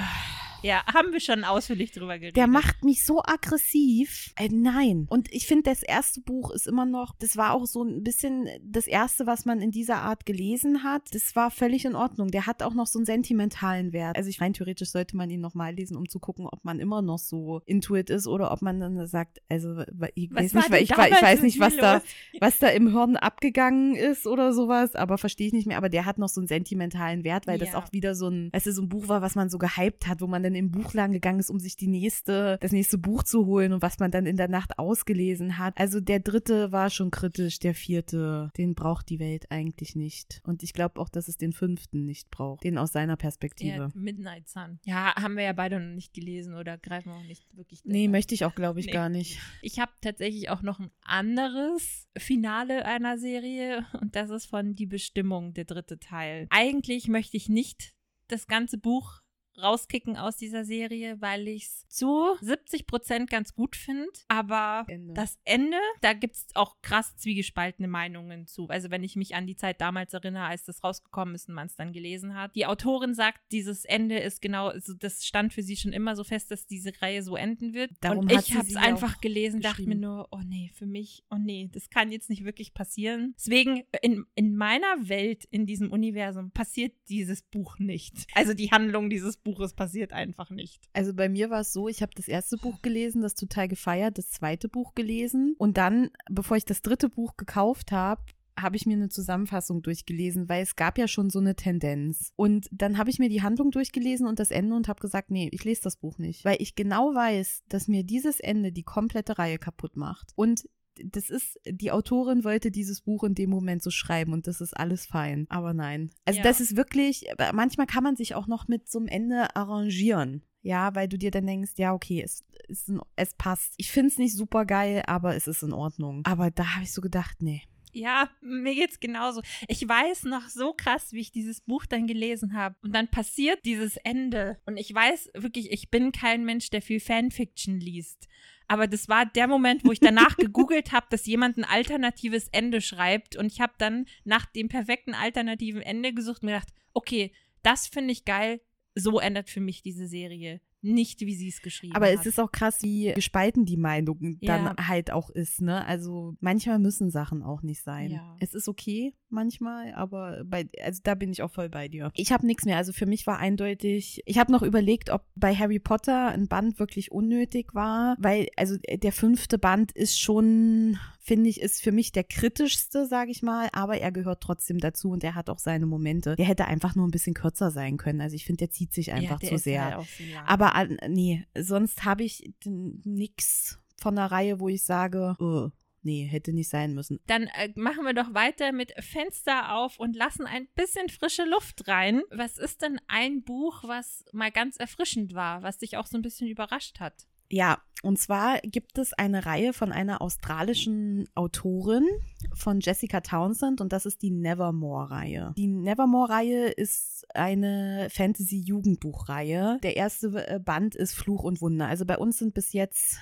Ja, 0.61 0.83
haben 0.93 1.11
wir 1.13 1.19
schon 1.19 1.43
ausführlich 1.43 1.91
drüber 1.91 2.17
geredet. 2.19 2.35
der 2.37 2.47
macht 2.47 2.83
mich 2.83 3.05
so 3.05 3.21
aggressiv. 3.23 4.33
Äh, 4.37 4.49
nein. 4.51 5.05
Und 5.09 5.31
ich 5.33 5.47
finde, 5.47 5.63
das 5.63 5.83
erste 5.83 6.21
Buch 6.21 6.51
ist 6.51 6.67
immer 6.67 6.85
noch, 6.85 7.15
das 7.19 7.37
war 7.37 7.53
auch 7.53 7.65
so 7.65 7.83
ein 7.83 8.03
bisschen 8.03 8.47
das 8.63 8.87
erste, 8.87 9.25
was 9.27 9.45
man 9.45 9.61
in 9.61 9.71
dieser 9.71 9.97
Art 9.97 10.25
gelesen 10.25 10.83
hat. 10.83 11.03
Das 11.13 11.35
war 11.35 11.51
völlig 11.51 11.85
in 11.85 11.95
Ordnung. 11.95 12.29
Der 12.29 12.45
hat 12.45 12.63
auch 12.63 12.73
noch 12.73 12.87
so 12.87 12.99
einen 12.99 13.05
sentimentalen 13.05 13.93
Wert. 13.93 14.17
Also 14.17 14.29
ich 14.29 14.41
rein 14.41 14.53
theoretisch 14.53 14.89
sollte 14.89 15.15
man 15.17 15.29
ihn 15.29 15.41
nochmal 15.41 15.73
lesen, 15.73 15.95
um 15.95 16.07
zu 16.09 16.19
gucken, 16.19 16.45
ob 16.45 16.63
man 16.65 16.79
immer 16.79 17.01
noch 17.01 17.19
so 17.19 17.61
intuit 17.65 18.09
ist 18.09 18.27
oder 18.27 18.51
ob 18.51 18.61
man 18.61 18.79
dann 18.79 19.07
sagt, 19.07 19.41
also 19.49 19.81
ich 20.15 20.29
Was 20.31 20.43
weiß 20.43 20.53
nicht, 20.53 20.71
weil 20.71 20.83
ich, 20.83 20.91
ich 20.91 20.97
weiß 20.97 21.41
nicht, 21.41 21.59
was 21.59 21.75
da, 21.77 22.01
was 22.39 22.59
da 22.59 22.67
im 22.67 22.89
Hirn 22.91 23.15
abgegangen 23.15 23.95
ist 23.95 24.27
oder 24.27 24.53
sowas, 24.53 24.95
aber 24.95 25.17
verstehe 25.17 25.47
ich 25.47 25.53
nicht 25.53 25.67
mehr. 25.67 25.77
Aber 25.77 25.89
der 25.89 26.05
hat 26.05 26.17
noch 26.17 26.29
so 26.29 26.41
einen 26.41 26.47
sentimentalen 26.47 27.23
Wert, 27.23 27.47
weil 27.47 27.57
das 27.57 27.69
Ja. 27.73 27.77
auch 27.77 27.91
wieder 27.91 28.15
so 28.15 28.27
ein, 28.27 28.49
weißt 28.53 28.65
du, 28.67 28.71
so 28.73 28.81
ein 28.81 28.89
Buch 28.89 29.07
war, 29.07 29.21
was 29.21 29.35
man 29.35 29.49
so 29.49 29.57
gehypt 29.57 30.07
hat, 30.07 30.21
wo 30.21 30.27
man 30.27 30.43
dann 30.49 30.55
im 30.55 30.71
Buchladen 30.71 31.13
gegangen 31.13 31.39
ist, 31.39 31.49
um 31.49 31.59
sich 31.59 31.75
die 31.75 31.87
nächste, 31.87 32.57
das 32.61 32.71
nächste 32.71 32.97
Buch 32.97 33.23
zu 33.23 33.45
holen 33.45 33.73
und 33.73 33.81
was 33.81 33.99
man 33.99 34.11
dann 34.11 34.25
in 34.25 34.35
der 34.37 34.47
Nacht 34.47 34.79
ausgelesen 34.79 35.57
hat. 35.57 35.77
Also 35.77 35.99
der 35.99 36.19
dritte 36.19 36.71
war 36.71 36.89
schon 36.89 37.11
kritisch, 37.11 37.59
der 37.59 37.75
vierte, 37.75 38.51
den 38.57 38.73
braucht 38.75 39.09
die 39.09 39.19
Welt 39.19 39.45
eigentlich 39.51 39.95
nicht. 39.95 40.41
Und 40.43 40.63
ich 40.63 40.73
glaube 40.73 40.99
auch, 40.99 41.09
dass 41.09 41.27
es 41.27 41.37
den 41.37 41.53
fünften 41.53 42.05
nicht 42.05 42.31
braucht. 42.31 42.63
Den 42.63 42.77
aus 42.77 42.91
seiner 42.91 43.15
Perspektive. 43.15 43.69
Ja, 43.75 43.89
Midnight 43.93 44.49
Sun. 44.49 44.79
Ja, 44.85 45.15
haben 45.15 45.35
wir 45.35 45.43
ja 45.43 45.53
beide 45.53 45.79
noch 45.79 45.93
nicht 45.95 46.13
gelesen 46.13 46.55
oder 46.55 46.77
greifen 46.77 47.09
wir 47.11 47.17
auch 47.17 47.23
nicht 47.23 47.45
wirklich. 47.55 47.81
Nee, 47.85 48.03
drin. 48.03 48.11
möchte 48.11 48.33
ich 48.33 48.45
auch, 48.45 48.55
glaube 48.55 48.79
ich, 48.79 48.87
Nee. 48.87 48.91
gar 48.93 49.09
nicht. 49.09 49.39
Ich 49.61 49.79
habe 49.79 49.91
tatsächlich 50.01 50.49
auch 50.49 50.61
noch 50.63 50.79
ein 50.79 50.89
anderes 51.03 52.07
Finale 52.17 52.85
einer 52.85 53.17
Serie 53.17 53.85
und 54.01 54.15
das 54.15 54.29
ist 54.29 54.45
von 54.45 54.75
Die 54.75 54.85
Bestimmung, 54.87 55.53
der 55.53 55.65
dritte 55.65 55.99
Teil. 55.99 56.47
Eigentlich 56.49 57.07
möchte 57.07 57.37
ich 57.37 57.49
nicht 57.49 57.93
das 58.27 58.47
ganze 58.47 58.77
Buch 58.77 59.21
rauskicken 59.61 60.17
aus 60.17 60.37
dieser 60.37 60.65
Serie, 60.65 61.21
weil 61.21 61.47
ich 61.47 61.65
es 61.65 61.87
zu 61.87 62.35
70 62.41 62.87
Prozent 62.87 63.29
ganz 63.29 63.53
gut 63.53 63.75
finde. 63.75 64.09
Aber 64.27 64.85
Ende. 64.87 65.13
das 65.13 65.39
Ende, 65.43 65.77
da 66.01 66.13
gibt 66.13 66.35
es 66.35 66.47
auch 66.55 66.81
krass 66.81 67.17
zwiegespaltene 67.17 67.87
Meinungen 67.87 68.47
zu. 68.47 68.67
Also 68.67 68.89
wenn 68.91 69.03
ich 69.03 69.15
mich 69.15 69.35
an 69.35 69.47
die 69.47 69.55
Zeit 69.55 69.81
damals 69.81 70.13
erinnere, 70.13 70.45
als 70.45 70.65
das 70.65 70.83
rausgekommen 70.83 71.35
ist 71.35 71.49
und 71.49 71.55
man 71.55 71.67
es 71.67 71.75
dann 71.75 71.93
gelesen 71.93 72.35
hat. 72.35 72.55
Die 72.55 72.65
Autorin 72.65 73.13
sagt, 73.13 73.39
dieses 73.51 73.85
Ende 73.85 74.17
ist 74.19 74.41
genau, 74.41 74.67
also 74.67 74.93
das 74.93 75.25
stand 75.25 75.53
für 75.53 75.63
sie 75.63 75.75
schon 75.75 75.93
immer 75.93 76.15
so 76.15 76.23
fest, 76.23 76.51
dass 76.51 76.65
diese 76.65 76.91
Reihe 77.01 77.23
so 77.23 77.35
enden 77.35 77.73
wird. 77.73 77.91
Darum 78.01 78.19
und 78.19 78.31
ich 78.31 78.55
habe 78.55 78.67
es 78.67 78.75
einfach 78.75 79.21
gelesen, 79.21 79.61
dachte 79.61 79.83
mir 79.83 79.95
nur, 79.95 80.27
oh 80.31 80.41
nee, 80.45 80.71
für 80.73 80.85
mich, 80.85 81.23
oh 81.29 81.37
nee, 81.37 81.69
das 81.71 81.89
kann 81.89 82.11
jetzt 82.11 82.29
nicht 82.29 82.45
wirklich 82.45 82.73
passieren. 82.73 83.33
Deswegen, 83.37 83.83
in, 84.01 84.25
in 84.35 84.55
meiner 84.55 85.09
Welt, 85.09 85.45
in 85.51 85.65
diesem 85.65 85.91
Universum, 85.91 86.51
passiert 86.51 86.93
dieses 87.09 87.41
Buch 87.41 87.79
nicht. 87.79 88.27
Also 88.33 88.53
die 88.53 88.71
Handlung 88.71 89.09
dieses 89.09 89.37
Buches 89.37 89.48
passiert 89.75 90.13
einfach 90.13 90.49
nicht. 90.49 90.79
Also 90.93 91.13
bei 91.13 91.29
mir 91.29 91.49
war 91.49 91.61
es 91.61 91.73
so, 91.73 91.87
ich 91.87 92.01
habe 92.01 92.11
das 92.15 92.27
erste 92.27 92.57
Buch 92.57 92.81
gelesen, 92.81 93.21
das 93.21 93.35
total 93.35 93.67
gefeiert, 93.67 94.17
das 94.17 94.29
zweite 94.29 94.69
Buch 94.69 94.95
gelesen 94.95 95.55
und 95.57 95.77
dann, 95.77 96.09
bevor 96.29 96.57
ich 96.57 96.65
das 96.65 96.81
dritte 96.81 97.09
Buch 97.09 97.37
gekauft 97.37 97.91
habe, 97.91 98.21
habe 98.61 98.75
ich 98.75 98.85
mir 98.85 98.93
eine 98.93 99.09
Zusammenfassung 99.09 99.81
durchgelesen, 99.81 100.49
weil 100.49 100.63
es 100.63 100.75
gab 100.75 100.97
ja 100.97 101.07
schon 101.07 101.29
so 101.29 101.39
eine 101.39 101.55
Tendenz. 101.55 102.33
Und 102.35 102.67
dann 102.71 102.97
habe 102.97 103.09
ich 103.09 103.19
mir 103.19 103.29
die 103.29 103.41
Handlung 103.41 103.71
durchgelesen 103.71 104.27
und 104.27 104.39
das 104.39 104.51
Ende 104.51 104.75
und 104.75 104.87
habe 104.87 105.01
gesagt, 105.01 105.31
nee, 105.31 105.49
ich 105.51 105.63
lese 105.63 105.83
das 105.83 105.97
Buch 105.97 106.17
nicht, 106.17 106.45
weil 106.45 106.57
ich 106.59 106.75
genau 106.75 107.13
weiß, 107.13 107.63
dass 107.69 107.87
mir 107.87 108.03
dieses 108.03 108.39
Ende 108.39 108.71
die 108.71 108.83
komplette 108.83 109.37
Reihe 109.37 109.59
kaputt 109.59 109.95
macht. 109.95 110.31
Und 110.35 110.67
das 111.05 111.29
ist, 111.29 111.59
die 111.67 111.91
Autorin 111.91 112.43
wollte 112.43 112.71
dieses 112.71 113.01
Buch 113.01 113.23
in 113.23 113.35
dem 113.35 113.49
Moment 113.49 113.81
so 113.83 113.89
schreiben 113.91 114.33
und 114.33 114.47
das 114.47 114.61
ist 114.61 114.73
alles 114.75 115.05
fein. 115.05 115.45
Aber 115.49 115.73
nein. 115.73 116.11
Also 116.25 116.37
Ja. 116.37 116.43
das 116.43 116.61
ist 116.61 116.75
wirklich, 116.75 117.25
manchmal 117.53 117.87
kann 117.87 118.03
man 118.03 118.15
sich 118.15 118.35
auch 118.35 118.47
noch 118.47 118.67
mit 118.67 118.89
so 118.89 118.99
einem 118.99 119.07
Ende 119.07 119.55
arrangieren. 119.55 120.43
Ja, 120.61 120.93
weil 120.93 121.07
du 121.07 121.17
dir 121.17 121.31
dann 121.31 121.47
denkst, 121.47 121.71
ja, 121.77 121.93
okay, 121.93 122.21
es, 122.21 122.43
es, 122.67 122.91
es 123.15 123.33
passt. 123.35 123.73
Ich 123.77 123.91
finde 123.91 124.09
es 124.09 124.17
nicht 124.17 124.35
super 124.35 124.65
geil, 124.65 125.03
aber 125.07 125.35
es 125.35 125.47
ist 125.47 125.63
in 125.63 125.71
Ordnung. 125.71 126.21
Aber 126.25 126.51
da 126.51 126.75
habe 126.75 126.83
ich 126.83 126.91
so 126.91 126.99
gedacht, 127.01 127.41
nee. 127.41 127.61
Ja, 127.93 128.29
mir 128.41 128.75
geht's 128.75 128.99
genauso. 128.99 129.41
Ich 129.67 129.87
weiß 129.87 130.25
noch 130.25 130.47
so 130.49 130.73
krass, 130.73 131.11
wie 131.13 131.21
ich 131.21 131.31
dieses 131.31 131.61
Buch 131.61 131.85
dann 131.85 132.07
gelesen 132.07 132.53
habe. 132.53 132.75
Und 132.83 132.93
dann 132.93 133.09
passiert 133.09 133.63
dieses 133.65 133.95
Ende. 133.97 134.59
Und 134.65 134.77
ich 134.77 134.93
weiß 134.93 135.31
wirklich, 135.35 135.71
ich 135.71 135.89
bin 135.89 136.11
kein 136.11 136.43
Mensch, 136.45 136.69
der 136.69 136.81
viel 136.81 136.99
Fanfiction 136.99 137.79
liest. 137.79 138.27
Aber 138.69 138.85
das 138.85 139.09
war 139.09 139.25
der 139.25 139.47
Moment, 139.47 139.83
wo 139.83 139.91
ich 139.91 139.99
danach 139.99 140.37
gegoogelt 140.37 140.91
habe, 140.91 141.07
dass 141.09 141.25
jemand 141.25 141.57
ein 141.57 141.65
alternatives 141.65 142.47
Ende 142.49 142.81
schreibt. 142.81 143.35
Und 143.35 143.51
ich 143.51 143.59
habe 143.59 143.73
dann 143.79 144.05
nach 144.23 144.45
dem 144.45 144.69
perfekten 144.69 145.15
alternativen 145.15 145.81
Ende 145.81 146.13
gesucht 146.13 146.43
und 146.43 146.45
mir 146.45 146.53
gedacht, 146.53 146.73
okay, 146.93 147.33
das 147.63 147.87
finde 147.87 148.11
ich 148.11 148.25
geil. 148.25 148.61
So 148.93 149.19
endet 149.19 149.49
für 149.49 149.59
mich 149.59 149.81
diese 149.81 150.07
Serie. 150.07 150.61
Nicht, 150.81 151.21
wie 151.21 151.35
sie 151.35 151.49
es 151.49 151.61
geschrieben 151.61 151.95
Aber 151.95 152.05
hat. 152.07 152.13
es 152.15 152.25
ist 152.25 152.39
auch 152.39 152.51
krass, 152.51 152.79
wie 152.81 153.11
gespalten 153.13 153.65
die 153.65 153.77
Meinung 153.77 154.37
dann 154.41 154.65
Ja. 154.77 154.87
halt 154.87 155.11
auch 155.11 155.29
ist, 155.29 155.61
ne? 155.61 155.85
Also 155.85 156.35
manchmal 156.39 156.79
müssen 156.79 157.09
Sachen 157.11 157.43
auch 157.43 157.61
nicht 157.63 157.83
sein. 157.83 158.11
Ja. 158.11 158.37
Es 158.39 158.53
ist 158.53 158.67
okay 158.69 159.13
manchmal, 159.31 159.93
aber 159.93 160.43
bei, 160.45 160.67
also 160.83 161.01
da 161.03 161.13
bin 161.15 161.31
ich 161.31 161.43
auch 161.43 161.51
voll 161.51 161.69
bei 161.69 161.87
dir. 161.87 162.11
Ich 162.15 162.31
habe 162.31 162.47
nichts 162.47 162.65
mehr. 162.65 162.77
Also 162.77 162.93
für 162.93 163.05
mich 163.05 163.27
war 163.27 163.37
eindeutig, 163.37 164.21
ich 164.25 164.39
habe 164.39 164.51
noch 164.51 164.63
überlegt, 164.63 165.11
ob 165.11 165.23
bei 165.35 165.53
Harry 165.53 165.77
Potter 165.79 166.29
ein 166.29 166.47
Band 166.47 166.79
wirklich 166.79 167.11
unnötig 167.11 167.75
war, 167.75 168.15
weil, 168.19 168.47
also 168.55 168.77
der 168.77 169.11
fünfte 169.11 169.59
Band 169.59 169.91
ist 169.91 170.19
schon, 170.19 170.97
finde 171.19 171.49
ich, 171.49 171.61
ist 171.61 171.83
für 171.83 171.91
mich 171.91 172.11
der 172.11 172.23
kritischste, 172.23 173.05
sage 173.05 173.29
ich 173.29 173.43
mal, 173.43 173.69
aber 173.71 173.99
er 173.99 174.11
gehört 174.11 174.41
trotzdem 174.41 174.79
dazu 174.79 175.11
und 175.11 175.23
er 175.23 175.35
hat 175.35 175.49
auch 175.51 175.59
seine 175.59 175.85
Momente. 175.85 176.35
Der 176.35 176.45
hätte 176.47 176.65
einfach 176.65 176.95
nur 176.95 177.07
ein 177.07 177.11
bisschen 177.11 177.35
kürzer 177.35 177.69
sein 177.69 177.97
können. 177.97 178.21
Also 178.21 178.35
ich 178.35 178.45
finde, 178.45 178.59
der 178.59 178.71
zieht 178.71 178.93
sich 178.93 179.07
Ja, 179.07 179.15
einfach 179.15 179.39
der 179.39 179.49
zu 179.49 179.55
ist 179.55 179.63
sehr. 179.65 179.85
halt 179.85 179.95
auch 179.97 180.05
so 180.07 180.23
lang. 180.23 180.45
Aber 180.75 180.95
nee, 181.07 181.45
sonst 181.57 182.05
habe 182.05 182.23
ich 182.23 182.53
n- 182.65 183.01
nix 183.05 183.79
von 183.97 184.15
der 184.15 184.25
Reihe, 184.31 184.59
wo 184.59 184.69
ich 184.69 184.83
sage, 184.83 185.35
oh, 185.39 185.69
nee, 186.01 186.25
hätte 186.25 186.53
nicht 186.53 186.69
sein 186.69 186.93
müssen. 186.93 187.19
Dann 187.27 187.43
äh, 187.47 187.71
machen 187.75 188.05
wir 188.05 188.13
doch 188.13 188.33
weiter 188.33 188.71
mit 188.71 188.93
Fenster 189.03 189.75
auf 189.75 189.99
und 189.99 190.15
lassen 190.15 190.45
ein 190.45 190.67
bisschen 190.75 191.09
frische 191.09 191.43
Luft 191.43 191.87
rein. 191.87 192.21
Was 192.31 192.57
ist 192.57 192.81
denn 192.81 192.99
ein 193.07 193.43
Buch, 193.43 193.83
was 193.83 194.23
mal 194.31 194.51
ganz 194.51 194.77
erfrischend 194.77 195.33
war, 195.33 195.61
was 195.63 195.77
dich 195.79 195.97
auch 195.97 196.07
so 196.07 196.17
ein 196.17 196.21
bisschen 196.21 196.47
überrascht 196.47 196.99
hat? 196.99 197.27
Ja, 197.51 197.79
und 198.01 198.17
zwar 198.17 198.59
gibt 198.59 198.97
es 198.97 199.13
eine 199.13 199.45
Reihe 199.45 199.73
von 199.73 199.91
einer 199.91 200.21
australischen 200.21 201.27
Autorin 201.35 202.05
von 202.53 202.79
Jessica 202.79 203.19
Townsend 203.19 203.81
und 203.81 203.91
das 203.91 204.05
ist 204.05 204.21
die 204.21 204.31
Nevermore-Reihe. 204.31 205.53
Die 205.57 205.67
Nevermore-Reihe 205.67 206.69
ist 206.69 207.25
eine 207.33 208.07
Fantasy-Jugendbuchreihe. 208.09 209.79
Der 209.83 209.97
erste 209.97 210.47
äh, 210.47 210.59
Band 210.59 210.95
ist 210.95 211.13
Fluch 211.13 211.43
und 211.43 211.61
Wunder. 211.61 211.87
Also 211.87 212.05
bei 212.05 212.17
uns 212.17 212.37
sind 212.37 212.53
bis 212.53 212.71
jetzt 212.71 213.19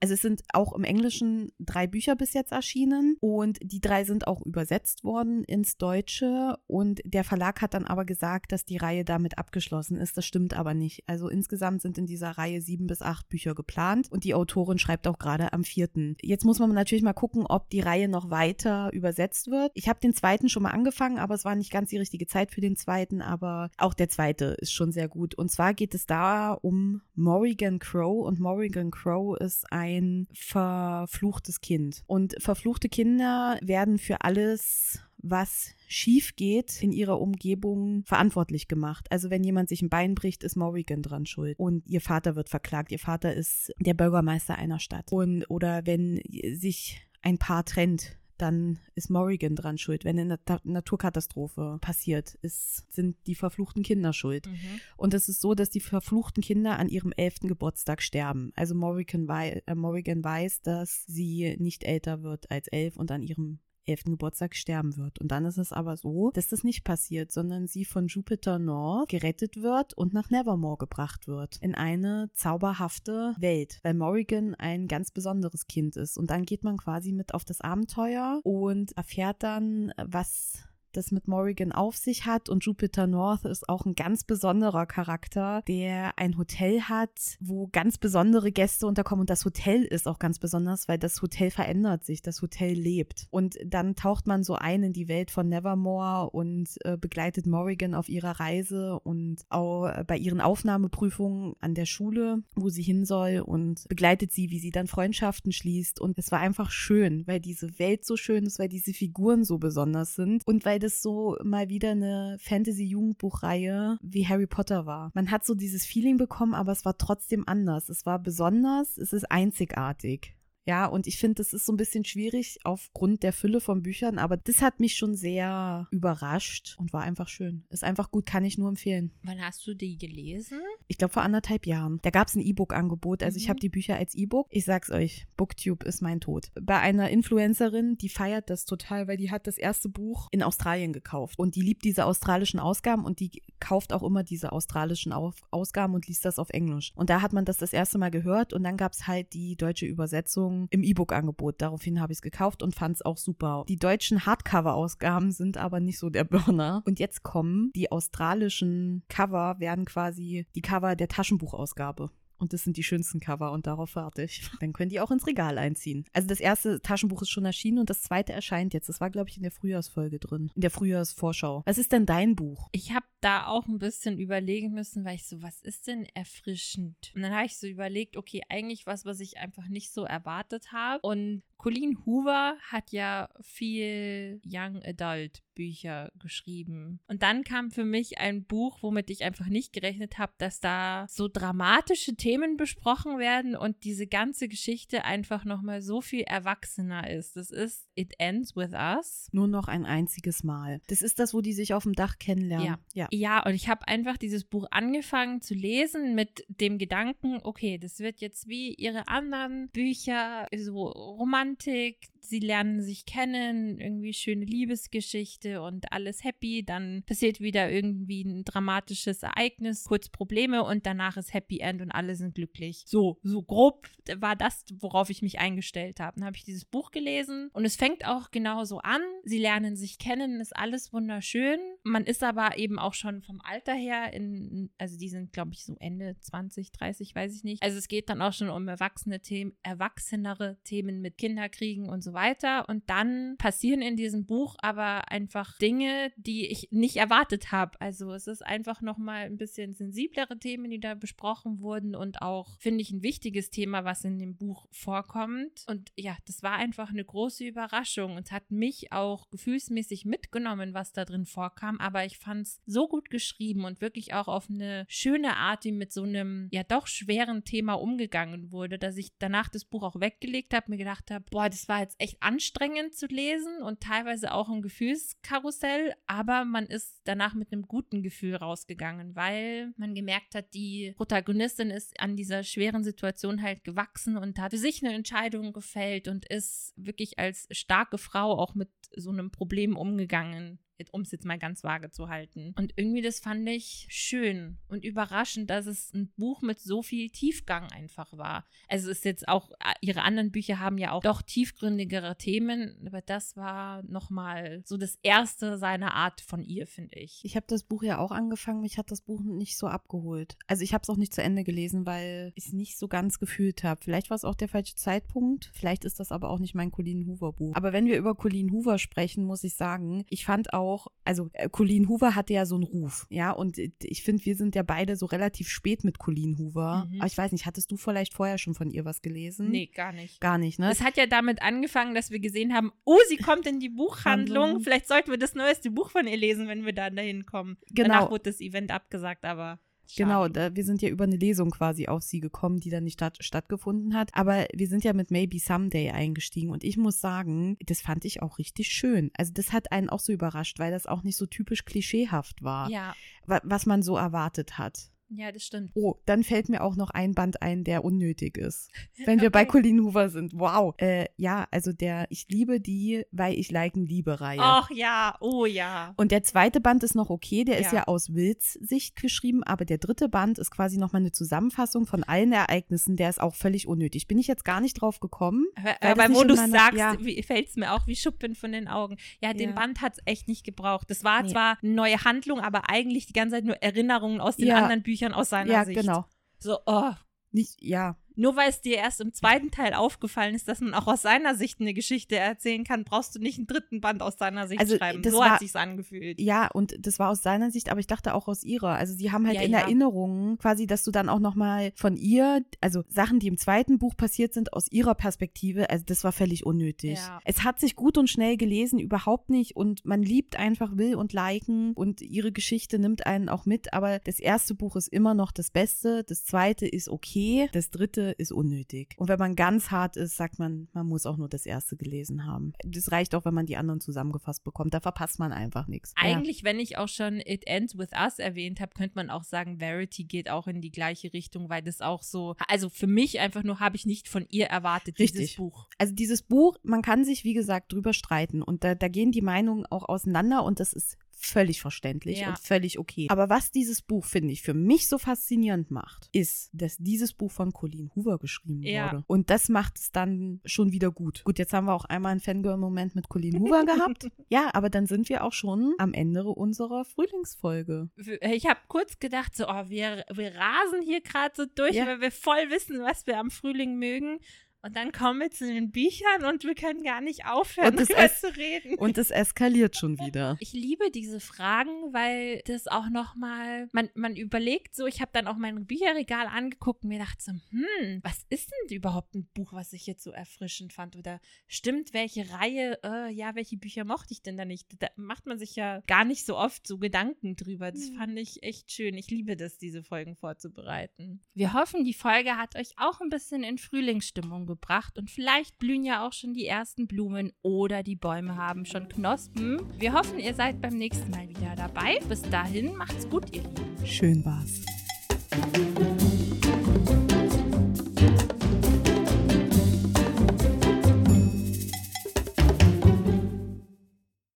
also 0.00 0.14
es 0.14 0.22
sind 0.22 0.42
auch 0.52 0.72
im 0.72 0.84
Englischen 0.84 1.52
drei 1.58 1.86
Bücher 1.86 2.16
bis 2.16 2.32
jetzt 2.32 2.52
erschienen 2.52 3.16
und 3.20 3.58
die 3.62 3.80
drei 3.80 4.04
sind 4.04 4.26
auch 4.26 4.40
übersetzt 4.44 5.04
worden 5.04 5.44
ins 5.44 5.76
Deutsche 5.76 6.58
und 6.66 7.02
der 7.04 7.22
Verlag 7.22 7.60
hat 7.60 7.74
dann 7.74 7.84
aber 7.84 8.06
gesagt, 8.06 8.52
dass 8.52 8.64
die 8.64 8.78
Reihe 8.78 9.04
damit 9.04 9.36
abgeschlossen 9.38 9.98
ist. 9.98 10.16
Das 10.16 10.24
stimmt 10.24 10.54
aber 10.54 10.72
nicht. 10.72 11.04
Also 11.06 11.28
insgesamt 11.28 11.82
sind 11.82 11.98
in 11.98 12.06
dieser 12.06 12.30
Reihe 12.30 12.62
sieben 12.62 12.86
bis 12.86 13.02
acht 13.02 13.28
Bücher 13.28 13.54
geplant 13.54 14.10
und 14.10 14.24
die 14.24 14.34
Autorin 14.34 14.78
schreibt 14.78 15.06
auch 15.06 15.18
gerade 15.18 15.52
am 15.52 15.64
vierten. 15.64 16.16
Jetzt 16.22 16.46
muss 16.46 16.58
man 16.58 16.72
natürlich 16.72 17.04
mal 17.04 17.12
gucken, 17.12 17.44
ob 17.46 17.68
die 17.68 17.80
Reihe 17.80 18.08
noch 18.08 18.30
weiter 18.30 18.90
übersetzt 18.94 19.50
wird. 19.50 19.70
Ich 19.74 19.88
habe 19.88 20.00
den 20.00 20.14
zweiten 20.14 20.48
schon 20.48 20.62
mal 20.62 20.70
angefangen, 20.70 21.18
aber 21.18 21.34
es 21.34 21.44
war 21.44 21.54
nicht 21.56 21.70
ganz 21.70 21.90
die 21.90 21.98
richtige 21.98 22.26
Zeit 22.26 22.52
für 22.52 22.62
den 22.62 22.76
zweiten, 22.76 23.20
aber 23.20 23.70
auch 23.76 23.92
der 23.92 24.08
zweite 24.08 24.56
ist 24.60 24.72
schon 24.72 24.92
sehr 24.92 25.08
gut. 25.08 25.34
Und 25.34 25.50
zwar 25.50 25.74
geht 25.74 25.94
es 25.94 26.06
da 26.06 26.52
um 26.52 27.02
Morrigan 27.14 27.78
Crow 27.78 28.26
und 28.26 28.40
Morrigan 28.40 28.90
Crow 28.90 29.36
ist 29.38 29.70
ein 29.70 29.89
verfluchtes 30.32 31.60
Kind. 31.60 32.02
Und 32.06 32.34
verfluchte 32.38 32.88
Kinder 32.88 33.58
werden 33.62 33.98
für 33.98 34.22
alles, 34.22 35.02
was 35.18 35.74
schief 35.86 36.36
geht 36.36 36.82
in 36.82 36.92
ihrer 36.92 37.20
Umgebung 37.20 38.04
verantwortlich 38.04 38.68
gemacht. 38.68 39.06
Also 39.10 39.30
wenn 39.30 39.44
jemand 39.44 39.68
sich 39.68 39.82
ein 39.82 39.90
Bein 39.90 40.14
bricht, 40.14 40.44
ist 40.44 40.56
Morrigan 40.56 41.02
dran 41.02 41.26
schuld 41.26 41.58
und 41.58 41.86
ihr 41.86 42.00
Vater 42.00 42.36
wird 42.36 42.48
verklagt. 42.48 42.92
Ihr 42.92 42.98
Vater 42.98 43.34
ist 43.34 43.72
der 43.78 43.94
Bürgermeister 43.94 44.56
einer 44.56 44.78
Stadt. 44.78 45.12
Und 45.12 45.44
oder 45.48 45.84
wenn 45.84 46.20
sich 46.54 47.02
ein 47.22 47.38
Paar 47.38 47.64
trennt, 47.64 48.16
dann 48.40 48.78
ist 48.94 49.10
Morrigan 49.10 49.54
dran 49.54 49.78
schuld. 49.78 50.04
Wenn 50.04 50.18
eine 50.18 50.42
Ta 50.44 50.60
Naturkatastrophe 50.64 51.78
passiert, 51.80 52.34
ist, 52.42 52.92
sind 52.92 53.16
die 53.26 53.34
verfluchten 53.34 53.82
Kinder 53.82 54.12
schuld. 54.12 54.46
Mhm. 54.46 54.80
Und 54.96 55.14
es 55.14 55.28
ist 55.28 55.40
so, 55.40 55.54
dass 55.54 55.70
die 55.70 55.80
verfluchten 55.80 56.42
Kinder 56.42 56.78
an 56.78 56.88
ihrem 56.88 57.12
elften 57.16 57.48
Geburtstag 57.48 58.02
sterben. 58.02 58.52
Also 58.56 58.74
Morrigan, 58.74 59.28
wei 59.28 59.62
äh, 59.66 59.74
Morrigan 59.74 60.24
weiß, 60.24 60.62
dass 60.62 61.04
sie 61.06 61.56
nicht 61.58 61.84
älter 61.84 62.22
wird 62.22 62.50
als 62.50 62.68
elf 62.68 62.96
und 62.96 63.10
an 63.10 63.22
ihrem 63.22 63.58
elften 63.86 64.12
Geburtstag 64.12 64.54
sterben 64.54 64.96
wird. 64.96 65.20
Und 65.20 65.30
dann 65.30 65.44
ist 65.44 65.58
es 65.58 65.72
aber 65.72 65.96
so, 65.96 66.30
dass 66.32 66.48
das 66.48 66.64
nicht 66.64 66.84
passiert, 66.84 67.32
sondern 67.32 67.66
sie 67.66 67.84
von 67.84 68.06
Jupiter 68.06 68.58
North 68.58 69.08
gerettet 69.08 69.62
wird 69.62 69.94
und 69.94 70.12
nach 70.12 70.30
Nevermore 70.30 70.78
gebracht 70.78 71.26
wird. 71.26 71.56
In 71.60 71.74
eine 71.74 72.30
zauberhafte 72.34 73.34
Welt, 73.38 73.80
weil 73.82 73.94
Morrigan 73.94 74.54
ein 74.54 74.88
ganz 74.88 75.10
besonderes 75.10 75.66
Kind 75.66 75.96
ist. 75.96 76.16
Und 76.16 76.30
dann 76.30 76.44
geht 76.44 76.64
man 76.64 76.76
quasi 76.76 77.12
mit 77.12 77.34
auf 77.34 77.44
das 77.44 77.60
Abenteuer 77.60 78.40
und 78.44 78.96
erfährt 78.96 79.42
dann, 79.42 79.92
was 79.96 80.69
das 80.92 81.10
mit 81.10 81.28
Morrigan 81.28 81.72
auf 81.72 81.96
sich 81.96 82.26
hat. 82.26 82.48
Und 82.48 82.64
Jupiter 82.64 83.06
North 83.06 83.44
ist 83.44 83.68
auch 83.68 83.86
ein 83.86 83.94
ganz 83.94 84.24
besonderer 84.24 84.86
Charakter, 84.86 85.62
der 85.68 86.18
ein 86.18 86.36
Hotel 86.36 86.82
hat, 86.82 87.36
wo 87.40 87.68
ganz 87.68 87.98
besondere 87.98 88.52
Gäste 88.52 88.86
unterkommen. 88.86 89.22
Und 89.22 89.30
das 89.30 89.44
Hotel 89.44 89.84
ist 89.84 90.08
auch 90.08 90.18
ganz 90.18 90.38
besonders, 90.38 90.88
weil 90.88 90.98
das 90.98 91.22
Hotel 91.22 91.50
verändert 91.50 92.04
sich, 92.04 92.22
das 92.22 92.42
Hotel 92.42 92.72
lebt. 92.72 93.26
Und 93.30 93.58
dann 93.64 93.94
taucht 93.94 94.26
man 94.26 94.42
so 94.42 94.54
ein 94.54 94.82
in 94.82 94.92
die 94.92 95.08
Welt 95.08 95.30
von 95.30 95.48
Nevermore 95.48 96.30
und 96.30 96.68
äh, 96.84 96.96
begleitet 96.96 97.46
Morrigan 97.46 97.94
auf 97.94 98.08
ihrer 98.08 98.40
Reise 98.40 98.98
und 99.00 99.42
auch 99.48 100.04
bei 100.04 100.16
ihren 100.16 100.40
Aufnahmeprüfungen 100.40 101.54
an 101.60 101.74
der 101.74 101.86
Schule, 101.86 102.42
wo 102.54 102.68
sie 102.68 102.82
hin 102.82 103.04
soll 103.04 103.40
und 103.40 103.86
begleitet 103.88 104.32
sie, 104.32 104.50
wie 104.50 104.58
sie 104.58 104.70
dann 104.70 104.86
Freundschaften 104.86 105.52
schließt. 105.52 106.00
Und 106.00 106.18
es 106.18 106.32
war 106.32 106.40
einfach 106.40 106.70
schön, 106.70 107.26
weil 107.26 107.40
diese 107.40 107.78
Welt 107.78 108.04
so 108.04 108.16
schön 108.16 108.44
ist, 108.44 108.58
weil 108.58 108.68
diese 108.68 108.92
Figuren 108.92 109.44
so 109.44 109.58
besonders 109.58 110.14
sind 110.14 110.46
und 110.46 110.64
weil 110.64 110.79
das 110.80 111.02
so 111.02 111.36
mal 111.44 111.68
wieder 111.68 111.92
eine 111.92 112.36
Fantasy-Jugendbuchreihe 112.40 113.98
wie 114.02 114.26
Harry 114.26 114.46
Potter 114.46 114.86
war. 114.86 115.10
Man 115.14 115.30
hat 115.30 115.44
so 115.44 115.54
dieses 115.54 115.86
Feeling 115.86 116.16
bekommen, 116.16 116.54
aber 116.54 116.72
es 116.72 116.84
war 116.84 116.98
trotzdem 116.98 117.44
anders. 117.46 117.88
Es 117.88 118.06
war 118.06 118.18
besonders, 118.18 118.98
es 118.98 119.12
ist 119.12 119.30
einzigartig. 119.30 120.34
Ja, 120.66 120.86
und 120.86 121.06
ich 121.06 121.18
finde, 121.18 121.36
das 121.36 121.52
ist 121.52 121.66
so 121.66 121.72
ein 121.72 121.76
bisschen 121.76 122.04
schwierig 122.04 122.58
aufgrund 122.64 123.22
der 123.22 123.32
Fülle 123.32 123.60
von 123.60 123.82
Büchern, 123.82 124.18
aber 124.18 124.36
das 124.36 124.60
hat 124.62 124.78
mich 124.78 124.94
schon 124.96 125.14
sehr 125.14 125.88
überrascht 125.90 126.76
und 126.78 126.92
war 126.92 127.02
einfach 127.02 127.28
schön. 127.28 127.64
Ist 127.70 127.82
einfach 127.84 128.10
gut, 128.10 128.26
kann 128.26 128.44
ich 128.44 128.58
nur 128.58 128.68
empfehlen. 128.68 129.10
Wann 129.22 129.40
hast 129.40 129.66
du 129.66 129.74
die 129.74 129.96
gelesen? 129.96 130.58
Ich 130.86 130.98
glaube 130.98 131.12
vor 131.14 131.22
anderthalb 131.22 131.66
Jahren. 131.66 131.98
Da 132.02 132.10
gab 132.10 132.28
es 132.28 132.34
ein 132.34 132.40
E-Book-Angebot. 132.40 133.22
Also 133.22 133.38
ich 133.38 133.44
Mhm. 133.46 133.48
habe 133.50 133.60
die 133.60 133.68
Bücher 133.68 133.96
als 133.96 134.14
E-Book. 134.14 134.46
Ich 134.50 134.64
sag's 134.64 134.90
euch, 134.90 135.26
Booktube 135.36 135.84
ist 135.86 136.02
mein 136.02 136.20
Tod. 136.20 136.50
Bei 136.60 136.78
einer 136.78 137.08
Influencerin, 137.10 137.96
die 137.96 138.08
feiert 138.08 138.50
das 138.50 138.64
total, 138.64 139.08
weil 139.08 139.16
die 139.16 139.30
hat 139.30 139.46
das 139.46 139.56
erste 139.58 139.88
Buch 139.88 140.28
in 140.30 140.42
Australien 140.42 140.92
gekauft. 140.92 141.38
Und 141.38 141.56
die 141.56 141.62
liebt 141.62 141.84
diese 141.84 142.04
australischen 142.04 142.60
Ausgaben 142.60 143.04
und 143.04 143.20
die 143.20 143.42
kauft 143.60 143.92
auch 143.92 144.02
immer 144.02 144.22
diese 144.24 144.52
australischen 144.52 145.12
Ausgaben 145.12 145.94
und 145.94 146.06
liest 146.06 146.24
das 146.24 146.38
auf 146.38 146.50
Englisch. 146.50 146.92
Und 146.94 147.08
da 147.10 147.22
hat 147.22 147.32
man 147.32 147.44
das 147.44 147.56
das 147.56 147.72
erste 147.72 147.98
Mal 147.98 148.10
gehört 148.10 148.52
und 148.52 148.62
dann 148.62 148.76
gab's 148.76 149.06
halt 149.06 149.32
die 149.32 149.56
deutsche 149.56 149.86
Übersetzung 149.86 150.49
im 150.70 150.82
E-Book-Angebot. 150.82 151.60
Daraufhin 151.60 152.00
habe 152.00 152.12
ich 152.12 152.18
es 152.18 152.22
gekauft 152.22 152.62
und 152.62 152.74
fand 152.74 152.96
es 152.96 153.02
auch 153.02 153.16
super. 153.16 153.64
Die 153.68 153.76
deutschen 153.76 154.26
Hardcover-Ausgaben 154.26 155.32
sind 155.32 155.56
aber 155.56 155.80
nicht 155.80 155.98
so 155.98 156.10
der 156.10 156.24
Burner. 156.24 156.82
Und 156.86 156.98
jetzt 156.98 157.22
kommen 157.22 157.70
die 157.74 157.92
australischen 157.92 159.02
Cover, 159.08 159.56
werden 159.58 159.84
quasi 159.84 160.46
die 160.54 160.62
Cover 160.62 160.96
der 160.96 161.08
Taschenbuchausgabe. 161.08 162.10
Und 162.40 162.54
das 162.54 162.64
sind 162.64 162.78
die 162.78 162.82
schönsten 162.82 163.20
Cover 163.20 163.52
und 163.52 163.66
darauf 163.66 163.94
warte 163.96 164.22
ich. 164.22 164.50
Dann 164.60 164.72
können 164.72 164.88
die 164.88 165.00
auch 165.00 165.10
ins 165.10 165.26
Regal 165.26 165.58
einziehen. 165.58 166.06
Also 166.14 166.26
das 166.26 166.40
erste 166.40 166.80
Taschenbuch 166.80 167.20
ist 167.20 167.28
schon 167.28 167.44
erschienen 167.44 167.78
und 167.78 167.90
das 167.90 168.02
zweite 168.02 168.32
erscheint 168.32 168.72
jetzt. 168.72 168.88
Das 168.88 169.00
war, 169.00 169.10
glaube 169.10 169.28
ich, 169.28 169.36
in 169.36 169.42
der 169.42 169.52
Frühjahrsfolge 169.52 170.18
drin. 170.18 170.50
In 170.54 170.62
der 170.62 170.70
Frühjahrsvorschau. 170.70 171.62
Was 171.66 171.76
ist 171.76 171.92
denn 171.92 172.06
dein 172.06 172.34
Buch? 172.36 172.68
Ich 172.72 172.94
habe 172.94 173.04
da 173.20 173.46
auch 173.46 173.66
ein 173.66 173.78
bisschen 173.78 174.18
überlegen 174.18 174.72
müssen, 174.72 175.04
weil 175.04 175.16
ich 175.16 175.26
so, 175.26 175.42
was 175.42 175.60
ist 175.62 175.86
denn 175.86 176.06
erfrischend? 176.14 177.12
Und 177.14 177.22
dann 177.22 177.34
habe 177.34 177.46
ich 177.46 177.56
so 177.56 177.66
überlegt, 177.66 178.16
okay, 178.16 178.42
eigentlich 178.48 178.86
was, 178.86 179.04
was 179.04 179.20
ich 179.20 179.38
einfach 179.38 179.68
nicht 179.68 179.92
so 179.92 180.04
erwartet 180.04 180.72
habe. 180.72 181.06
Und 181.06 181.42
Colleen 181.60 181.98
Hoover 182.06 182.56
hat 182.70 182.90
ja 182.90 183.28
viel 183.42 184.40
Young 184.46 184.82
Adult 184.82 185.42
Bücher 185.54 186.10
geschrieben. 186.18 187.00
Und 187.06 187.22
dann 187.22 187.44
kam 187.44 187.70
für 187.70 187.84
mich 187.84 188.16
ein 188.16 188.44
Buch, 188.44 188.78
womit 188.80 189.10
ich 189.10 189.24
einfach 189.24 189.44
nicht 189.44 189.74
gerechnet 189.74 190.16
habe, 190.16 190.32
dass 190.38 190.60
da 190.60 191.04
so 191.10 191.28
dramatische 191.28 192.14
Themen 192.14 192.56
besprochen 192.56 193.18
werden 193.18 193.56
und 193.56 193.84
diese 193.84 194.06
ganze 194.06 194.48
Geschichte 194.48 195.04
einfach 195.04 195.44
nochmal 195.44 195.82
so 195.82 196.00
viel 196.00 196.22
erwachsener 196.22 197.10
ist. 197.10 197.36
Das 197.36 197.50
ist 197.50 197.86
It 197.94 198.14
Ends 198.16 198.56
With 198.56 198.72
Us. 198.72 199.28
Nur 199.32 199.48
noch 199.48 199.68
ein 199.68 199.84
einziges 199.84 200.44
Mal. 200.44 200.80
Das 200.86 201.02
ist 201.02 201.18
das, 201.18 201.34
wo 201.34 201.42
die 201.42 201.52
sich 201.52 201.74
auf 201.74 201.82
dem 201.82 201.92
Dach 201.92 202.18
kennenlernen. 202.18 202.66
Ja. 202.66 202.78
ja. 202.94 203.08
Ja, 203.12 203.44
und 203.44 203.54
ich 203.54 203.68
habe 203.68 203.88
einfach 203.88 204.16
dieses 204.16 204.44
Buch 204.44 204.66
angefangen 204.70 205.40
zu 205.40 205.54
lesen 205.54 206.14
mit 206.14 206.44
dem 206.46 206.78
Gedanken, 206.78 207.40
okay, 207.42 207.76
das 207.76 207.98
wird 207.98 208.20
jetzt 208.20 208.46
wie 208.46 208.72
ihre 208.74 209.08
anderen 209.08 209.68
Bücher, 209.70 210.46
so 210.56 210.86
Romantik, 210.86 212.08
sie 212.30 212.38
lernen 212.38 212.80
sich 212.80 213.04
kennen, 213.04 213.78
irgendwie 213.78 214.14
schöne 214.14 214.44
Liebesgeschichte 214.44 215.60
und 215.60 215.92
alles 215.92 216.24
happy, 216.24 216.64
dann 216.64 217.02
passiert 217.04 217.40
wieder 217.40 217.70
irgendwie 217.70 218.22
ein 218.22 218.44
dramatisches 218.44 219.22
Ereignis, 219.22 219.84
kurz 219.84 220.08
Probleme 220.08 220.64
und 220.64 220.86
danach 220.86 221.16
ist 221.16 221.34
Happy 221.34 221.58
End 221.58 221.82
und 221.82 221.90
alle 221.90 222.14
sind 222.14 222.36
glücklich. 222.36 222.84
So, 222.86 223.18
so 223.22 223.42
grob 223.42 223.88
war 224.16 224.36
das, 224.36 224.64
worauf 224.78 225.10
ich 225.10 225.22
mich 225.22 225.40
eingestellt 225.40 225.98
habe. 226.00 226.16
Dann 226.16 226.24
habe 226.24 226.36
ich 226.36 226.44
dieses 226.44 226.64
Buch 226.64 226.92
gelesen 226.92 227.50
und 227.52 227.64
es 227.64 227.76
fängt 227.76 228.06
auch 228.06 228.30
genauso 228.30 228.78
an. 228.78 229.02
Sie 229.24 229.38
lernen 229.38 229.76
sich 229.76 229.98
kennen, 229.98 230.40
ist 230.40 230.56
alles 230.56 230.92
wunderschön. 230.92 231.58
Man 231.82 232.04
ist 232.04 232.22
aber 232.22 232.58
eben 232.58 232.78
auch 232.78 232.94
schon 232.94 233.22
vom 233.22 233.40
Alter 233.40 233.74
her 233.74 234.12
in, 234.12 234.70
also 234.78 234.96
die 234.96 235.08
sind, 235.08 235.32
glaube 235.32 235.50
ich, 235.52 235.64
so 235.64 235.74
Ende 235.80 236.16
20, 236.20 236.70
30, 236.70 237.14
weiß 237.14 237.34
ich 237.34 237.42
nicht. 237.42 237.62
Also 237.62 237.76
es 237.76 237.88
geht 237.88 238.08
dann 238.08 238.22
auch 238.22 238.32
schon 238.32 238.50
um 238.50 238.68
erwachsene 238.68 239.20
Themen, 239.20 239.56
erwachsenere 239.64 240.58
Themen 240.62 241.00
mit 241.00 241.18
Kinderkriegen 241.18 241.88
und 241.88 242.02
so 242.02 242.12
weiter. 242.12 242.19
Und 242.66 242.88
dann 242.88 243.36
passieren 243.38 243.82
in 243.82 243.96
diesem 243.96 244.26
Buch 244.26 244.56
aber 244.60 245.10
einfach 245.10 245.56
Dinge, 245.58 246.12
die 246.16 246.46
ich 246.46 246.68
nicht 246.70 246.96
erwartet 246.96 247.52
habe. 247.52 247.80
Also 247.80 248.12
es 248.12 248.26
ist 248.26 248.44
einfach 248.44 248.82
nochmal 248.82 249.26
ein 249.26 249.36
bisschen 249.36 249.74
sensiblere 249.74 250.38
Themen, 250.38 250.70
die 250.70 250.80
da 250.80 250.94
besprochen 250.94 251.60
wurden 251.60 251.94
und 251.94 252.22
auch, 252.22 252.58
finde 252.58 252.82
ich, 252.82 252.90
ein 252.90 253.02
wichtiges 253.02 253.50
Thema, 253.50 253.84
was 253.84 254.04
in 254.04 254.18
dem 254.18 254.36
Buch 254.36 254.66
vorkommt. 254.70 255.64
Und 255.66 255.92
ja, 255.96 256.16
das 256.26 256.42
war 256.42 256.52
einfach 256.52 256.90
eine 256.90 257.04
große 257.04 257.44
Überraschung 257.44 258.16
und 258.16 258.32
hat 258.32 258.50
mich 258.50 258.92
auch 258.92 259.30
gefühlsmäßig 259.30 260.04
mitgenommen, 260.04 260.74
was 260.74 260.92
da 260.92 261.04
drin 261.04 261.26
vorkam. 261.26 261.78
Aber 261.78 262.04
ich 262.04 262.18
fand 262.18 262.42
es 262.42 262.60
so 262.66 262.88
gut 262.88 263.10
geschrieben 263.10 263.64
und 263.64 263.80
wirklich 263.80 264.14
auch 264.14 264.28
auf 264.28 264.50
eine 264.50 264.84
schöne 264.88 265.36
Art, 265.36 265.64
die 265.64 265.72
mit 265.72 265.92
so 265.92 266.02
einem 266.02 266.48
ja 266.50 266.62
doch 266.64 266.86
schweren 266.86 267.44
Thema 267.44 267.74
umgegangen 267.74 268.50
wurde, 268.50 268.78
dass 268.78 268.96
ich 268.96 269.12
danach 269.18 269.48
das 269.48 269.64
Buch 269.64 269.82
auch 269.82 270.00
weggelegt 270.00 270.54
habe, 270.54 270.70
mir 270.70 270.78
gedacht 270.78 271.10
habe, 271.10 271.24
boah, 271.30 271.48
das 271.48 271.68
war 271.68 271.80
jetzt 271.80 271.99
echt 272.00 272.22
anstrengend 272.22 272.94
zu 272.94 273.06
lesen 273.06 273.62
und 273.62 273.80
teilweise 273.80 274.32
auch 274.32 274.48
ein 274.48 274.62
Gefühlskarussell, 274.62 275.94
aber 276.06 276.44
man 276.44 276.66
ist 276.66 277.00
danach 277.04 277.34
mit 277.34 277.52
einem 277.52 277.62
guten 277.62 278.02
Gefühl 278.02 278.36
rausgegangen, 278.36 279.14
weil 279.14 279.72
man 279.76 279.94
gemerkt 279.94 280.34
hat, 280.34 280.54
die 280.54 280.94
Protagonistin 280.96 281.70
ist 281.70 281.98
an 282.00 282.16
dieser 282.16 282.42
schweren 282.42 282.84
Situation 282.84 283.42
halt 283.42 283.64
gewachsen 283.64 284.16
und 284.16 284.38
hat 284.38 284.52
für 284.52 284.58
sich 284.58 284.84
eine 284.84 284.94
Entscheidung 284.94 285.52
gefällt 285.52 286.08
und 286.08 286.26
ist 286.26 286.72
wirklich 286.76 287.18
als 287.18 287.46
starke 287.50 287.98
Frau 287.98 288.38
auch 288.38 288.54
mit 288.54 288.70
so 288.96 289.10
einem 289.10 289.30
Problem 289.30 289.76
umgegangen 289.76 290.58
um 290.92 291.02
es 291.02 291.10
jetzt 291.10 291.24
mal 291.24 291.38
ganz 291.38 291.62
vage 291.62 291.90
zu 291.90 292.08
halten. 292.08 292.54
Und 292.56 292.72
irgendwie 292.76 293.02
das 293.02 293.20
fand 293.20 293.48
ich 293.48 293.86
schön 293.90 294.58
und 294.68 294.84
überraschend, 294.84 295.50
dass 295.50 295.66
es 295.66 295.92
ein 295.92 296.10
Buch 296.16 296.42
mit 296.42 296.60
so 296.60 296.82
viel 296.82 297.10
Tiefgang 297.10 297.70
einfach 297.72 298.16
war. 298.16 298.46
Also 298.68 298.90
es 298.90 298.98
ist 298.98 299.04
jetzt 299.04 299.28
auch, 299.28 299.50
ihre 299.80 300.02
anderen 300.02 300.30
Bücher 300.30 300.58
haben 300.58 300.78
ja 300.78 300.92
auch 300.92 301.02
doch 301.02 301.22
tiefgründigere 301.22 302.16
Themen, 302.16 302.76
aber 302.86 303.02
das 303.02 303.36
war 303.36 303.82
nochmal 303.82 304.62
so 304.64 304.76
das 304.76 304.98
erste 305.02 305.58
seiner 305.58 305.94
Art 305.94 306.20
von 306.20 306.42
ihr, 306.42 306.66
finde 306.66 306.98
ich. 306.98 307.20
Ich 307.24 307.36
habe 307.36 307.46
das 307.48 307.64
Buch 307.64 307.82
ja 307.82 307.98
auch 307.98 308.10
angefangen, 308.10 308.60
mich 308.60 308.78
hat 308.78 308.90
das 308.90 309.02
Buch 309.02 309.20
nicht 309.22 309.56
so 309.56 309.66
abgeholt. 309.66 310.36
Also 310.46 310.62
ich 310.62 310.74
habe 310.74 310.82
es 310.82 310.90
auch 310.90 310.96
nicht 310.96 311.14
zu 311.14 311.22
Ende 311.22 311.44
gelesen, 311.44 311.86
weil 311.86 312.32
ich 312.34 312.46
es 312.46 312.52
nicht 312.52 312.78
so 312.78 312.88
ganz 312.88 313.18
gefühlt 313.18 313.64
habe. 313.64 313.80
Vielleicht 313.82 314.10
war 314.10 314.16
es 314.16 314.24
auch 314.24 314.34
der 314.34 314.48
falsche 314.48 314.74
Zeitpunkt, 314.74 315.50
vielleicht 315.52 315.84
ist 315.84 316.00
das 316.00 316.12
aber 316.12 316.30
auch 316.30 316.38
nicht 316.38 316.54
mein 316.54 316.70
Colleen 316.70 317.06
Hoover 317.06 317.32
Buch. 317.32 317.54
Aber 317.54 317.72
wenn 317.72 317.86
wir 317.86 317.98
über 317.98 318.14
Colleen 318.14 318.52
Hoover 318.52 318.78
sprechen, 318.78 319.24
muss 319.24 319.44
ich 319.44 319.54
sagen, 319.54 320.04
ich 320.08 320.24
fand 320.24 320.52
auch 320.52 320.69
auch, 320.70 320.86
also 321.04 321.28
äh, 321.32 321.48
Colleen 321.48 321.88
Hoover 321.88 322.14
hatte 322.14 322.32
ja 322.32 322.46
so 322.46 322.54
einen 322.54 322.64
Ruf, 322.64 323.06
ja, 323.10 323.30
und 323.32 323.58
ich 323.58 324.02
finde, 324.02 324.24
wir 324.24 324.36
sind 324.36 324.54
ja 324.54 324.62
beide 324.62 324.96
so 324.96 325.06
relativ 325.06 325.48
spät 325.48 325.84
mit 325.84 325.98
Colleen 325.98 326.38
Hoover. 326.38 326.88
Mhm. 326.90 327.00
Aber 327.00 327.06
ich 327.06 327.18
weiß 327.18 327.32
nicht, 327.32 327.46
hattest 327.46 327.70
du 327.70 327.76
vielleicht 327.76 328.14
vorher 328.14 328.38
schon 328.38 328.54
von 328.54 328.70
ihr 328.70 328.84
was 328.84 329.02
gelesen? 329.02 329.50
Nee, 329.50 329.66
gar 329.66 329.92
nicht. 329.92 330.20
Gar 330.20 330.38
nicht, 330.38 330.58
ne? 330.58 330.70
Es 330.70 330.82
hat 330.82 330.96
ja 330.96 331.06
damit 331.06 331.42
angefangen, 331.42 331.94
dass 331.94 332.10
wir 332.10 332.20
gesehen 332.20 332.54
haben, 332.54 332.72
oh, 332.84 332.98
sie 333.08 333.16
kommt 333.16 333.46
in 333.46 333.60
die 333.60 333.68
Buchhandlung. 333.68 334.44
Handlung. 334.44 334.62
Vielleicht 334.62 334.88
sollten 334.88 335.10
wir 335.10 335.18
das 335.18 335.34
neueste 335.34 335.70
Buch 335.70 335.90
von 335.90 336.06
ihr 336.06 336.16
lesen, 336.16 336.48
wenn 336.48 336.64
wir 336.64 336.72
dann 336.72 336.96
dahin 336.96 337.26
kommen. 337.26 337.56
Genau. 337.70 337.88
Danach 337.88 338.10
wurde 338.10 338.30
das 338.30 338.40
Event 338.40 338.70
abgesagt, 338.70 339.24
aber 339.24 339.58
Genau, 339.96 340.28
da, 340.28 340.54
wir 340.54 340.64
sind 340.64 340.82
ja 340.82 340.88
über 340.88 341.04
eine 341.04 341.16
Lesung 341.16 341.50
quasi 341.50 341.88
auf 341.88 342.02
sie 342.02 342.20
gekommen, 342.20 342.60
die 342.60 342.70
dann 342.70 342.84
nicht 342.84 342.94
statt, 342.94 343.18
stattgefunden 343.20 343.94
hat. 343.94 344.10
Aber 344.14 344.46
wir 344.54 344.68
sind 344.68 344.84
ja 344.84 344.92
mit 344.92 345.10
Maybe 345.10 345.38
Someday 345.38 345.90
eingestiegen 345.90 346.50
und 346.50 346.64
ich 346.64 346.76
muss 346.76 347.00
sagen, 347.00 347.56
das 347.66 347.80
fand 347.80 348.04
ich 348.04 348.22
auch 348.22 348.38
richtig 348.38 348.68
schön. 348.68 349.10
Also 349.16 349.32
das 349.32 349.52
hat 349.52 349.72
einen 349.72 349.90
auch 349.90 350.00
so 350.00 350.12
überrascht, 350.12 350.58
weil 350.58 350.70
das 350.70 350.86
auch 350.86 351.02
nicht 351.02 351.16
so 351.16 351.26
typisch 351.26 351.64
klischeehaft 351.64 352.42
war, 352.42 352.70
Ja, 352.70 352.94
wa 353.26 353.40
was 353.44 353.66
man 353.66 353.82
so 353.82 353.96
erwartet 353.96 354.58
hat. 354.58 354.90
Ja, 355.10 355.32
das 355.32 355.42
stimmt. 355.42 355.70
Oh, 355.74 355.96
dann 356.06 356.22
fällt 356.24 356.48
mir 356.48 356.62
auch 356.62 356.76
noch 356.76 356.90
ein 356.90 357.14
Band 357.14 357.42
ein, 357.42 357.64
der 357.64 357.84
unnötig 357.84 358.36
ist. 358.38 358.70
Wenn 359.06 359.20
wir 359.20 359.30
bei 359.30 359.44
Colleen 359.44 359.80
Hoover 359.80 360.08
sind. 360.08 360.32
Wow. 360.34 360.74
Äh, 360.78 361.06
ja, 361.16 361.46
also 361.50 361.72
der 361.72 362.06
Ich 362.10 362.26
liebe 362.28 362.60
die, 362.60 363.04
weil 363.10 363.34
ich 363.34 363.50
liken 363.50 363.84
liebe 363.86 364.20
Reihe. 364.20 364.38
Ach 364.40 364.70
ja, 364.70 365.16
oh 365.20 365.46
ja. 365.46 365.94
Und 365.96 366.12
der 366.12 366.22
zweite 366.22 366.60
Band 366.60 366.82
ist 366.84 366.94
noch 366.94 367.10
okay, 367.10 367.44
der 367.44 367.58
ist 367.58 367.72
Ja. 367.72 367.78
ja 367.80 367.84
aus 367.88 368.14
Wills 368.14 368.52
Sicht 368.54 368.96
geschrieben, 368.96 369.42
aber 369.42 369.64
der 369.64 369.78
dritte 369.78 370.08
Band 370.08 370.38
ist 370.38 370.50
quasi 370.50 370.78
nochmal 370.78 371.02
eine 371.02 371.12
Zusammenfassung 371.12 371.86
von 371.86 372.04
allen 372.04 372.32
Ereignissen, 372.32 372.96
der 372.96 373.08
ist 373.10 373.20
auch 373.20 373.34
völlig 373.34 373.66
unnötig. 373.66 374.06
Bin 374.06 374.18
ich 374.18 374.26
jetzt 374.28 374.44
gar 374.44 374.60
nicht 374.60 374.74
drauf 374.80 375.00
gekommen. 375.00 375.46
Aber 375.80 376.08
wo 376.14 376.22
du 376.24 376.34
meiner- 376.36 376.48
sagst, 376.48 376.78
ja. 376.78 376.94
fällt 377.24 377.48
es 377.48 377.56
mir 377.56 377.72
auch 377.74 377.86
wie 377.86 377.96
Schuppen 377.96 378.34
von 378.34 378.52
den 378.52 378.68
Augen. 378.68 378.96
Ja, 379.22 379.32
den 379.34 379.50
Ja. 379.50 379.54
Band 379.56 379.80
hat 379.80 379.94
es 379.94 380.02
echt 380.06 380.28
nicht 380.28 380.44
gebraucht. 380.44 380.90
Das 380.90 381.02
war 381.04 381.22
Nee. 381.22 381.30
zwar 381.32 381.58
eine 381.62 381.72
neue 381.72 382.04
Handlung, 382.04 382.40
aber 382.40 382.70
eigentlich 382.70 383.06
die 383.06 383.12
ganze 383.12 383.36
Zeit 383.36 383.44
nur 383.44 383.56
Erinnerungen 383.62 384.20
aus 384.20 384.36
den 384.36 384.46
Ja. 384.48 384.58
anderen 384.62 384.82
Büchern 384.82 384.99
aus 385.08 385.30
seiner 385.30 385.50
Ja, 385.50 385.64
Sicht. 385.64 385.80
genau. 385.80 386.04
So, 386.38 386.58
oh. 386.66 386.92
Nicht, 387.32 387.62
ja, 387.62 387.96
Nur 388.20 388.36
weil 388.36 388.50
es 388.50 388.60
dir 388.60 388.76
erst 388.76 389.00
im 389.00 389.14
zweiten 389.14 389.50
Teil 389.50 389.72
aufgefallen 389.72 390.34
ist, 390.34 390.46
dass 390.46 390.60
man 390.60 390.74
auch 390.74 390.86
aus 390.86 391.00
seiner 391.00 391.34
Sicht 391.34 391.58
eine 391.60 391.72
Geschichte 391.72 392.16
erzählen 392.16 392.64
kann, 392.64 392.84
brauchst 392.84 393.14
du 393.14 393.18
nicht 393.18 393.38
einen 393.38 393.46
dritten 393.46 393.80
Band 393.80 394.02
aus 394.02 394.18
seiner 394.18 394.46
Sicht 394.46 394.60
Also, 394.60 394.76
schreiben. 394.76 395.02
So 395.02 395.18
war- 395.18 395.30
hat 395.30 395.38
sich's 395.40 395.56
angefühlt. 395.56 396.20
Ja, 396.20 396.48
und 396.48 396.76
das 396.86 396.98
war 396.98 397.08
aus 397.10 397.22
seiner 397.22 397.50
Sicht, 397.50 397.70
aber 397.70 397.80
ich 397.80 397.86
dachte 397.86 398.12
auch 398.14 398.28
aus 398.28 398.44
ihrer. 398.44 398.74
Also 398.76 398.92
sie 398.94 399.10
haben 399.10 399.26
halt 399.26 399.36
Ja, 399.36 399.42
in 399.42 399.52
ja. 399.52 399.60
Erinnerungen 399.60 400.36
quasi, 400.36 400.66
dass 400.66 400.84
du 400.84 400.90
dann 400.90 401.08
auch 401.08 401.18
nochmal 401.18 401.72
von 401.76 401.96
ihr, 401.96 402.44
also 402.60 402.82
Sachen, 402.88 403.20
die 403.20 403.28
im 403.28 403.38
zweiten 403.38 403.78
Buch 403.78 403.96
passiert 403.96 404.34
sind, 404.34 404.52
aus 404.52 404.70
ihrer 404.70 404.94
Perspektive, 404.94 405.70
also 405.70 405.84
das 405.86 406.04
war 406.04 406.12
völlig 406.12 406.44
unnötig. 406.44 406.98
Ja. 406.98 407.20
Es 407.24 407.42
hat 407.42 407.58
sich 407.58 407.74
gut 407.74 407.96
und 407.96 408.10
schnell 408.10 408.36
gelesen, 408.36 408.78
überhaupt 408.78 409.30
nicht. 409.30 409.56
Und 409.56 409.86
man 409.86 410.02
liebt 410.02 410.36
einfach 410.36 410.76
Will 410.76 410.94
und 410.94 411.14
Liken 411.14 411.72
und 411.72 412.02
ihre 412.02 412.32
Geschichte 412.32 412.78
nimmt 412.78 413.06
einen 413.06 413.30
auch 413.30 413.46
mit. 413.46 413.72
Aber 413.72 413.98
das 414.00 414.18
erste 414.20 414.54
Buch 414.54 414.76
ist 414.76 414.88
immer 414.88 415.14
noch 415.14 415.32
das 415.32 415.50
Beste, 415.50 416.04
das 416.04 416.24
zweite 416.24 416.66
ist 416.66 416.90
okay, 416.90 417.48
das 417.52 417.70
dritte 417.70 418.09
ist 418.18 418.32
unnötig. 418.32 418.94
Und 418.96 419.08
wenn 419.08 419.18
man 419.18 419.36
ganz 419.36 419.70
hart 419.70 419.96
ist, 419.96 420.16
sagt 420.16 420.38
man, 420.38 420.68
man 420.72 420.86
muss 420.86 421.06
auch 421.06 421.16
nur 421.16 421.28
das 421.28 421.46
erste 421.46 421.76
gelesen 421.76 422.26
haben. 422.26 422.52
Das 422.64 422.92
reicht 422.92 423.14
auch, 423.14 423.24
wenn 423.24 423.34
man 423.34 423.46
die 423.46 423.56
anderen 423.56 423.80
zusammengefasst 423.80 424.44
bekommt. 424.44 424.74
Da 424.74 424.80
verpasst 424.80 425.18
man 425.18 425.32
einfach 425.32 425.66
nichts. 425.66 425.94
Ja. 425.96 426.10
Eigentlich, 426.10 426.44
wenn 426.44 426.58
ich 426.60 426.78
auch 426.78 426.88
schon 426.88 427.20
It 427.20 427.46
Ends 427.46 427.76
With 427.76 427.90
Us 427.92 428.18
erwähnt 428.18 428.60
habe, 428.60 428.72
könnte 428.74 428.96
man 428.96 429.10
auch 429.10 429.24
sagen, 429.24 429.58
Verity 429.58 430.04
geht 430.04 430.30
auch 430.30 430.46
in 430.46 430.60
die 430.60 430.70
gleiche 430.70 431.12
Richtung, 431.12 431.48
weil 431.48 431.62
das 431.62 431.80
auch 431.80 432.02
so, 432.02 432.36
also 432.48 432.68
für 432.68 432.86
mich 432.86 433.20
einfach 433.20 433.42
nur 433.42 433.60
habe 433.60 433.76
ich 433.76 433.86
nicht 433.86 434.08
von 434.08 434.26
ihr 434.28 434.46
erwartet, 434.46 434.98
dieses 434.98 435.18
Richtig. 435.18 435.36
Buch. 435.36 435.68
Also 435.78 435.94
dieses 435.94 436.22
Buch, 436.22 436.56
man 436.62 436.82
kann 436.82 437.04
sich, 437.04 437.24
wie 437.24 437.34
gesagt, 437.34 437.72
drüber 437.72 437.92
streiten 437.92 438.42
und 438.42 438.64
da, 438.64 438.74
da 438.74 438.88
gehen 438.88 439.12
die 439.12 439.22
Meinungen 439.22 439.66
auch 439.66 439.88
auseinander 439.88 440.44
und 440.44 440.60
das 440.60 440.72
ist 440.72 440.96
völlig 441.20 441.60
verständlich 441.60 442.20
Ja. 442.20 442.30
und 442.30 442.38
völlig 442.38 442.78
okay. 442.78 443.06
Aber 443.10 443.28
was 443.28 443.50
dieses 443.50 443.82
Buch, 443.82 444.04
finde 444.04 444.32
ich, 444.32 444.42
für 444.42 444.54
mich 444.54 444.88
so 444.88 444.98
faszinierend 444.98 445.70
macht, 445.70 446.08
ist, 446.12 446.50
dass 446.52 446.76
dieses 446.78 447.12
Buch 447.12 447.30
von 447.30 447.52
Colleen 447.52 447.90
Hoover 447.94 448.18
geschrieben 448.18 448.62
Ja. 448.62 448.92
wurde. 448.92 449.04
Und 449.06 449.30
das 449.30 449.48
macht 449.48 449.78
es 449.78 449.92
dann 449.92 450.40
schon 450.44 450.72
wieder 450.72 450.90
gut. 450.90 451.22
Gut, 451.24 451.38
jetzt 451.38 451.52
haben 451.52 451.66
wir 451.66 451.74
auch 451.74 451.84
einmal 451.84 452.12
einen 452.12 452.20
Fangirl-Moment 452.20 452.94
mit 452.94 453.08
Colleen 453.08 453.38
Hoover 453.40 453.64
gehabt. 453.64 454.08
Ja, 454.28 454.50
aber 454.54 454.70
dann 454.70 454.86
sind 454.86 455.08
wir 455.08 455.24
auch 455.24 455.32
schon 455.32 455.74
am 455.78 455.92
Ende 455.92 456.24
unserer 456.24 456.84
Frühlingsfolge. 456.84 457.88
Ich 458.22 458.46
habe 458.46 458.60
kurz 458.68 458.98
gedacht, 458.98 459.34
so, 459.34 459.48
oh, 459.48 459.68
wir, 459.68 460.04
wir 460.12 460.34
rasen 460.34 460.82
hier 460.84 461.00
gerade 461.00 461.34
so 461.36 461.44
durch, 461.46 461.74
Ja. 461.74 461.86
weil 461.86 462.00
wir 462.00 462.12
voll 462.12 462.48
wissen, 462.50 462.80
was 462.80 463.06
wir 463.06 463.18
am 463.18 463.30
Frühling 463.30 463.76
mögen. 463.78 464.20
Und 464.62 464.76
dann 464.76 464.92
kommen 464.92 465.20
wir 465.20 465.30
zu 465.30 465.46
den 465.46 465.70
Büchern 465.70 466.24
und 466.26 466.44
wir 466.44 466.54
können 466.54 466.82
gar 466.82 467.00
nicht 467.00 467.24
aufhören, 467.26 467.76
das 467.76 467.88
darüber 467.88 468.04
es- 468.04 468.20
zu 468.20 468.36
reden. 468.36 468.74
Und 468.78 468.98
es 468.98 469.10
eskaliert 469.10 469.76
schon 469.76 469.98
wieder. 469.98 470.36
Ich 470.40 470.52
liebe 470.52 470.90
diese 470.90 471.18
Fragen, 471.18 471.70
weil 471.94 472.42
das 472.44 472.66
auch 472.66 472.90
nochmal, 472.90 473.68
man, 473.72 473.88
man 473.94 474.16
überlegt 474.16 474.74
so, 474.74 474.86
ich 474.86 475.00
habe 475.00 475.10
dann 475.14 475.26
auch 475.28 475.36
mein 475.38 475.64
Bücherregal 475.66 476.26
angeguckt 476.26 476.84
und 476.84 476.88
mir 476.90 476.98
dachte 476.98 477.22
so, 477.22 477.32
hm, 477.32 478.00
was 478.02 478.26
ist 478.28 478.50
denn 478.68 478.76
überhaupt 478.76 479.14
ein 479.14 479.26
Buch, 479.32 479.52
was 479.54 479.72
ich 479.72 479.86
jetzt 479.86 480.02
so 480.04 480.10
erfrischend 480.10 480.72
fand? 480.74 480.94
Oder 480.96 481.20
stimmt, 481.46 481.94
welche 481.94 482.30
Reihe, 482.30 482.78
äh, 482.84 483.10
ja, 483.12 483.34
welche 483.34 483.56
Bücher 483.56 483.84
mochte 483.84 484.12
ich 484.12 484.22
denn 484.22 484.36
da 484.36 484.44
nicht? 484.44 484.66
Da 484.82 484.88
macht 484.96 485.24
man 485.26 485.38
sich 485.38 485.56
ja 485.56 485.80
gar 485.86 486.04
nicht 486.04 486.26
so 486.26 486.36
oft 486.36 486.66
so 486.66 486.76
Gedanken 486.78 487.34
drüber. 487.36 487.72
Das 487.72 487.88
Hm. 487.88 487.96
fand 487.96 488.18
ich 488.18 488.42
echt 488.42 488.70
schön. 488.72 488.94
Ich 488.98 489.08
liebe 489.10 489.36
das, 489.36 489.56
diese 489.56 489.82
Folgen 489.82 490.16
vorzubereiten. 490.16 491.22
Wir 491.34 491.54
hoffen, 491.54 491.84
die 491.84 491.94
Folge 491.94 492.36
hat 492.36 492.56
euch 492.56 492.72
auch 492.76 493.00
ein 493.00 493.08
bisschen 493.08 493.42
in 493.42 493.56
Frühlingsstimmung 493.58 494.46
gebracht 494.50 494.98
und 494.98 495.10
vielleicht 495.10 495.58
blühen 495.58 495.84
ja 495.84 496.06
auch 496.06 496.12
schon 496.12 496.34
die 496.34 496.46
ersten 496.46 496.86
Blumen 496.86 497.32
oder 497.42 497.82
die 497.82 497.96
Bäume 497.96 498.36
haben 498.36 498.66
schon 498.66 498.88
Knospen. 498.88 499.62
Wir 499.78 499.94
hoffen, 499.94 500.18
ihr 500.18 500.34
seid 500.34 500.60
beim 500.60 500.76
nächsten 500.76 501.10
Mal 501.10 501.28
wieder 501.28 501.54
dabei. 501.56 501.98
Bis 502.08 502.22
dahin, 502.22 502.76
macht's 502.76 503.08
gut, 503.08 503.34
ihr 503.34 503.42
Lieben. 503.42 503.86
Schön 503.86 504.24
war's. 504.24 504.62